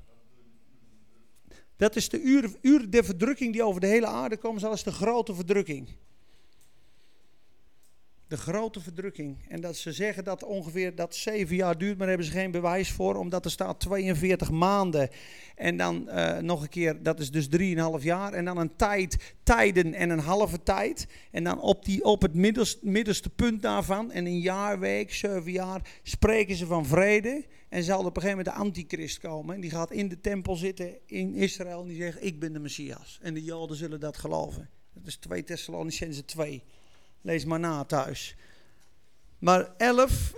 Dat 1.76 1.96
is 1.96 2.08
de 2.08 2.20
uur, 2.20 2.56
uur 2.62 2.90
der 2.90 3.04
verdrukking 3.04 3.52
die 3.52 3.62
over 3.62 3.80
de 3.80 3.86
hele 3.86 4.06
aarde 4.06 4.36
komen, 4.36 4.60
zoals 4.60 4.82
de 4.82 4.92
grote 4.92 5.34
verdrukking. 5.34 5.88
De 8.28 8.36
grote 8.36 8.80
verdrukking. 8.80 9.36
En 9.48 9.60
dat 9.60 9.76
ze 9.76 9.92
zeggen 9.92 10.24
dat 10.24 10.44
ongeveer 10.44 10.94
dat 10.94 11.14
zeven 11.14 11.56
jaar 11.56 11.78
duurt, 11.78 11.98
maar 11.98 12.08
hebben 12.08 12.26
ze 12.26 12.32
geen 12.32 12.50
bewijs 12.50 12.90
voor, 12.90 13.14
omdat 13.14 13.44
er 13.44 13.50
staat 13.50 13.80
42 13.80 14.50
maanden. 14.50 15.08
En 15.54 15.76
dan 15.76 16.08
uh, 16.08 16.38
nog 16.38 16.62
een 16.62 16.68
keer, 16.68 17.02
dat 17.02 17.20
is 17.20 17.30
dus 17.30 17.48
3,5 17.98 18.04
jaar. 18.04 18.32
En 18.32 18.44
dan 18.44 18.58
een 18.58 18.76
tijd, 18.76 19.34
tijden 19.42 19.94
en 19.94 20.10
een 20.10 20.18
halve 20.18 20.62
tijd. 20.62 21.06
En 21.30 21.44
dan 21.44 21.60
op, 21.60 21.84
die, 21.84 22.04
op 22.04 22.22
het 22.22 22.34
middelste, 22.34 22.78
middelste 22.86 23.30
punt 23.30 23.62
daarvan, 23.62 24.10
en 24.12 24.26
een 24.26 24.40
jaar, 24.40 24.78
week, 24.78 25.14
zeven 25.14 25.52
jaar, 25.52 26.00
spreken 26.02 26.56
ze 26.56 26.66
van 26.66 26.86
vrede. 26.86 27.44
En 27.68 27.82
zal 27.82 27.98
op 27.98 28.16
een 28.16 28.22
gegeven 28.22 28.36
moment 28.44 28.56
de 28.56 28.62
antichrist 28.62 29.18
komen. 29.18 29.54
En 29.54 29.60
die 29.60 29.70
gaat 29.70 29.90
in 29.90 30.08
de 30.08 30.20
tempel 30.20 30.56
zitten 30.56 30.98
in 31.06 31.34
Israël 31.34 31.80
en 31.80 31.88
die 31.88 32.02
zegt, 32.02 32.24
ik 32.24 32.40
ben 32.40 32.52
de 32.52 32.58
Messias. 32.58 33.18
En 33.22 33.34
de 33.34 33.44
Joden 33.44 33.76
zullen 33.76 34.00
dat 34.00 34.16
geloven. 34.16 34.68
Dat 34.94 35.06
is 35.06 35.16
2 35.16 35.44
Thessalonicense 35.44 36.24
2. 36.24 36.62
Lees 37.20 37.44
maar 37.44 37.60
na 37.60 37.84
thuis. 37.84 38.36
Maar 39.38 39.70
11, 39.76 40.32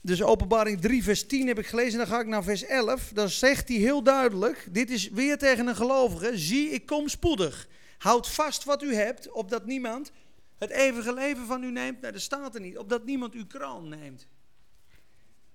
Dus 0.00 0.22
openbaring 0.22 0.80
3 0.80 1.02
vers 1.02 1.26
10 1.26 1.46
heb 1.46 1.58
ik 1.58 1.66
gelezen. 1.66 1.98
Dan 1.98 2.06
ga 2.06 2.20
ik 2.20 2.26
naar 2.26 2.44
vers 2.44 2.64
11. 2.64 3.10
Dan 3.14 3.28
zegt 3.28 3.68
hij 3.68 3.76
heel 3.76 4.02
duidelijk. 4.02 4.68
Dit 4.70 4.90
is 4.90 5.08
weer 5.08 5.38
tegen 5.38 5.66
een 5.66 5.76
gelovige. 5.76 6.38
Zie, 6.38 6.70
ik 6.70 6.86
kom 6.86 7.08
spoedig. 7.08 7.68
Houd 7.98 8.28
vast 8.28 8.64
wat 8.64 8.82
u 8.82 8.94
hebt. 8.94 9.30
Opdat 9.30 9.66
niemand 9.66 10.12
het 10.58 10.70
eeuwige 10.70 11.14
leven 11.14 11.46
van 11.46 11.62
u 11.62 11.70
neemt. 11.70 12.00
Nou, 12.00 12.12
dat 12.12 12.22
staat 12.22 12.54
er 12.54 12.60
niet. 12.60 12.78
Opdat 12.78 13.04
niemand 13.04 13.34
uw 13.34 13.46
kroon 13.46 13.88
neemt. 13.88 14.26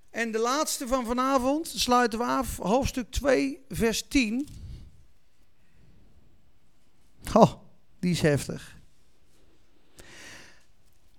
En 0.09 0.31
de 0.31 0.39
laatste 0.39 0.87
van 0.87 1.05
vanavond 1.05 1.67
sluiten 1.67 2.19
we 2.19 2.25
af. 2.25 2.57
Hoofdstuk 2.57 3.11
2 3.11 3.65
vers 3.69 4.07
10. 4.07 4.47
Oh, 7.33 7.53
die 7.99 8.11
is 8.11 8.21
heftig. 8.21 8.79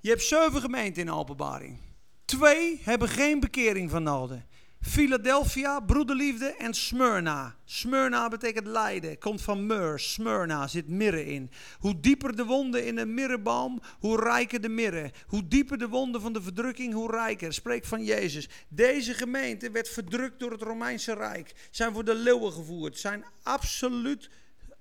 Je 0.02 0.08
hebt 0.08 0.22
zeven 0.22 0.60
gemeenten 0.60 1.02
in 1.02 1.10
openbaring. 1.10 1.78
Twee 2.24 2.80
hebben 2.82 3.08
geen 3.08 3.40
bekering 3.40 3.90
van 3.90 4.02
nodig. 4.02 4.40
Philadelphia, 4.80 5.80
broederliefde 5.80 6.56
en 6.56 6.74
Smyrna. 6.74 7.56
Smyrna 7.64 8.28
betekent 8.28 8.66
lijden, 8.66 9.18
komt 9.18 9.42
van 9.42 9.66
myrrh. 9.66 9.96
Smyrna 9.96 10.66
zit 10.66 10.88
mirre 10.88 11.26
in. 11.26 11.50
Hoe 11.78 12.00
dieper 12.00 12.36
de 12.36 12.44
wonden 12.44 12.86
in 12.86 12.98
een 12.98 13.14
mirreboom, 13.14 13.80
hoe 13.98 14.20
rijker 14.20 14.60
de 14.60 14.68
mirre. 14.68 15.12
Hoe 15.26 15.48
dieper 15.48 15.78
de 15.78 15.88
wonden 15.88 16.20
van 16.20 16.32
de 16.32 16.42
verdrukking, 16.42 16.92
hoe 16.92 17.10
rijker. 17.10 17.52
Spreek 17.52 17.84
van 17.84 18.04
Jezus. 18.04 18.48
Deze 18.68 19.14
gemeente 19.14 19.70
werd 19.70 19.88
verdrukt 19.88 20.40
door 20.40 20.50
het 20.50 20.62
Romeinse 20.62 21.14
Rijk. 21.14 21.68
Zijn 21.70 21.92
voor 21.92 22.04
de 22.04 22.14
leeuwen 22.14 22.52
gevoerd. 22.52 22.98
Zijn 22.98 23.24
absoluut 23.42 24.30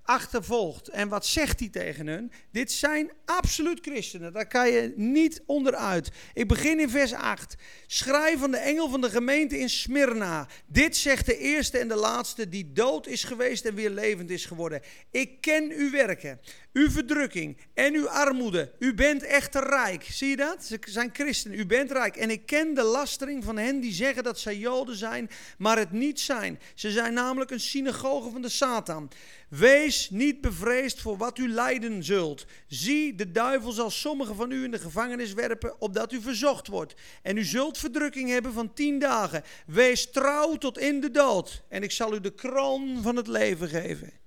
achtervolgd. 0.04 0.88
En 0.88 1.10
wat 1.10 1.26
zegt 1.26 1.60
hij 1.60 1.70
tegen 1.70 2.08
hun? 2.08 2.32
Dit 2.52 2.72
zijn 2.72 3.12
absoluut 3.26 3.80
christenen. 3.82 4.34
Daar 4.34 4.48
kan 4.48 4.72
je 4.72 4.94
niet 4.96 5.44
onderuit. 5.46 6.12
Ik 6.34 6.48
begin 6.48 6.80
in 6.80 6.90
vers 6.90 7.14
8. 7.14 7.56
Schrijf 7.88 8.40
van 8.40 8.52
de 8.52 8.58
engel 8.58 8.90
van 8.90 9.02
de 9.02 9.10
gemeente 9.10 9.60
in 9.60 9.70
Smyrna. 9.70 10.48
Dit 10.66 10.98
zegt 10.98 11.26
de 11.26 11.38
eerste 11.38 11.78
en 11.78 11.88
de 11.88 11.96
laatste 11.96 12.50
die 12.50 12.72
dood 12.74 13.08
is 13.08 13.24
geweest 13.24 13.66
en 13.66 13.76
weer 13.76 13.90
levend 13.90 14.30
is 14.30 14.46
geworden. 14.46 14.82
Ik 15.12 15.42
ken 15.42 15.72
uw 15.72 15.92
werken, 15.92 16.40
uw 16.74 16.90
verdrukking 16.90 17.58
en 17.74 17.94
uw 17.94 18.10
armoede. 18.10 18.72
U 18.80 18.94
bent 18.94 19.24
echter 19.24 19.64
rijk. 19.70 20.04
Zie 20.04 20.30
je 20.30 20.36
dat? 20.36 20.66
Ze 20.66 20.80
zijn 20.82 21.10
christenen. 21.14 21.60
U 21.60 21.66
bent 21.66 21.92
rijk. 21.92 22.16
En 22.16 22.30
ik 22.30 22.46
ken 22.46 22.74
de 22.74 22.84
lastering 22.84 23.44
van 23.44 23.58
hen 23.58 23.80
die 23.80 23.94
zeggen 23.94 24.24
dat 24.24 24.40
zij 24.40 24.58
Joden 24.58 24.96
zijn, 24.96 25.30
maar 25.58 25.78
het 25.78 25.92
niet 25.92 26.20
zijn. 26.20 26.60
Ze 26.76 26.92
zijn 26.92 27.14
namelijk 27.14 27.52
een 27.52 27.60
synagoge 27.60 28.30
van 28.30 28.42
de 28.42 28.50
Satan. 28.50 29.12
Wees 29.50 30.10
niet 30.10 30.42
bevreesd 30.42 31.02
voor 31.02 31.18
wat 31.18 31.38
u 31.38 31.50
lijden 31.50 32.04
zult. 32.04 32.46
Zie, 32.68 33.16
de 33.16 33.32
duivel 33.32 33.72
zal 33.72 33.90
sommigen 33.90 34.36
van 34.36 34.52
u 34.52 34.64
in 34.64 34.72
de 34.72 34.80
gevangenis 34.80 35.34
werpen, 35.34 35.82
opdat 35.82 36.12
u 36.12 36.22
verzocht 36.22 36.68
wordt. 36.68 36.94
En 37.22 37.38
u 37.38 37.44
zult 37.44 37.78
verdrukking 37.78 38.30
hebben 38.30 38.54
van 38.54 38.74
tien 38.74 39.00
dagen. 39.00 39.44
Wees 39.66 40.12
trouw 40.12 40.56
tot 40.56 40.78
in 40.78 41.00
de 41.00 41.12
dood. 41.12 41.64
En 41.70 41.84
ik 41.84 41.92
zal 41.92 42.16
u 42.16 42.20
de 42.20 42.34
kroon 42.34 43.02
van 43.02 43.16
het 43.16 43.28
leven 43.28 43.70
geven. 43.70 44.21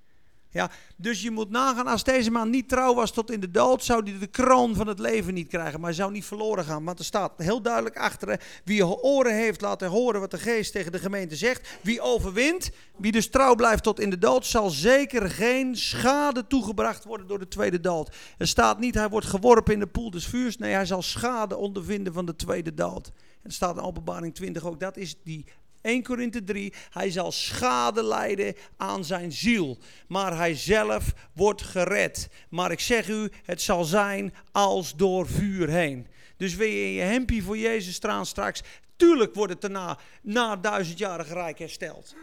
Ja, 0.55 0.71
dus 0.97 1.23
je 1.23 1.31
moet 1.31 1.51
nagaan, 1.51 1.87
als 1.87 2.05
deze 2.05 2.31
man 2.31 2.51
niet 2.51 2.69
trouw 2.69 2.95
was 2.95 3.11
tot 3.11 3.31
in 3.31 3.41
de 3.41 3.51
dood, 3.51 3.85
zou 3.85 4.11
hij 4.11 4.19
de 4.19 4.27
kroon 4.27 4.75
van 4.75 4.87
het 4.87 4.99
leven 4.99 5.35
niet 5.35 5.49
krijgen. 5.49 5.81
Maar 5.81 5.89
hij 5.89 5.99
zou 5.99 6.13
niet 6.13 6.25
verloren 6.25 6.65
gaan. 6.65 6.85
Want 6.85 6.99
er 6.99 7.05
staat 7.05 7.33
heel 7.37 7.63
duidelijk 7.63 7.97
achter, 7.97 8.41
wie 8.65 8.87
oren 8.87 9.35
heeft, 9.35 9.61
laat 9.61 9.81
horen 9.81 10.21
wat 10.21 10.31
de 10.31 10.39
geest 10.39 10.73
tegen 10.73 10.93
de 10.93 10.99
gemeente 10.99 11.37
zegt. 11.37 11.79
Wie 11.83 12.01
overwint, 12.01 12.71
wie 12.97 13.13
dus 13.13 13.31
trouw 13.31 13.55
blijft 13.55 13.83
tot 13.83 14.01
in 14.01 14.11
de 14.11 14.19
dood, 14.19 14.47
zal 14.47 14.71
zeker 14.71 15.31
geen 15.31 15.77
schade 15.77 16.47
toegebracht 16.47 17.05
worden 17.05 17.27
door 17.27 17.39
de 17.39 17.49
tweede 17.49 17.81
dood. 17.81 18.17
Er 18.39 18.49
staat 18.49 18.79
niet, 18.79 18.95
hij 18.95 19.09
wordt 19.09 19.27
geworpen 19.27 19.73
in 19.73 19.81
de 19.81 19.87
poel 19.87 20.11
des 20.11 20.27
vuurs. 20.27 20.59
Nee, 20.59 20.73
hij 20.73 20.87
zal 20.87 21.03
schade 21.03 21.57
ondervinden 21.57 22.13
van 22.13 22.27
de 22.27 22.37
tweede 22.37 22.75
dood. 22.75 23.13
Er 23.43 23.53
staat 23.53 23.77
in 23.77 23.83
openbaring 23.83 24.35
20 24.35 24.65
ook, 24.65 24.81
dat 24.81 24.97
is 24.97 25.17
die 25.23 25.45
1 25.85 26.03
Korinthe 26.03 26.45
3, 26.45 26.73
hij 26.91 27.11
zal 27.11 27.33
schade 27.33 28.03
lijden 28.03 28.55
aan 28.77 29.05
zijn 29.05 29.33
ziel, 29.33 29.79
maar 30.09 30.37
hij 30.37 30.55
zelf 30.55 31.13
wordt 31.33 31.63
gered. 31.63 32.29
Maar 32.49 32.71
ik 32.71 32.81
zeg 32.81 33.09
u, 33.09 33.31
het 33.43 33.63
zal 33.63 33.85
zijn 33.85 34.35
als 34.53 34.97
door 34.97 35.27
vuur 35.27 35.69
heen. 35.69 36.07
Dus 36.37 36.55
wil 36.55 36.67
je 36.67 36.85
in 36.85 36.93
je 36.93 37.03
hempie 37.03 37.43
voor 37.43 37.59
Jezus 37.59 37.95
staan 37.95 38.27
straks, 38.27 38.63
tuurlijk 38.97 39.35
wordt 39.35 39.53
het 39.53 39.61
daarna, 39.61 39.99
na 40.23 40.57
duizendjarig 40.57 41.29
rijk 41.29 41.59
hersteld. 41.59 42.15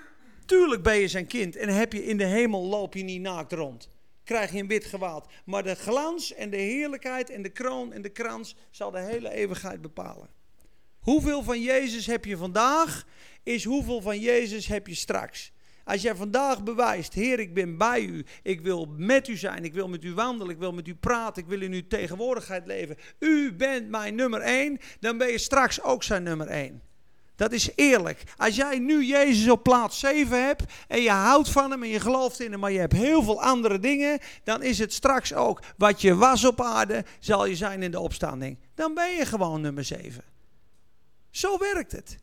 Tuurlijk 0.45 0.83
ben 0.83 0.95
je 0.95 1.07
zijn 1.07 1.27
kind 1.27 1.55
en 1.55 1.69
heb 1.69 1.93
je 1.93 2.05
in 2.05 2.17
de 2.17 2.25
hemel 2.25 2.65
loop 2.65 2.93
je 2.93 3.03
niet 3.03 3.21
naakt 3.21 3.51
rond. 3.51 3.89
Krijg 4.23 4.51
je 4.51 4.59
een 4.59 4.67
wit 4.67 4.85
gewaad. 4.85 5.27
Maar 5.45 5.63
de 5.63 5.75
glans 5.75 6.33
en 6.33 6.49
de 6.49 6.57
heerlijkheid 6.57 7.29
en 7.29 7.41
de 7.41 7.49
kroon 7.49 7.93
en 7.93 8.01
de 8.01 8.09
krans 8.09 8.55
zal 8.69 8.91
de 8.91 8.99
hele 8.99 9.31
eeuwigheid 9.31 9.81
bepalen. 9.81 10.29
Hoeveel 11.01 11.43
van 11.43 11.61
Jezus 11.61 12.05
heb 12.05 12.25
je 12.25 12.37
vandaag 12.37 13.05
is 13.43 13.63
hoeveel 13.63 14.01
van 14.01 14.19
Jezus 14.19 14.67
heb 14.67 14.87
je 14.87 14.95
straks. 14.95 15.51
Als 15.83 16.01
jij 16.01 16.15
vandaag 16.15 16.63
bewijst, 16.63 17.13
Heer, 17.13 17.39
ik 17.39 17.53
ben 17.53 17.77
bij 17.77 18.01
u, 18.01 18.25
ik 18.43 18.61
wil 18.61 18.93
met 18.97 19.27
u 19.27 19.37
zijn, 19.37 19.63
ik 19.63 19.73
wil 19.73 19.87
met 19.87 20.03
u 20.03 20.13
wandelen, 20.13 20.53
ik 20.53 20.59
wil 20.59 20.71
met 20.71 20.87
u 20.87 20.95
praten, 20.95 21.43
ik 21.43 21.49
wil 21.49 21.61
in 21.61 21.73
uw 21.73 21.87
tegenwoordigheid 21.87 22.65
leven. 22.65 22.97
U 23.19 23.53
bent 23.53 23.89
mijn 23.89 24.15
nummer 24.15 24.41
één, 24.41 24.79
dan 24.99 25.17
ben 25.17 25.31
je 25.31 25.37
straks 25.37 25.81
ook 25.81 26.03
zijn 26.03 26.23
nummer 26.23 26.47
één. 26.47 26.81
Dat 27.35 27.51
is 27.51 27.69
eerlijk. 27.75 28.23
Als 28.37 28.55
jij 28.55 28.79
nu 28.79 29.05
Jezus 29.05 29.49
op 29.49 29.63
plaats 29.63 29.99
7 29.99 30.45
hebt 30.45 30.63
en 30.87 31.01
je 31.01 31.09
houdt 31.09 31.49
van 31.49 31.71
hem 31.71 31.83
en 31.83 31.89
je 31.89 31.99
gelooft 31.99 32.39
in 32.39 32.51
hem, 32.51 32.59
maar 32.59 32.71
je 32.71 32.79
hebt 32.79 32.93
heel 32.93 33.23
veel 33.23 33.41
andere 33.41 33.79
dingen, 33.79 34.19
dan 34.43 34.63
is 34.63 34.79
het 34.79 34.93
straks 34.93 35.33
ook 35.33 35.61
wat 35.77 36.01
je 36.01 36.15
was 36.15 36.45
op 36.45 36.61
aarde, 36.61 37.05
zal 37.19 37.45
je 37.45 37.55
zijn 37.55 37.83
in 37.83 37.91
de 37.91 37.99
opstanding. 37.99 38.57
Dan 38.75 38.93
ben 38.93 39.09
je 39.09 39.25
gewoon 39.25 39.61
nummer 39.61 39.83
7. 39.83 40.23
Zo 41.29 41.57
werkt 41.57 41.91
het. 41.91 42.17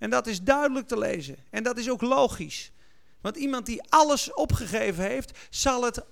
En 0.00 0.10
dat 0.10 0.26
is 0.26 0.42
duidelijk 0.42 0.88
te 0.88 0.98
lezen. 0.98 1.36
En 1.50 1.62
dat 1.62 1.78
is 1.78 1.90
ook 1.90 2.00
logisch. 2.00 2.72
Want 3.20 3.36
iemand 3.36 3.66
die 3.66 3.82
alles 3.88 4.32
opgegeven 4.34 5.04
heeft, 5.04 5.38
zal 5.50 5.84
het. 5.84 6.02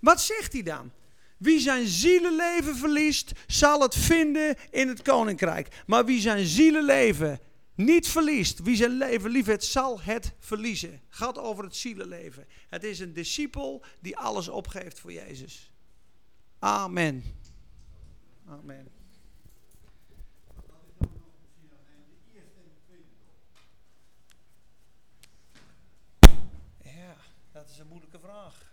Wat 0.00 0.20
zegt 0.20 0.52
hij 0.52 0.62
dan? 0.62 0.90
Wie 1.36 1.60
zijn 1.60 1.86
zielenleven 1.86 2.76
verliest, 2.76 3.32
zal 3.46 3.80
het 3.80 3.94
vinden 3.94 4.56
in 4.70 4.88
het 4.88 5.02
koninkrijk. 5.02 5.82
Maar 5.86 6.04
wie 6.04 6.20
zijn 6.20 6.46
zielenleven 6.46 7.40
niet 7.74 8.08
verliest, 8.08 8.62
wie 8.62 8.76
zijn 8.76 8.90
leven 8.90 9.30
lief 9.30 9.46
heeft, 9.46 9.64
zal 9.64 10.00
het 10.00 10.32
verliezen. 10.38 11.00
Gaat 11.08 11.38
over 11.38 11.64
het 11.64 11.76
zielenleven. 11.76 12.46
Het 12.68 12.84
is 12.84 12.98
een 12.98 13.12
discipel 13.12 13.84
die 14.00 14.16
alles 14.16 14.48
opgeeft 14.48 15.00
voor 15.00 15.12
Jezus. 15.12 15.72
Amen. 16.58 17.24
Amen. 18.46 18.99
Een 27.80 27.86
moeilijke 27.86 28.18
vraag. 28.18 28.68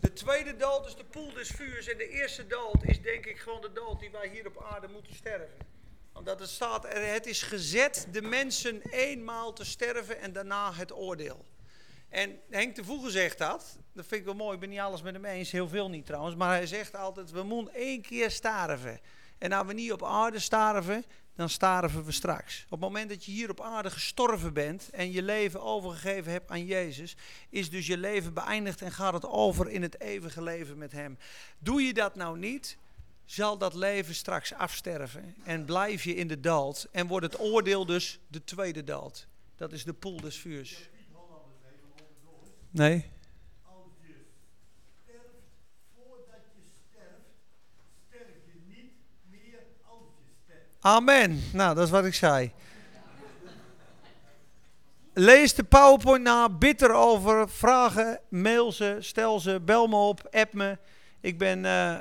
De 0.00 0.12
tweede 0.12 0.56
dood 0.56 0.86
is 0.86 0.96
de 0.96 1.04
poel 1.04 1.32
des 1.32 1.48
vuurs. 1.48 1.86
En 1.86 1.98
de 1.98 2.08
eerste 2.08 2.46
dood 2.46 2.84
is 2.84 3.02
denk 3.02 3.26
ik 3.26 3.38
gewoon 3.38 3.60
de 3.60 3.72
dood 3.72 4.00
die 4.00 4.10
wij 4.10 4.28
hier 4.28 4.46
op 4.46 4.62
aarde 4.62 4.88
moeten 4.88 5.14
sterven. 5.14 5.56
Omdat 6.12 6.40
het 6.40 6.48
staat, 6.48 6.88
het 6.88 7.26
is 7.26 7.42
gezet 7.42 8.06
de 8.10 8.22
mensen 8.22 8.82
eenmaal 8.82 9.52
te 9.52 9.64
sterven 9.64 10.18
en 10.18 10.32
daarna 10.32 10.72
het 10.72 10.92
oordeel. 10.92 11.44
En 12.10 12.38
Henk 12.50 12.74
de 12.74 12.84
Voege 12.84 13.10
zegt 13.10 13.38
dat. 13.38 13.78
Dat 13.92 14.06
vind 14.06 14.20
ik 14.20 14.26
wel 14.26 14.34
mooi. 14.34 14.54
Ik 14.54 14.60
ben 14.60 14.68
niet 14.68 14.78
alles 14.78 15.02
met 15.02 15.14
hem 15.14 15.24
eens. 15.24 15.50
Heel 15.50 15.68
veel 15.68 15.88
niet 15.88 16.06
trouwens. 16.06 16.36
Maar 16.36 16.50
hij 16.50 16.66
zegt 16.66 16.96
altijd: 16.96 17.30
we 17.30 17.42
moeten 17.42 17.74
één 17.74 18.02
keer 18.02 18.30
sterven. 18.30 19.00
En 19.38 19.52
als 19.52 19.66
we 19.66 19.72
niet 19.72 19.92
op 19.92 20.04
aarde 20.04 20.38
sterven, 20.38 21.04
dan 21.34 21.48
sterven 21.48 22.04
we 22.04 22.12
straks. 22.12 22.64
Op 22.64 22.70
het 22.70 22.80
moment 22.80 23.08
dat 23.08 23.24
je 23.24 23.30
hier 23.32 23.50
op 23.50 23.60
aarde 23.60 23.90
gestorven 23.90 24.52
bent 24.52 24.90
en 24.90 25.12
je 25.12 25.22
leven 25.22 25.62
overgegeven 25.62 26.32
hebt 26.32 26.50
aan 26.50 26.64
Jezus, 26.64 27.16
is 27.48 27.70
dus 27.70 27.86
je 27.86 27.98
leven 27.98 28.34
beëindigd 28.34 28.82
en 28.82 28.92
gaat 28.92 29.12
het 29.12 29.26
over 29.26 29.68
in 29.68 29.82
het 29.82 30.00
eeuwige 30.00 30.42
leven 30.42 30.78
met 30.78 30.92
Hem. 30.92 31.18
Doe 31.58 31.82
je 31.82 31.94
dat 31.94 32.14
nou 32.14 32.38
niet, 32.38 32.76
zal 33.24 33.58
dat 33.58 33.74
leven 33.74 34.14
straks 34.14 34.54
afsterven 34.54 35.34
en 35.44 35.64
blijf 35.64 36.04
je 36.04 36.14
in 36.14 36.28
de 36.28 36.40
dood 36.40 36.88
en 36.92 37.06
wordt 37.06 37.26
het 37.26 37.40
oordeel 37.40 37.86
dus 37.86 38.20
de 38.28 38.44
tweede 38.44 38.84
dood. 38.84 39.26
Dat 39.56 39.72
is 39.72 39.84
de 39.84 39.92
poel 39.92 40.20
des 40.20 40.36
vuurs. 40.36 40.89
Nee. 42.70 43.10
Amen. 50.80 51.42
Nou, 51.52 51.74
dat 51.74 51.84
is 51.84 51.90
wat 51.90 52.04
ik 52.04 52.14
zei. 52.14 52.52
Lees 55.12 55.54
de 55.54 55.64
PowerPoint 55.64 56.22
na, 56.22 56.48
bid 56.48 56.82
erover, 56.82 57.48
vragen, 57.48 58.20
mail 58.28 58.72
ze, 58.72 58.96
stel 59.00 59.40
ze, 59.40 59.60
bel 59.60 59.86
me 59.86 59.96
op, 59.96 60.28
app 60.30 60.52
me. 60.52 60.78
Ik 61.20 61.38
ben 61.38 61.64
uh, 61.64 61.98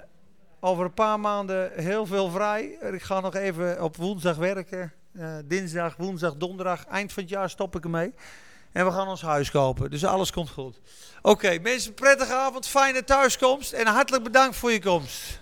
over 0.60 0.86
een 0.86 0.94
paar 0.94 1.20
maanden 1.20 1.72
heel 1.76 2.06
veel 2.06 2.30
vrij. 2.30 2.64
Ik 2.92 3.02
ga 3.02 3.20
nog 3.20 3.36
even 3.36 3.84
op 3.84 3.96
woensdag 3.96 4.36
werken. 4.36 4.94
Uh, 5.14 5.38
dinsdag, 5.46 5.96
woensdag, 5.96 6.36
donderdag, 6.36 6.86
eind 6.86 7.14
van 7.14 7.24
het 7.24 7.32
jaar 7.32 7.50
stop 7.50 7.76
ik 7.76 7.84
ermee. 7.84 8.14
En 8.72 8.86
we 8.86 8.92
gaan 8.92 9.08
ons 9.08 9.22
huis 9.22 9.52
kopen. 9.52 9.90
Dus 9.90 10.06
alles 10.06 10.32
komt 10.32 10.50
goed. 10.50 10.80
Oké, 11.22 11.60
mensen, 11.62 11.94
prettige 11.94 12.34
avond. 12.34 12.68
Fijne 12.68 13.04
thuiskomst. 13.04 13.72
En 13.72 13.88
hartelijk 13.88 14.24
bedankt 14.24 14.56
voor 14.56 14.72
je 14.72 14.82
komst. 14.82 15.39